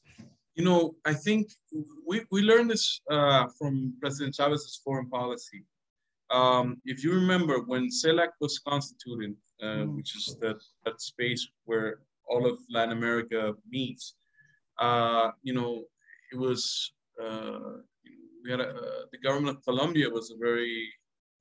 you 0.56 0.64
know 0.64 0.96
i 1.06 1.14
think 1.14 1.50
we, 2.08 2.22
we 2.32 2.42
learned 2.42 2.70
this 2.70 3.02
uh, 3.10 3.46
from 3.58 3.94
president 4.00 4.36
chavez's 4.36 4.80
foreign 4.84 5.10
policy 5.10 5.64
um, 6.32 6.82
if 6.86 7.04
you 7.04 7.14
remember 7.14 7.60
when 7.60 7.90
CELAC 7.90 8.30
was 8.40 8.58
constituted 8.60 9.36
uh, 9.62 9.66
mm. 9.66 9.96
which 9.96 10.16
is 10.16 10.38
that, 10.42 10.60
that 10.86 11.02
space 11.02 11.48
where 11.66 12.00
all 12.30 12.46
of 12.46 12.58
latin 12.70 12.96
america 12.98 13.54
meets 13.70 14.16
uh, 14.80 15.32
you 15.42 15.54
know 15.54 15.84
it 16.32 16.38
was 16.38 16.92
uh, 17.24 17.60
we 18.44 18.52
had 18.52 18.60
a, 18.60 18.70
uh, 18.70 19.06
the 19.12 19.18
government 19.24 19.58
of 19.58 19.64
Colombia 19.64 20.10
was 20.10 20.32
a 20.32 20.38
very 20.38 20.90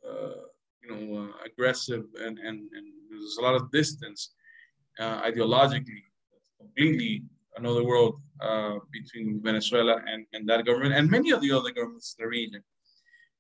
uh, 0.09 0.43
you 0.83 0.89
know 0.91 1.23
uh, 1.23 1.33
aggressive 1.47 2.05
and, 2.21 2.39
and 2.39 2.59
and 2.77 2.87
there's 3.11 3.37
a 3.39 3.43
lot 3.43 3.55
of 3.55 3.71
distance 3.71 4.31
ideologically, 5.01 6.03
completely 6.59 7.23
another 7.57 7.83
world 7.83 8.21
between 8.93 9.41
Venezuela 9.43 9.97
and, 10.07 10.27
and 10.33 10.49
that 10.49 10.65
government 10.67 10.95
and 10.95 11.11
many 11.11 11.31
of 11.31 11.41
the 11.41 11.51
other 11.51 11.71
governments 11.71 12.15
in 12.19 12.25
the 12.25 12.29
region. 12.29 12.63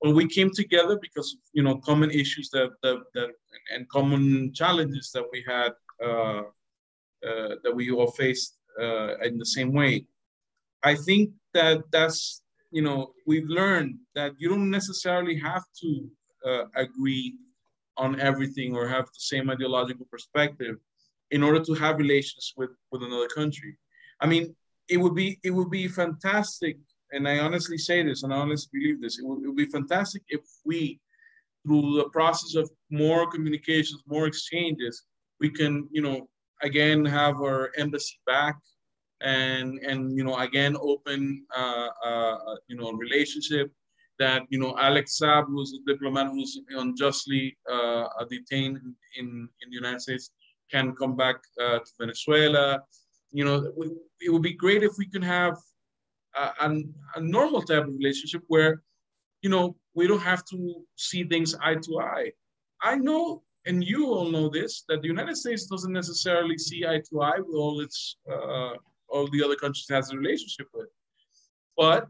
Well, 0.00 0.14
we 0.14 0.26
came 0.26 0.50
together 0.50 0.98
because 1.00 1.36
you 1.52 1.62
know 1.62 1.76
common 1.76 2.10
issues 2.10 2.50
that 2.50 2.70
that, 2.82 2.98
that 3.14 3.30
and 3.72 3.88
common 3.88 4.52
challenges 4.54 5.10
that 5.14 5.24
we 5.32 5.44
had 5.46 5.72
uh, 6.04 6.42
uh, 7.28 7.54
that 7.62 7.72
we 7.74 7.90
all 7.90 8.10
faced 8.10 8.58
uh, 8.80 9.18
in 9.18 9.38
the 9.38 9.46
same 9.46 9.72
way. 9.72 10.06
I 10.82 10.94
think 10.96 11.30
that 11.54 11.82
that's 11.92 12.42
you 12.72 12.82
know, 12.82 13.12
we've 13.26 13.48
learned 13.48 13.98
that 14.14 14.32
you 14.38 14.48
don't 14.48 14.70
necessarily 14.70 15.38
have 15.38 15.64
to 15.82 16.10
uh, 16.46 16.64
agree 16.74 17.34
on 17.96 18.18
everything 18.20 18.74
or 18.74 18.88
have 18.88 19.06
the 19.06 19.12
same 19.18 19.50
ideological 19.50 20.06
perspective 20.10 20.76
in 21.30 21.42
order 21.42 21.62
to 21.64 21.74
have 21.74 21.98
relations 21.98 22.52
with, 22.56 22.70
with 22.90 23.02
another 23.02 23.28
country. 23.28 23.76
I 24.20 24.26
mean, 24.26 24.54
it 24.88 24.96
would 24.96 25.14
be 25.14 25.38
it 25.42 25.50
would 25.50 25.70
be 25.70 25.88
fantastic, 25.88 26.76
and 27.12 27.28
I 27.28 27.38
honestly 27.38 27.78
say 27.78 28.02
this, 28.02 28.22
and 28.22 28.32
I 28.32 28.36
honestly 28.36 28.80
believe 28.80 29.00
this. 29.00 29.18
It 29.18 29.26
would, 29.26 29.42
it 29.42 29.46
would 29.46 29.56
be 29.56 29.66
fantastic 29.66 30.22
if 30.28 30.40
we, 30.64 31.00
through 31.64 31.96
the 31.96 32.08
process 32.10 32.54
of 32.56 32.70
more 32.90 33.30
communications, 33.30 34.02
more 34.06 34.26
exchanges, 34.26 35.04
we 35.40 35.50
can, 35.50 35.88
you 35.90 36.02
know, 36.02 36.28
again 36.62 37.04
have 37.04 37.36
our 37.36 37.70
embassy 37.76 38.18
back 38.26 38.56
and 39.22 39.78
and 39.80 40.16
you 40.16 40.24
know 40.24 40.36
again 40.38 40.76
open 40.80 41.44
uh, 41.56 41.88
uh, 42.04 42.56
you 42.68 42.76
know 42.76 42.92
relationship 42.92 43.70
that 44.22 44.42
you 44.52 44.58
know 44.62 44.72
Alex 44.88 45.18
Saab, 45.20 45.44
who's 45.52 45.72
a 45.78 45.80
diplomat 45.90 46.26
who's 46.32 46.52
unjustly 46.84 47.44
uh, 47.74 48.04
detained 48.36 48.76
in 49.18 49.26
in 49.60 49.66
the 49.70 49.78
United 49.82 50.00
States, 50.06 50.30
can 50.74 50.86
come 51.00 51.14
back 51.22 51.38
uh, 51.64 51.78
to 51.84 51.90
Venezuela. 52.00 52.64
You 53.38 53.44
know, 53.46 53.56
it 54.24 54.30
would 54.32 54.46
be 54.50 54.56
great 54.64 54.82
if 54.82 54.94
we 54.98 55.06
can 55.14 55.22
have 55.22 55.56
a, 56.34 56.68
a, 57.16 57.20
normal 57.20 57.62
type 57.62 57.84
of 57.88 57.94
relationship 58.00 58.42
where, 58.48 58.82
you 59.42 59.50
know, 59.50 59.76
we 59.94 60.06
don't 60.06 60.28
have 60.32 60.44
to 60.52 60.58
see 60.96 61.24
things 61.24 61.54
eye 61.66 61.78
to 61.86 61.92
eye. 62.00 62.30
I 62.82 62.96
know, 62.96 63.42
and 63.66 63.82
you 63.82 64.00
all 64.12 64.28
know 64.30 64.48
this, 64.48 64.84
that 64.88 65.00
the 65.02 65.08
United 65.08 65.36
States 65.36 65.66
doesn't 65.66 65.92
necessarily 65.92 66.58
see 66.58 66.86
eye 66.86 67.02
to 67.08 67.22
eye 67.22 67.40
with 67.46 67.56
all 67.56 67.80
its 67.80 68.16
uh, 68.30 68.74
all 69.12 69.26
the 69.34 69.42
other 69.44 69.56
countries 69.56 69.86
has 69.90 70.10
a 70.10 70.16
relationship 70.16 70.68
with. 70.74 70.90
But 71.76 72.08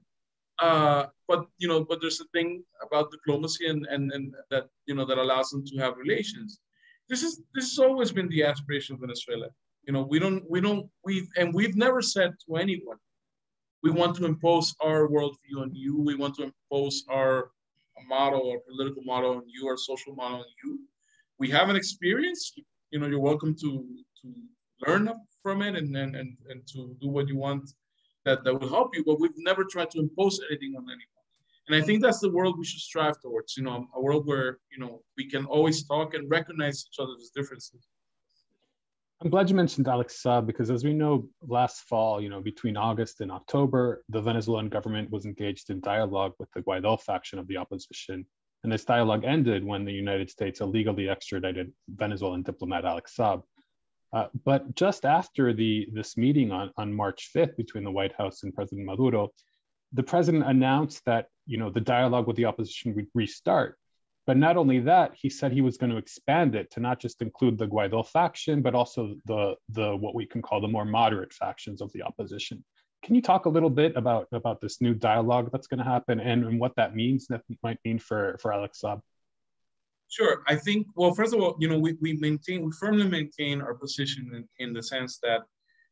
uh, 0.59 1.07
but 1.29 1.47
you 1.59 1.69
know, 1.69 1.85
but 1.85 2.01
there's 2.01 2.21
a 2.21 2.27
thing 2.27 2.63
about 2.87 3.11
diplomacy 3.11 3.67
and, 3.69 3.87
and 3.87 4.13
and 4.13 4.35
that 4.51 4.69
you 4.87 4.95
know 4.95 5.05
that 5.05 5.19
allows 5.19 5.51
them 5.51 5.65
to 5.67 5.77
have 5.79 5.97
relations. 5.97 6.61
this 7.09 7.23
is 7.23 7.43
this 7.55 7.71
has 7.71 7.79
always 7.79 8.13
been 8.13 8.29
the 8.29 8.45
aspiration 8.45 8.95
of 8.95 9.01
Venezuela. 9.01 9.49
You 9.87 9.93
know, 9.93 10.03
we 10.03 10.19
don't 10.19 10.43
we 10.49 10.61
don't 10.61 10.89
we've 11.05 11.29
and 11.37 11.53
we've 11.55 11.77
never 11.77 12.01
said 12.03 12.31
to 12.47 12.57
anyone, 12.57 12.99
we 13.83 13.91
want 13.91 14.17
to 14.17 14.25
impose 14.25 14.75
our 14.81 15.09
worldview 15.09 15.57
on 15.65 15.71
you. 15.75 16.01
We 16.01 16.15
want 16.15 16.35
to 16.37 16.45
impose 16.51 17.05
our 17.09 17.51
model 18.09 18.43
or 18.51 18.61
political 18.69 19.03
model 19.03 19.31
on 19.39 19.45
you, 19.47 19.67
our 19.69 19.77
social 19.77 20.15
model 20.15 20.39
on 20.39 20.51
you. 20.65 20.81
We 21.39 21.49
have 21.51 21.69
an 21.69 21.77
experience. 21.77 22.53
You 22.91 22.99
know, 23.01 23.07
you're 23.07 23.29
welcome 23.33 23.55
to 23.63 23.71
to 24.21 24.27
learn 24.87 25.11
from 25.43 25.63
it 25.63 25.75
and 25.77 25.97
and 25.97 26.15
and, 26.15 26.37
and 26.51 26.61
to 26.73 26.97
do 27.01 27.09
what 27.09 27.27
you 27.29 27.37
want 27.37 27.65
that 28.25 28.45
that 28.45 28.59
will 28.59 28.69
help 28.69 28.97
you. 28.97 29.05
But 29.05 29.21
we've 29.21 29.31
never 29.37 29.65
tried 29.65 29.91
to 29.93 29.99
impose 29.99 30.41
anything 30.49 30.75
on 30.77 30.85
anyone. 30.85 31.23
And 31.69 31.77
I 31.77 31.81
think 31.87 32.03
that's 32.03 32.19
the 32.19 32.31
world 32.31 32.59
we 32.59 32.65
should 32.65 32.81
strive 32.81 33.21
towards. 33.21 33.57
You 33.57 33.65
know, 33.65 33.87
a 33.95 34.01
world 34.01 34.27
where 34.27 34.59
you 34.71 34.79
know 34.79 35.03
we 35.17 35.29
can 35.29 35.45
always 35.47 35.87
talk 35.87 36.15
and 36.15 36.29
recognize 36.31 36.85
each 36.89 36.99
other's 36.99 37.31
differences. 37.35 37.87
I'm 39.23 39.31
glad 39.31 39.49
you 39.49 39.55
mentioned 39.55 39.87
Alex 39.87 40.21
Saab 40.21 40.39
uh, 40.39 40.41
because, 40.41 40.69
as 40.69 40.83
we 40.83 40.93
know, 40.93 41.29
last 41.47 41.83
fall, 41.83 42.21
you 42.21 42.29
know, 42.29 42.41
between 42.41 42.77
August 42.77 43.21
and 43.21 43.31
October, 43.31 44.03
the 44.09 44.21
Venezuelan 44.21 44.69
government 44.69 45.13
was 45.13 45.27
engaged 45.27 45.71
in 45.71 45.79
dialogue 45.79 46.33
with 46.41 46.51
the 46.57 46.61
Guaido 46.61 47.01
faction 47.01 47.39
of 47.39 47.47
the 47.47 47.57
opposition. 47.57 48.27
And 48.65 48.73
this 48.73 48.85
dialogue 48.85 49.23
ended 49.25 49.65
when 49.65 49.85
the 49.85 49.93
United 49.93 50.29
States 50.29 50.61
illegally 50.61 51.09
extradited 51.09 51.73
Venezuelan 51.89 52.43
diplomat 52.43 52.85
Alex 52.85 53.15
Saab. 53.17 53.43
Uh, 54.13 54.27
but 54.45 54.75
just 54.75 55.05
after 55.05 55.53
the, 55.55 55.89
this 55.93 56.17
meeting 56.17 56.53
on, 56.53 56.71
on 56.77 56.93
March 56.93 57.31
5th 57.35 57.57
between 57.57 57.85
the 57.85 57.91
White 57.91 58.13
House 58.17 58.43
and 58.43 58.55
President 58.55 58.87
Maduro, 58.87 59.31
the 59.93 60.03
president 60.03 60.45
announced 60.45 61.05
that 61.05 61.29
you 61.47 61.59
know 61.59 61.71
the 61.71 61.81
dialogue 61.81 62.27
with 62.27 62.37
the 62.37 62.47
opposition 62.47 62.95
would 62.95 63.09
restart. 63.15 63.79
But 64.25 64.37
not 64.37 64.57
only 64.57 64.79
that, 64.81 65.13
he 65.15 65.29
said 65.29 65.53
he 65.53 65.63
was 65.63 65.77
going 65.77 65.91
to 65.91 65.97
expand 65.97 66.55
it 66.55 66.71
to 66.73 66.81
not 66.81 67.01
just 67.01 67.23
include 67.23 67.59
the 67.59 67.67
Guaido 67.67 68.07
faction, 68.07 68.63
but 68.63 68.75
also 68.75 69.17
the, 69.27 69.57
the 69.71 69.97
what 69.97 70.15
we 70.15 70.27
can 70.27 70.41
call 70.43 70.61
the 70.61 70.69
more 70.69 70.85
moderate 70.85 71.33
factions 71.33 71.83
of 71.83 71.93
the 71.93 72.03
opposition. 72.03 72.65
Can 73.03 73.17
you 73.17 73.23
talk 73.23 73.47
a 73.47 73.49
little 73.49 73.71
bit 73.71 73.97
about, 73.97 74.29
about 74.31 74.61
this 74.61 74.81
new 74.81 74.95
dialogue 74.95 75.51
that's 75.51 75.67
going 75.67 75.79
to 75.79 75.85
happen 75.85 76.21
and, 76.21 76.45
and 76.45 76.61
what 76.61 76.77
that 76.77 76.95
means, 76.95 77.27
that 77.27 77.43
might 77.65 77.81
mean 77.85 77.99
for, 77.99 78.39
for 78.41 78.53
Alex 78.53 78.81
Saab? 78.85 79.01
Sure. 80.13 80.43
I 80.47 80.57
think, 80.57 80.89
well, 80.95 81.15
first 81.15 81.33
of 81.33 81.41
all, 81.41 81.57
you 81.59 81.69
know, 81.69 81.79
we, 81.79 81.95
we 82.03 82.13
maintain, 82.13 82.67
we 82.67 82.73
firmly 82.73 83.09
maintain 83.09 83.63
our 83.63 83.73
position 83.73 84.31
in, 84.35 84.45
in 84.59 84.75
the 84.75 84.83
sense 84.83 85.19
that 85.23 85.41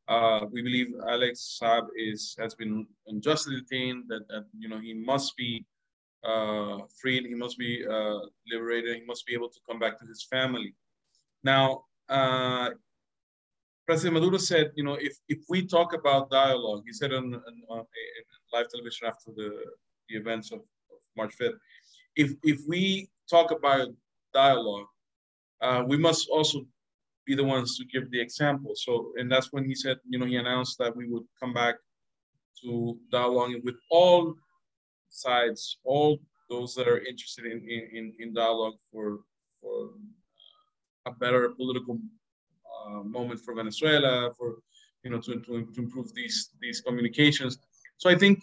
uh, 0.08 0.44
we 0.52 0.60
believe 0.60 0.88
Alex 1.08 1.58
Saab 1.58 1.86
is 1.96 2.36
has 2.38 2.54
been 2.54 2.86
unjustly 3.06 3.56
detained. 3.60 4.04
That, 4.08 4.28
that 4.28 4.44
you 4.58 4.68
know 4.68 4.78
he 4.78 4.92
must 4.92 5.34
be 5.36 5.64
uh, 6.22 6.80
freed. 7.00 7.24
He 7.24 7.34
must 7.34 7.56
be 7.56 7.82
uh, 7.86 8.18
liberated. 8.52 8.96
He 8.96 9.04
must 9.06 9.24
be 9.24 9.32
able 9.32 9.48
to 9.48 9.60
come 9.66 9.78
back 9.78 9.98
to 10.00 10.06
his 10.06 10.26
family. 10.28 10.74
Now, 11.42 11.84
uh, 12.10 12.70
President 13.86 14.14
Maduro 14.14 14.36
said, 14.36 14.72
you 14.74 14.84
know, 14.84 14.98
if, 15.00 15.16
if 15.28 15.38
we 15.48 15.66
talk 15.66 15.94
about 15.94 16.30
dialogue, 16.30 16.82
he 16.86 16.92
said 16.92 17.14
on, 17.14 17.34
on, 17.34 17.54
on 17.70 17.84
live 18.52 18.68
television 18.68 19.06
after 19.06 19.30
the, 19.34 19.50
the 20.08 20.16
events 20.16 20.52
of, 20.52 20.58
of, 20.58 20.98
March 21.16 21.34
5th, 21.40 21.54
if, 22.16 22.34
if 22.42 22.60
we 22.68 23.08
talk 23.28 23.50
about 23.50 23.88
dialogue, 24.32 24.86
uh, 25.60 25.84
we 25.86 25.96
must 25.96 26.28
also 26.30 26.64
be 27.26 27.34
the 27.34 27.44
ones 27.44 27.76
to 27.76 27.84
give 27.84 28.10
the 28.10 28.20
example. 28.20 28.72
So, 28.74 29.12
and 29.16 29.30
that's 29.30 29.52
when 29.52 29.64
he 29.64 29.74
said, 29.74 29.98
you 30.08 30.18
know, 30.18 30.26
he 30.26 30.36
announced 30.36 30.78
that 30.78 30.94
we 30.96 31.06
would 31.08 31.24
come 31.38 31.52
back 31.52 31.76
to 32.62 32.98
dialogue 33.10 33.52
with 33.62 33.76
all 33.90 34.34
sides, 35.08 35.78
all 35.84 36.18
those 36.48 36.74
that 36.74 36.88
are 36.88 36.98
interested 36.98 37.46
in, 37.46 37.58
in, 37.68 38.12
in 38.18 38.34
dialogue 38.34 38.74
for, 38.90 39.20
for 39.60 39.90
a 41.06 41.12
better 41.12 41.50
political 41.50 41.98
uh, 42.86 43.02
moment 43.02 43.40
for 43.40 43.54
Venezuela, 43.54 44.30
for, 44.36 44.56
you 45.04 45.10
know, 45.10 45.20
to, 45.20 45.40
to, 45.40 45.66
to, 45.72 45.80
improve 45.80 46.12
these, 46.14 46.50
these 46.60 46.80
communications. 46.80 47.58
So 47.98 48.10
I 48.10 48.16
think 48.16 48.42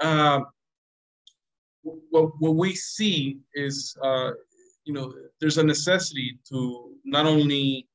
uh, 0.00 0.40
what, 1.82 2.30
what 2.40 2.56
we 2.56 2.74
see 2.74 3.38
is, 3.54 3.96
uh, 4.02 4.32
you 4.86 4.94
know, 4.94 5.12
there's 5.40 5.58
a 5.58 5.64
necessity 5.64 6.38
to 6.48 6.92
not 7.04 7.26
only 7.26 7.88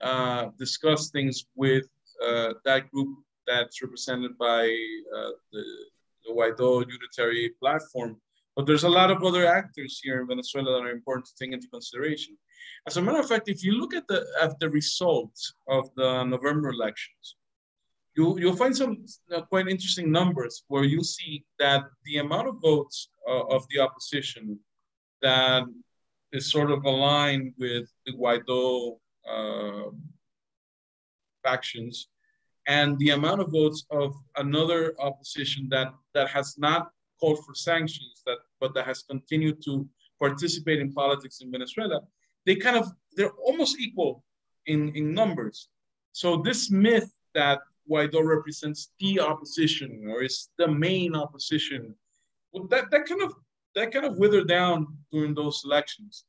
uh, 0.00 0.46
discuss 0.56 1.10
things 1.10 1.46
with 1.56 1.86
uh, 2.24 2.54
that 2.64 2.90
group 2.90 3.18
that's 3.46 3.82
represented 3.82 4.38
by 4.38 4.62
uh, 5.16 5.30
the, 5.52 5.64
the 6.24 6.32
Guaido 6.32 6.84
unitary 6.88 7.50
platform. 7.60 8.20
But 8.54 8.66
there's 8.66 8.84
a 8.84 8.88
lot 8.88 9.10
of 9.10 9.22
other 9.22 9.46
actors 9.46 10.00
here 10.02 10.20
in 10.20 10.28
Venezuela 10.28 10.72
that 10.72 10.86
are 10.86 10.90
important 10.90 11.26
to 11.26 11.32
take 11.38 11.52
into 11.52 11.68
consideration. 11.68 12.36
As 12.86 12.96
a 12.96 13.02
matter 13.02 13.20
of 13.20 13.28
fact, 13.28 13.48
if 13.48 13.64
you 13.64 13.72
look 13.72 13.94
at 13.94 14.06
the 14.08 14.24
at 14.40 14.58
the 14.60 14.70
results 14.70 15.54
of 15.68 15.90
the 15.96 16.24
November 16.24 16.70
elections, 16.70 17.36
you, 18.16 18.38
you'll 18.38 18.56
find 18.56 18.76
some 18.76 19.04
uh, 19.34 19.42
quite 19.42 19.68
interesting 19.68 20.10
numbers 20.10 20.64
where 20.68 20.84
you 20.84 21.02
see 21.04 21.44
that 21.58 21.84
the 22.04 22.18
amount 22.18 22.48
of 22.48 22.56
votes 22.60 23.10
uh, 23.28 23.44
of 23.46 23.64
the 23.70 23.78
opposition 23.78 24.58
that 25.22 25.64
is 26.32 26.50
sort 26.50 26.70
of 26.70 26.84
aligned 26.84 27.54
with 27.58 27.90
the 28.06 28.12
Guaido 28.12 28.98
uh, 29.28 29.90
factions 31.42 32.08
and 32.66 32.98
the 32.98 33.10
amount 33.10 33.40
of 33.40 33.50
votes 33.50 33.86
of 33.90 34.14
another 34.36 34.94
opposition 35.00 35.68
that, 35.70 35.92
that 36.14 36.28
has 36.28 36.56
not 36.58 36.90
called 37.18 37.44
for 37.44 37.54
sanctions, 37.54 38.22
that 38.26 38.38
but 38.60 38.74
that 38.74 38.84
has 38.84 39.02
continued 39.02 39.62
to 39.64 39.88
participate 40.18 40.80
in 40.80 40.92
politics 40.92 41.40
in 41.40 41.50
Venezuela, 41.50 42.00
they 42.44 42.56
kind 42.56 42.76
of 42.76 42.92
they're 43.16 43.32
almost 43.44 43.78
equal 43.78 44.22
in, 44.66 44.94
in 44.94 45.14
numbers. 45.14 45.68
So 46.12 46.36
this 46.36 46.70
myth 46.70 47.10
that 47.34 47.60
Guaido 47.90 48.24
represents 48.24 48.92
the 49.00 49.20
opposition 49.20 50.06
or 50.08 50.22
is 50.22 50.50
the 50.58 50.68
main 50.68 51.14
opposition, 51.14 51.94
well, 52.52 52.66
that, 52.68 52.90
that 52.90 53.06
kind 53.06 53.22
of 53.22 53.34
that 53.78 53.92
kind 53.92 54.04
of 54.04 54.18
withered 54.18 54.48
down 54.48 54.86
during 55.12 55.34
those 55.34 55.62
elections. 55.64 56.24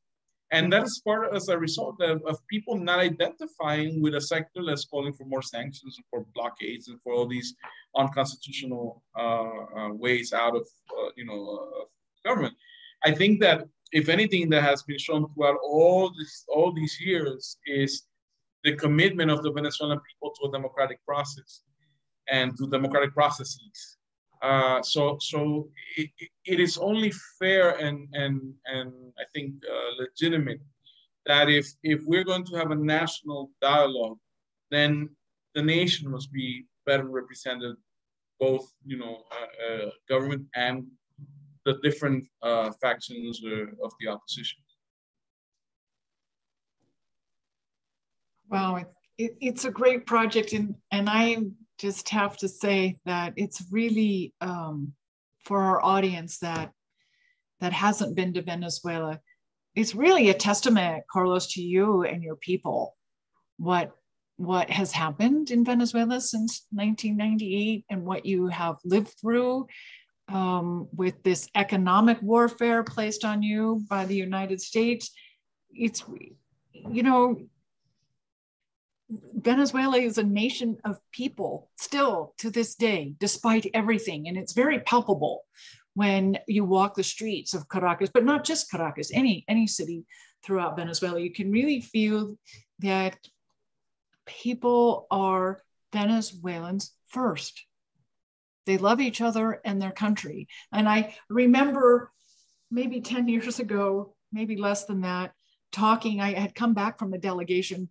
And 0.52 0.72
that 0.72 0.82
is 0.82 1.00
part 1.04 1.32
as 1.34 1.48
a 1.48 1.56
result 1.56 2.00
of, 2.00 2.22
of, 2.24 2.44
people 2.48 2.76
not 2.76 2.98
identifying 2.98 4.02
with 4.02 4.16
a 4.16 4.20
sector 4.20 4.62
that's 4.66 4.84
calling 4.84 5.12
for 5.12 5.24
more 5.24 5.42
sanctions, 5.42 5.96
and 5.96 6.04
for 6.10 6.26
blockades, 6.34 6.88
and 6.88 7.00
for 7.02 7.12
all 7.12 7.26
these 7.26 7.54
unconstitutional 7.96 9.02
uh, 9.16 9.50
uh, 9.78 9.92
ways 9.92 10.32
out 10.32 10.56
of, 10.56 10.66
uh, 10.98 11.10
you 11.16 11.24
know, 11.24 11.86
government. 12.24 12.54
I 13.04 13.12
think 13.12 13.40
that 13.40 13.64
if 13.92 14.08
anything 14.08 14.50
that 14.50 14.62
has 14.62 14.82
been 14.82 14.98
shown 14.98 15.32
throughout 15.34 15.58
all 15.62 16.10
this, 16.18 16.44
all 16.48 16.72
these 16.72 16.98
years 17.00 17.56
is 17.66 18.02
the 18.64 18.74
commitment 18.74 19.30
of 19.30 19.42
the 19.42 19.52
Venezuelan 19.52 20.00
people 20.08 20.34
to 20.34 20.48
a 20.48 20.52
democratic 20.52 20.98
process 21.06 21.62
and 22.28 22.56
to 22.58 22.66
democratic 22.66 23.14
processes. 23.14 23.98
Uh, 24.42 24.80
so 24.82 25.18
so 25.20 25.68
it, 25.96 26.08
it 26.46 26.60
is 26.60 26.78
only 26.78 27.12
fair 27.38 27.76
and 27.78 28.08
and 28.14 28.54
and 28.64 28.92
I 29.18 29.24
think 29.34 29.54
uh, 29.70 30.02
legitimate 30.02 30.60
that 31.26 31.50
if 31.50 31.66
if 31.82 32.00
we're 32.06 32.24
going 32.24 32.44
to 32.46 32.56
have 32.56 32.70
a 32.70 32.74
national 32.74 33.50
dialogue, 33.60 34.18
then 34.70 35.10
the 35.54 35.62
nation 35.62 36.10
must 36.10 36.32
be 36.32 36.64
better 36.86 37.04
represented, 37.04 37.76
both 38.38 38.72
you 38.84 38.96
know 38.96 39.24
uh, 39.30 39.66
uh 39.66 39.90
government 40.08 40.46
and 40.54 40.86
the 41.66 41.74
different 41.82 42.26
uh, 42.42 42.70
factions 42.80 43.42
of 43.84 43.92
the 44.00 44.08
opposition. 44.08 44.62
Wow, 48.50 48.76
it, 48.76 48.88
it, 49.18 49.36
it's 49.40 49.64
a 49.66 49.70
great 49.70 50.06
project, 50.06 50.54
and 50.54 50.74
and 50.90 51.08
I 51.08 51.36
just 51.80 52.08
have 52.10 52.36
to 52.38 52.48
say 52.48 52.98
that 53.06 53.32
it's 53.36 53.64
really 53.70 54.34
um, 54.40 54.92
for 55.44 55.60
our 55.62 55.82
audience 55.82 56.38
that 56.38 56.72
that 57.60 57.72
hasn't 57.72 58.16
been 58.16 58.32
to 58.34 58.42
Venezuela. 58.42 59.20
It's 59.74 59.94
really 59.94 60.30
a 60.30 60.34
testament, 60.34 61.04
Carlos, 61.10 61.52
to 61.54 61.62
you 61.62 62.02
and 62.04 62.22
your 62.22 62.36
people. 62.36 62.96
What 63.58 63.92
what 64.36 64.70
has 64.70 64.90
happened 64.90 65.50
in 65.50 65.64
Venezuela 65.64 66.18
since 66.18 66.66
1998 66.72 67.84
and 67.90 68.06
what 68.06 68.24
you 68.24 68.46
have 68.46 68.76
lived 68.84 69.12
through 69.20 69.66
um, 70.28 70.88
with 70.94 71.22
this 71.22 71.48
economic 71.54 72.22
warfare 72.22 72.82
placed 72.82 73.24
on 73.24 73.42
you 73.42 73.82
by 73.90 74.06
the 74.06 74.16
United 74.16 74.60
States. 74.60 75.10
It's, 75.74 76.02
you 76.72 77.02
know, 77.02 77.36
Venezuela 79.34 79.96
is 79.96 80.18
a 80.18 80.22
nation 80.22 80.76
of 80.84 81.00
people 81.12 81.68
still 81.76 82.34
to 82.38 82.50
this 82.50 82.74
day, 82.74 83.14
despite 83.18 83.66
everything. 83.74 84.28
And 84.28 84.36
it's 84.36 84.52
very 84.52 84.80
palpable 84.80 85.44
when 85.94 86.38
you 86.46 86.64
walk 86.64 86.94
the 86.94 87.02
streets 87.02 87.54
of 87.54 87.68
Caracas, 87.68 88.10
but 88.12 88.24
not 88.24 88.44
just 88.44 88.70
Caracas, 88.70 89.10
any, 89.12 89.44
any 89.48 89.66
city 89.66 90.04
throughout 90.44 90.76
Venezuela. 90.76 91.20
You 91.20 91.32
can 91.32 91.50
really 91.50 91.80
feel 91.80 92.36
that 92.78 93.18
people 94.26 95.06
are 95.10 95.62
Venezuelans 95.92 96.92
first. 97.08 97.64
They 98.66 98.78
love 98.78 99.00
each 99.00 99.20
other 99.20 99.60
and 99.64 99.82
their 99.82 99.90
country. 99.90 100.46
And 100.72 100.88
I 100.88 101.16
remember 101.28 102.12
maybe 102.70 103.00
10 103.00 103.26
years 103.26 103.58
ago, 103.58 104.14
maybe 104.32 104.56
less 104.56 104.84
than 104.84 105.00
that, 105.00 105.32
talking. 105.72 106.20
I 106.20 106.38
had 106.38 106.54
come 106.54 106.74
back 106.74 106.98
from 106.98 107.12
a 107.12 107.18
delegation 107.18 107.88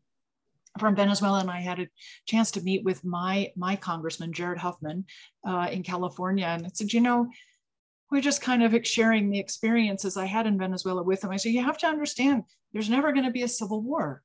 from 0.77 0.95
Venezuela, 0.95 1.39
and 1.39 1.49
I 1.49 1.61
had 1.61 1.79
a 1.79 1.87
chance 2.27 2.51
to 2.51 2.61
meet 2.61 2.83
with 2.83 3.03
my 3.03 3.51
my 3.55 3.75
congressman 3.75 4.33
Jared 4.33 4.59
Huffman 4.59 5.05
uh, 5.47 5.67
in 5.71 5.83
California, 5.83 6.45
and 6.45 6.65
I 6.65 6.69
said, 6.73 6.93
you 6.93 7.01
know, 7.01 7.29
we're 8.11 8.21
just 8.21 8.41
kind 8.41 8.63
of 8.63 8.75
sharing 8.85 9.29
the 9.29 9.39
experiences 9.39 10.17
I 10.17 10.25
had 10.25 10.47
in 10.47 10.57
Venezuela 10.57 11.03
with 11.03 11.23
him. 11.23 11.31
I 11.31 11.37
said, 11.37 11.53
you 11.53 11.63
have 11.63 11.77
to 11.79 11.87
understand, 11.87 12.43
there's 12.73 12.89
never 12.89 13.11
going 13.11 13.25
to 13.25 13.31
be 13.31 13.43
a 13.43 13.47
civil 13.47 13.81
war 13.81 14.23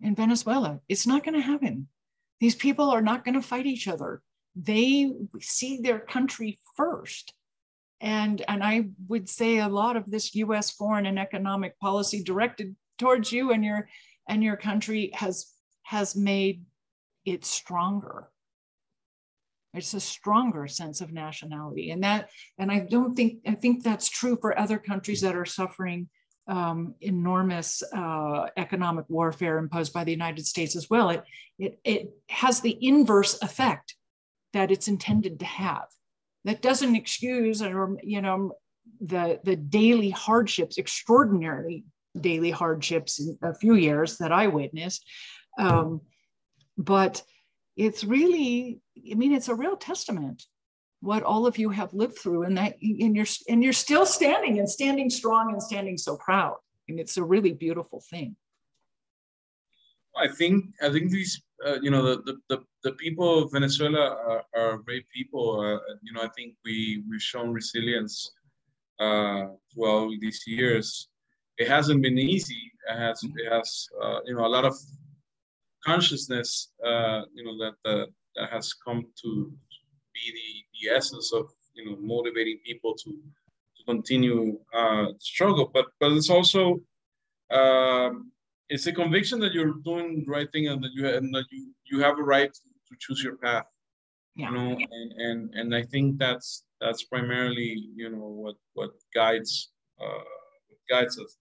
in 0.00 0.14
Venezuela. 0.14 0.80
It's 0.88 1.06
not 1.06 1.24
going 1.24 1.34
to 1.34 1.40
happen. 1.40 1.88
These 2.40 2.54
people 2.54 2.90
are 2.90 3.02
not 3.02 3.24
going 3.24 3.34
to 3.34 3.42
fight 3.42 3.66
each 3.66 3.88
other. 3.88 4.22
They 4.54 5.12
see 5.40 5.80
their 5.80 5.98
country 5.98 6.58
first. 6.76 7.34
And, 8.00 8.42
and 8.48 8.62
I 8.62 8.88
would 9.08 9.28
say 9.28 9.58
a 9.58 9.68
lot 9.68 9.96
of 9.96 10.10
this 10.10 10.34
US 10.34 10.70
foreign 10.70 11.06
and 11.06 11.18
economic 11.18 11.78
policy 11.78 12.22
directed 12.22 12.76
towards 12.98 13.32
you 13.32 13.52
and 13.52 13.64
your 13.64 13.88
and 14.28 14.42
your 14.42 14.56
country 14.56 15.10
has 15.14 15.52
has 15.86 16.16
made 16.16 16.64
it 17.24 17.44
stronger. 17.44 18.28
It's 19.72 19.94
a 19.94 20.00
stronger 20.00 20.66
sense 20.66 21.00
of 21.00 21.12
nationality. 21.12 21.92
And 21.92 22.02
that, 22.02 22.30
and 22.58 22.72
I 22.72 22.80
don't 22.80 23.14
think, 23.14 23.38
I 23.46 23.54
think 23.54 23.84
that's 23.84 24.08
true 24.08 24.36
for 24.40 24.58
other 24.58 24.78
countries 24.78 25.20
that 25.20 25.36
are 25.36 25.44
suffering 25.44 26.08
um, 26.48 26.94
enormous 27.00 27.84
uh, 27.94 28.46
economic 28.56 29.04
warfare 29.08 29.58
imposed 29.58 29.92
by 29.92 30.02
the 30.02 30.10
United 30.10 30.44
States 30.46 30.74
as 30.74 30.90
well. 30.90 31.10
It, 31.10 31.24
it, 31.58 31.78
it 31.84 32.10
has 32.30 32.60
the 32.60 32.76
inverse 32.80 33.40
effect 33.40 33.94
that 34.54 34.72
it's 34.72 34.88
intended 34.88 35.38
to 35.38 35.46
have. 35.46 35.86
That 36.44 36.62
doesn't 36.62 36.96
excuse 36.96 37.62
or, 37.62 37.96
you 38.02 38.22
know, 38.22 38.52
the, 39.00 39.38
the 39.44 39.56
daily 39.56 40.10
hardships, 40.10 40.78
extraordinary 40.78 41.84
daily 42.20 42.50
hardships 42.50 43.20
in 43.20 43.38
a 43.42 43.54
few 43.54 43.74
years 43.74 44.16
that 44.18 44.32
I 44.32 44.48
witnessed. 44.48 45.04
Um, 45.58 46.00
but 46.76 47.22
it's 47.76 48.04
really, 48.04 48.80
I 49.10 49.14
mean, 49.14 49.32
it's 49.32 49.48
a 49.48 49.54
real 49.54 49.76
testament 49.76 50.44
what 51.00 51.22
all 51.22 51.46
of 51.46 51.58
you 51.58 51.70
have 51.70 51.92
lived 51.92 52.18
through 52.18 52.44
and 52.44 52.56
that 52.56 52.76
and 52.80 53.14
you're 53.14 53.26
and 53.48 53.62
you're 53.62 53.72
still 53.72 54.06
standing 54.06 54.58
and 54.58 54.68
standing 54.68 55.10
strong 55.10 55.52
and 55.52 55.62
standing 55.62 55.98
so 55.98 56.16
proud. 56.16 56.56
And 56.88 56.98
it's 56.98 57.16
a 57.16 57.24
really 57.24 57.52
beautiful 57.52 58.02
thing. 58.10 58.36
I 60.16 60.28
think 60.28 60.64
i 60.82 60.88
think 60.90 61.10
these 61.10 61.42
uh, 61.66 61.78
you 61.82 61.90
know 61.90 62.02
the, 62.02 62.16
the, 62.26 62.34
the 62.50 62.58
the 62.84 62.92
people 62.92 63.42
of 63.42 63.52
venezuela 63.52 64.04
are, 64.30 64.44
are 64.56 64.78
great 64.78 65.06
people. 65.16 65.60
Uh, 65.60 65.78
you 66.02 66.12
know 66.14 66.22
i 66.22 66.30
think 66.36 66.54
we 66.64 67.04
we've 67.08 67.28
shown 67.32 67.52
resilience 67.52 68.14
uh 68.98 69.44
throughout 69.72 70.10
these 70.20 70.42
years. 70.46 71.08
It 71.58 71.68
hasn't 71.68 72.02
been 72.02 72.18
easy. 72.18 72.62
It 72.90 72.98
has 73.04 73.22
it 73.22 73.52
has 73.52 73.68
uh, 74.02 74.20
you 74.26 74.34
know 74.36 74.46
a 74.46 74.52
lot 74.56 74.64
of 74.64 74.74
consciousness 75.90 76.48
uh 76.90 77.22
you 77.36 77.42
know 77.44 77.56
that 77.62 77.76
uh, 77.92 78.06
that 78.36 78.48
has 78.50 78.66
come 78.86 79.00
to 79.22 79.30
be 80.16 80.24
the, 80.38 80.48
the 80.88 80.96
essence 80.96 81.32
of 81.32 81.44
you 81.74 81.84
know 81.84 81.96
motivating 82.00 82.58
people 82.64 82.94
to 82.94 83.10
to 83.76 83.84
continue 83.86 84.58
uh, 84.74 85.06
struggle. 85.18 85.70
But 85.72 85.86
but 86.00 86.12
it's 86.12 86.30
also 86.30 86.80
um, 87.50 88.32
it's 88.68 88.86
a 88.86 88.92
conviction 88.92 89.38
that 89.40 89.52
you're 89.52 89.74
doing 89.84 90.24
the 90.24 90.30
right 90.30 90.50
thing 90.52 90.68
and 90.68 90.82
that 90.82 90.92
you 90.94 91.08
and 91.08 91.34
that 91.34 91.46
you 91.50 91.72
you 91.90 92.00
have 92.00 92.18
a 92.18 92.22
right 92.22 92.52
to, 92.52 92.68
to 92.88 92.94
choose 92.98 93.22
your 93.22 93.36
path. 93.36 93.66
Yeah. 94.34 94.50
You 94.50 94.54
know, 94.54 94.70
and, 94.98 95.12
and 95.26 95.54
and 95.54 95.74
I 95.74 95.82
think 95.82 96.18
that's 96.18 96.64
that's 96.80 97.04
primarily 97.04 97.88
you 97.94 98.10
know 98.10 98.28
what 98.42 98.56
what 98.74 98.90
guides 99.14 99.70
uh, 100.00 100.24
what 100.68 100.80
guides 100.90 101.18
us. 101.18 101.36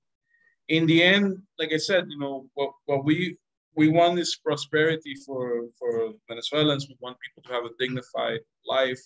In 0.67 0.87
the 0.87 1.03
end, 1.03 1.37
like 1.59 1.71
I 1.73 1.77
said, 1.77 2.05
you 2.09 2.19
know 2.19 2.47
what 2.53 2.71
what 2.85 3.03
we 3.03 3.37
we 3.75 3.87
want 3.89 4.15
this 4.15 4.35
prosperity 4.35 5.15
for 5.25 5.65
for 5.77 6.13
Venezuelans. 6.29 6.87
We 6.87 6.97
want 6.99 7.17
people 7.19 7.43
to 7.43 7.53
have 7.53 7.65
a 7.65 7.75
dignified 7.79 8.41
life, 8.65 9.03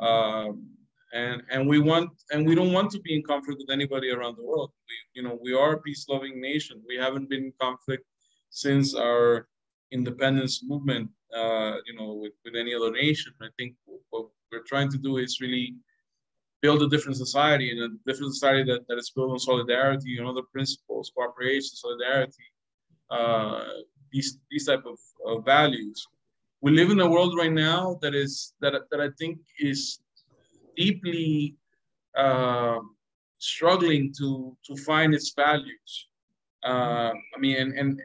um, 0.00 0.66
and 1.12 1.42
and 1.50 1.68
we 1.68 1.78
want 1.78 2.10
and 2.32 2.46
we 2.46 2.54
don't 2.54 2.72
want 2.72 2.90
to 2.92 3.00
be 3.00 3.14
in 3.14 3.22
conflict 3.22 3.58
with 3.62 3.70
anybody 3.70 4.10
around 4.10 4.36
the 4.36 4.44
world. 4.44 4.70
We 4.88 4.94
you 5.20 5.22
know 5.26 5.38
we 5.42 5.54
are 5.54 5.72
a 5.74 5.80
peace-loving 5.80 6.40
nation. 6.40 6.82
We 6.86 6.96
haven't 6.96 7.28
been 7.28 7.44
in 7.44 7.52
conflict 7.60 8.04
since 8.50 8.94
our 8.94 9.48
independence 9.92 10.62
movement. 10.62 11.10
Uh, 11.34 11.78
you 11.84 11.94
know, 11.98 12.12
with, 12.12 12.32
with 12.44 12.54
any 12.54 12.72
other 12.72 12.92
nation. 12.92 13.32
I 13.42 13.48
think 13.58 13.74
what 14.10 14.28
we're 14.52 14.62
trying 14.68 14.88
to 14.92 14.98
do 14.98 15.16
is 15.16 15.40
really 15.40 15.74
build 16.62 16.80
a 16.80 16.88
different 16.88 17.18
society 17.18 17.72
and 17.72 17.80
a 17.80 17.88
different 18.06 18.32
society 18.34 18.62
that, 18.70 18.86
that 18.86 18.98
is 18.98 19.10
built 19.10 19.32
on 19.32 19.40
solidarity 19.40 20.16
and 20.16 20.28
other 20.28 20.42
principles, 20.52 21.10
cooperation, 21.12 21.74
solidarity, 21.74 22.46
uh, 23.10 23.64
these 24.14 24.38
these 24.50 24.66
type 24.66 24.84
of, 24.86 24.98
of 25.26 25.44
values. 25.44 26.06
We 26.62 26.70
live 26.70 26.90
in 26.90 27.00
a 27.00 27.10
world 27.10 27.36
right 27.36 27.52
now 27.52 27.98
that 28.00 28.14
is 28.14 28.54
that 28.60 28.74
that 28.90 29.00
I 29.00 29.10
think 29.18 29.38
is 29.58 29.98
deeply 30.76 31.56
uh, 32.16 32.78
struggling 33.38 34.14
to 34.18 34.56
to 34.66 34.76
find 34.76 35.12
its 35.14 35.34
values. 35.34 35.92
Uh, 36.64 37.12
I 37.34 37.38
mean, 37.38 37.56
and, 37.56 37.78
and 37.78 38.00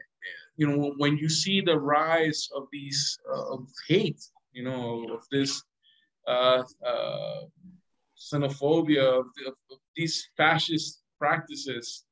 you 0.56 0.66
know 0.66 0.94
when 0.98 1.16
you 1.16 1.28
see 1.28 1.60
the 1.60 1.78
rise 1.78 2.48
of 2.54 2.64
these 2.72 3.18
uh, 3.32 3.54
of 3.54 3.68
hate, 3.88 4.22
you 4.52 4.64
know, 4.64 5.06
of 5.14 5.22
this 5.30 5.62
uh, 6.26 6.62
uh, 6.86 7.40
xenophobia, 8.18 9.02
of, 9.20 9.26
of, 9.46 9.54
of, 9.70 9.78
these 9.96 10.28
fascist 10.36 11.02
practices, 11.18 12.04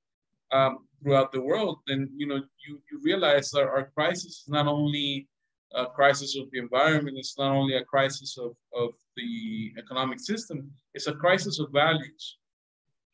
um, 0.53 0.88
throughout 1.03 1.32
the 1.32 1.40
world, 1.40 1.78
then 1.86 2.11
you 2.16 2.26
know 2.26 2.40
you, 2.66 2.80
you 2.90 3.01
realize 3.03 3.51
that 3.51 3.62
our 3.62 3.90
crisis 3.94 4.42
is 4.42 4.44
not 4.49 4.66
only 4.66 5.28
a 5.74 5.86
crisis 5.86 6.36
of 6.36 6.51
the 6.51 6.59
environment, 6.59 7.18
it's 7.18 7.38
not 7.38 7.53
only 7.53 7.76
a 7.76 7.84
crisis 7.84 8.38
of, 8.38 8.57
of 8.74 8.90
the 9.16 9.72
economic 9.78 10.18
system, 10.18 10.70
it's 10.94 11.07
a 11.07 11.14
crisis 11.14 11.59
of 11.59 11.70
values. 11.72 12.38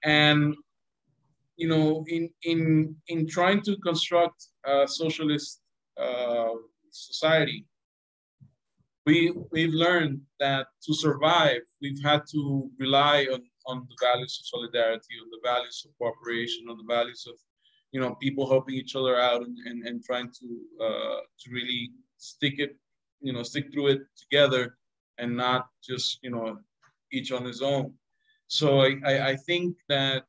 And 0.05 0.55
you 1.57 1.69
know, 1.69 2.05
in 2.09 2.31
in 2.43 2.97
in 3.09 3.29
trying 3.29 3.63
to 3.63 3.77
construct 3.79 4.47
a 4.65 4.87
socialist 4.87 5.61
uh, 6.01 6.55
society, 6.91 7.65
we 9.07 9.33
we've 9.53 9.73
learned 9.73 10.21
that 10.41 10.67
to 10.85 10.95
survive, 10.95 11.63
we've 11.81 12.03
had 12.03 12.23
to 12.33 12.71
rely 12.79 13.27
on 13.33 13.43
on 13.67 13.87
the 13.89 13.97
values 14.01 14.39
of 14.41 14.47
solidarity, 14.47 15.15
on 15.23 15.31
the 15.31 15.41
values 15.43 15.87
of 15.87 15.97
cooperation, 15.99 16.67
on 16.69 16.77
the 16.77 16.95
values 16.95 17.27
of 17.29 17.37
you 17.95 18.01
know 18.01 18.17
people 18.17 18.45
helping 18.49 18.75
each 18.75 18.97
other 18.97 19.17
out 19.21 19.43
and, 19.47 19.57
and, 19.67 19.87
and 19.87 20.05
trying 20.05 20.29
to 20.41 20.47
uh, 20.85 21.21
to 21.41 21.47
really 21.53 21.93
stick 22.19 22.55
it 22.59 22.77
you 23.21 23.33
know 23.33 23.45
stick 23.45 23.73
through 23.73 23.87
it 23.95 24.01
together 24.23 24.77
and 25.19 25.35
not 25.37 25.69
just 25.89 26.19
you 26.25 26.31
know 26.31 26.59
each 27.13 27.31
on 27.31 27.45
his 27.45 27.63
own. 27.63 27.95
So 28.49 28.81
I, 28.81 28.91
I, 29.07 29.29
I 29.29 29.37
think 29.37 29.77
that 29.89 30.25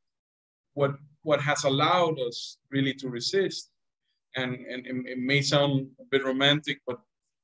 what 0.74 0.92
what 1.22 1.40
has 1.40 1.64
allowed 1.64 2.20
us 2.20 2.58
really 2.70 2.94
to 2.94 3.08
resist 3.08 3.70
and 4.36 4.54
and 4.70 4.86
it, 4.86 4.94
it 5.12 5.18
may 5.18 5.40
sound 5.42 5.88
a 6.00 6.04
bit 6.12 6.24
romantic 6.24 6.78
but 6.86 6.98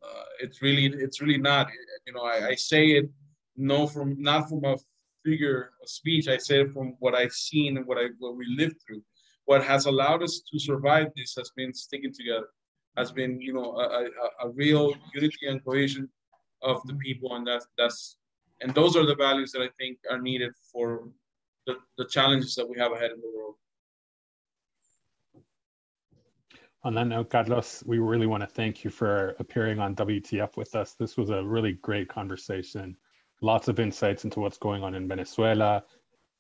uh, 0.07 0.25
it's 0.41 0.63
really 0.63 0.87
it's 1.05 1.21
really 1.21 1.43
not. 1.51 1.67
You 2.07 2.13
know 2.15 2.23
I, 2.35 2.49
I 2.53 2.55
say 2.55 2.85
it 2.99 3.11
no 3.57 3.89
from 3.89 4.23
not 4.23 4.49
from 4.49 4.65
a 4.65 4.77
figure 5.25 5.73
of 5.83 5.89
speech. 5.89 6.29
I 6.29 6.37
say 6.37 6.61
it 6.61 6.73
from 6.73 6.95
what 7.01 7.15
i've 7.15 7.39
seen 7.49 7.77
and 7.77 7.87
what 7.87 7.99
i 7.99 8.07
what 8.19 8.37
we 8.37 8.47
lived 8.61 8.79
through 8.83 9.03
what 9.47 9.65
has 9.65 9.87
allowed 9.87 10.23
us 10.23 10.43
to 10.51 10.59
survive 10.59 11.09
this 11.17 11.35
has 11.37 11.51
been 11.57 11.73
sticking 11.73 12.13
together, 12.13 12.47
has 12.97 13.11
been 13.13 13.41
you 13.41 13.53
know 13.53 13.77
a, 13.77 14.05
a, 14.05 14.49
a 14.49 14.51
real 14.51 14.95
unity 15.15 15.47
and 15.49 15.65
cohesion 15.65 16.09
of 16.63 16.81
the 16.87 16.95
people, 16.95 17.35
and 17.37 17.47
that's 17.47 17.67
that's 17.77 18.17
and 18.61 18.75
those 18.75 18.97
are 18.97 19.05
the 19.05 19.17
values 19.17 19.53
that 19.53 19.63
I 19.63 19.69
think 19.79 19.99
are 20.11 20.21
needed 20.21 20.53
for 20.73 21.09
the, 21.67 21.77
the 21.99 22.07
challenges 22.07 22.55
that 22.55 22.69
we 22.69 22.79
have 22.79 22.93
ahead 22.93 23.11
in 23.11 23.21
the 23.21 23.31
world. 23.37 23.57
On 26.85 26.95
that 26.95 27.07
note, 27.07 27.31
Carlos, 27.31 27.85
we 27.87 27.99
really 27.99 28.27
want 28.27 28.43
to 28.43 28.47
thank 28.47 28.83
you 28.83 28.91
for 28.91 29.37
appearing 29.39 29.79
on 29.79 29.95
WTF 29.95 30.57
with 30.57 30.75
us. 30.75 30.95
This 30.95 31.17
was 31.17 31.31
a 31.31 31.43
really 31.45 31.75
great 31.75 32.09
conversation. 32.09 32.97
Lots 33.41 33.69
of 33.69 33.79
insights 33.79 34.25
into 34.25 34.41
what's 34.41 34.59
going 34.59 34.83
on 34.83 34.95
in 34.97 35.07
Venezuela, 35.07 35.85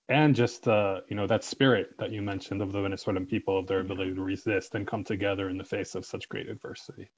and 0.09 0.35
just 0.35 0.69
uh, 0.69 1.01
you 1.09 1.17
know 1.17 1.27
that 1.27 1.45
spirit 1.45 1.95
that 1.99 2.11
you 2.11 2.23
mentioned 2.23 2.61
of 2.63 2.73
the 2.73 2.81
Venezuelan 2.83 3.27
people, 3.27 3.59
of 3.59 3.67
their 3.67 3.81
ability 3.81 4.15
to 4.15 4.23
resist 4.23 4.75
and 4.75 4.87
come 4.87 5.05
together 5.05 5.49
in 5.49 5.59
the 5.59 5.65
face 5.65 5.95
of 5.95 6.05
such 6.05 6.29
great 6.29 6.49
adversity. 6.49 7.11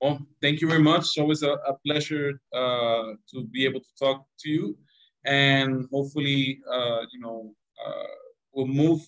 Well, 0.00 0.18
thank 0.40 0.60
you 0.60 0.68
very 0.68 0.82
much. 0.82 1.02
It's 1.02 1.18
always 1.18 1.42
a, 1.42 1.52
a 1.52 1.78
pleasure 1.86 2.40
uh, 2.52 3.14
to 3.30 3.44
be 3.52 3.64
able 3.64 3.80
to 3.80 3.94
talk 3.98 4.26
to 4.40 4.50
you, 4.50 4.76
and 5.24 5.86
hopefully, 5.92 6.60
uh, 6.70 7.02
you 7.12 7.20
know, 7.20 7.54
uh, 7.86 8.14
we'll 8.52 8.66
move. 8.66 9.00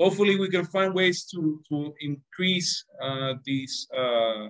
Hopefully, 0.00 0.38
we 0.38 0.48
can 0.48 0.64
find 0.64 0.94
ways 0.94 1.26
to 1.26 1.62
to 1.68 1.94
increase 2.00 2.84
uh, 3.02 3.34
these 3.44 3.86
uh, 3.96 4.48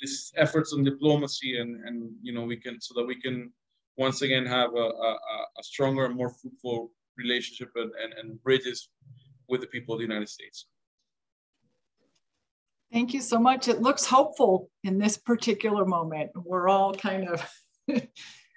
these 0.00 0.32
efforts 0.36 0.72
on 0.72 0.82
diplomacy, 0.82 1.58
and 1.60 1.84
and 1.84 2.10
you 2.22 2.32
know, 2.32 2.44
we 2.44 2.56
can 2.56 2.80
so 2.80 2.94
that 2.94 3.06
we 3.06 3.20
can 3.20 3.52
once 4.00 4.22
again 4.22 4.46
have 4.46 4.70
a, 4.74 4.88
a, 5.08 5.10
a 5.60 5.62
stronger 5.62 6.06
and 6.06 6.16
more 6.16 6.30
fruitful 6.30 6.90
relationship 7.18 7.70
and, 7.76 7.92
and, 8.02 8.14
and 8.18 8.42
bridges 8.42 8.88
with 9.46 9.60
the 9.60 9.66
people 9.66 9.94
of 9.94 9.98
the 9.98 10.06
United 10.06 10.28
States. 10.28 10.66
Thank 12.90 13.12
you 13.12 13.20
so 13.20 13.38
much. 13.38 13.68
It 13.68 13.82
looks 13.82 14.06
hopeful 14.06 14.70
in 14.84 14.98
this 14.98 15.18
particular 15.18 15.84
moment. 15.84 16.30
We're 16.34 16.68
all 16.68 16.94
kind 16.94 17.28
of. 17.28 17.38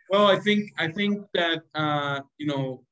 well, 0.10 0.28
I 0.28 0.38
think 0.40 0.72
I 0.80 0.88
think 0.88 1.14
that 1.34 1.60
uh, 1.76 2.22
you 2.38 2.48
know 2.48 2.84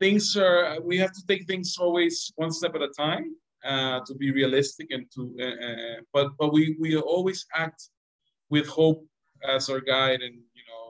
things 0.00 0.36
are. 0.36 0.80
We 0.82 0.98
have 0.98 1.12
to 1.12 1.22
take 1.28 1.46
things 1.46 1.76
always 1.78 2.32
one 2.34 2.50
step 2.50 2.74
at 2.74 2.82
a 2.82 2.92
time 3.04 3.36
uh, 3.64 4.00
to 4.06 4.14
be 4.14 4.32
realistic 4.32 4.88
and 4.90 5.06
to. 5.14 5.20
Uh, 5.40 5.66
uh 5.66 5.96
but 6.12 6.26
but 6.38 6.52
we 6.52 6.76
we 6.78 6.96
always 6.96 7.46
act 7.54 7.80
with 8.50 8.66
hope 8.66 9.00
as 9.48 9.70
our 9.70 9.80
guide, 9.80 10.20
and 10.20 10.36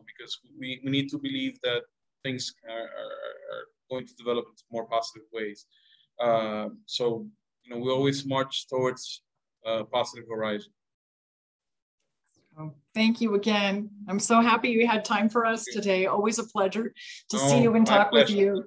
because 0.07 0.39
we, 0.59 0.81
we 0.85 0.91
need 0.91 1.09
to 1.11 1.19
believe 1.19 1.61
that 1.63 1.83
things 2.25 2.55
are, 2.69 2.89
are, 3.03 3.15
are 3.53 3.65
going 3.91 4.07
to 4.07 4.15
develop 4.15 4.47
into 4.51 4.65
more 4.71 4.87
positive 4.87 5.27
ways. 5.33 5.67
Uh, 6.21 6.69
so 6.87 7.27
you 7.65 7.75
know, 7.75 7.79
we 7.79 7.91
always 7.91 8.25
march 8.25 8.69
towards 8.69 9.23
a 9.65 9.85
positive 9.85 10.25
horizon. 10.29 10.73
Oh, 12.59 12.73
thank 12.95 13.21
you 13.21 13.35
again. 13.35 13.91
I'm 14.09 14.19
so 14.19 14.41
happy 14.41 14.71
you 14.71 14.87
had 14.87 15.05
time 15.05 15.29
for 15.29 15.45
us 15.45 15.65
today. 15.65 16.07
Always 16.07 16.39
a 16.39 16.45
pleasure 16.45 16.95
to 17.31 17.37
oh, 17.37 17.49
see 17.49 17.63
you 17.63 17.75
and 17.75 17.87
talk 17.87 18.11
pleasure. 18.11 18.35
with 18.35 18.37
you. 18.37 18.65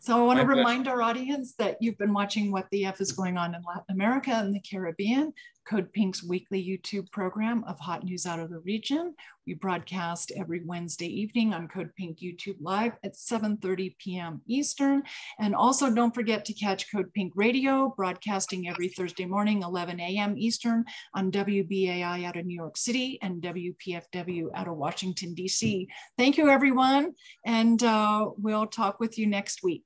So 0.00 0.18
I 0.18 0.22
want 0.22 0.40
to 0.40 0.46
remind 0.46 0.88
our 0.88 1.02
audience 1.02 1.54
that 1.58 1.76
you've 1.80 1.98
been 1.98 2.12
watching 2.12 2.50
What 2.50 2.66
the 2.70 2.84
F 2.84 3.00
is 3.00 3.12
Going 3.12 3.36
On 3.36 3.54
in 3.54 3.62
Latin 3.66 3.84
America 3.90 4.32
and 4.32 4.54
the 4.54 4.60
Caribbean, 4.60 5.32
Code 5.68 5.92
Pink's 5.92 6.22
weekly 6.22 6.62
YouTube 6.62 7.10
program 7.10 7.64
of 7.64 7.78
hot 7.80 8.04
news 8.04 8.24
out 8.24 8.38
of 8.38 8.50
the 8.50 8.60
region. 8.60 9.14
We 9.46 9.54
broadcast 9.54 10.32
every 10.36 10.62
Wednesday 10.64 11.06
evening 11.06 11.54
on 11.54 11.68
Code 11.68 11.90
Pink 11.96 12.18
YouTube 12.18 12.56
Live 12.60 12.92
at 13.04 13.14
7.30 13.14 13.96
p.m. 13.98 14.40
Eastern. 14.46 15.02
And 15.38 15.54
also 15.54 15.92
don't 15.92 16.14
forget 16.14 16.44
to 16.44 16.52
catch 16.52 16.90
Code 16.90 17.12
Pink 17.14 17.32
Radio, 17.34 17.92
broadcasting 17.96 18.68
every 18.68 18.88
Thursday 18.88 19.24
morning, 19.24 19.62
11 19.62 20.00
a.m. 20.00 20.34
Eastern 20.36 20.84
on 21.14 21.30
WBAI 21.32 22.24
out 22.24 22.36
of 22.36 22.46
New 22.46 22.56
York 22.56 22.76
City 22.76 23.18
and 23.22 23.42
WPFW 23.42 24.48
out 24.54 24.68
of 24.68 24.76
Washington, 24.76 25.34
D.C. 25.34 25.88
Thank 26.16 26.38
you, 26.38 26.48
everyone. 26.48 27.12
And 27.44 27.82
uh, 27.82 28.30
we'll 28.36 28.66
talk 28.66 29.00
with 29.00 29.18
you 29.18 29.26
next 29.26 29.62
week. 29.62 29.84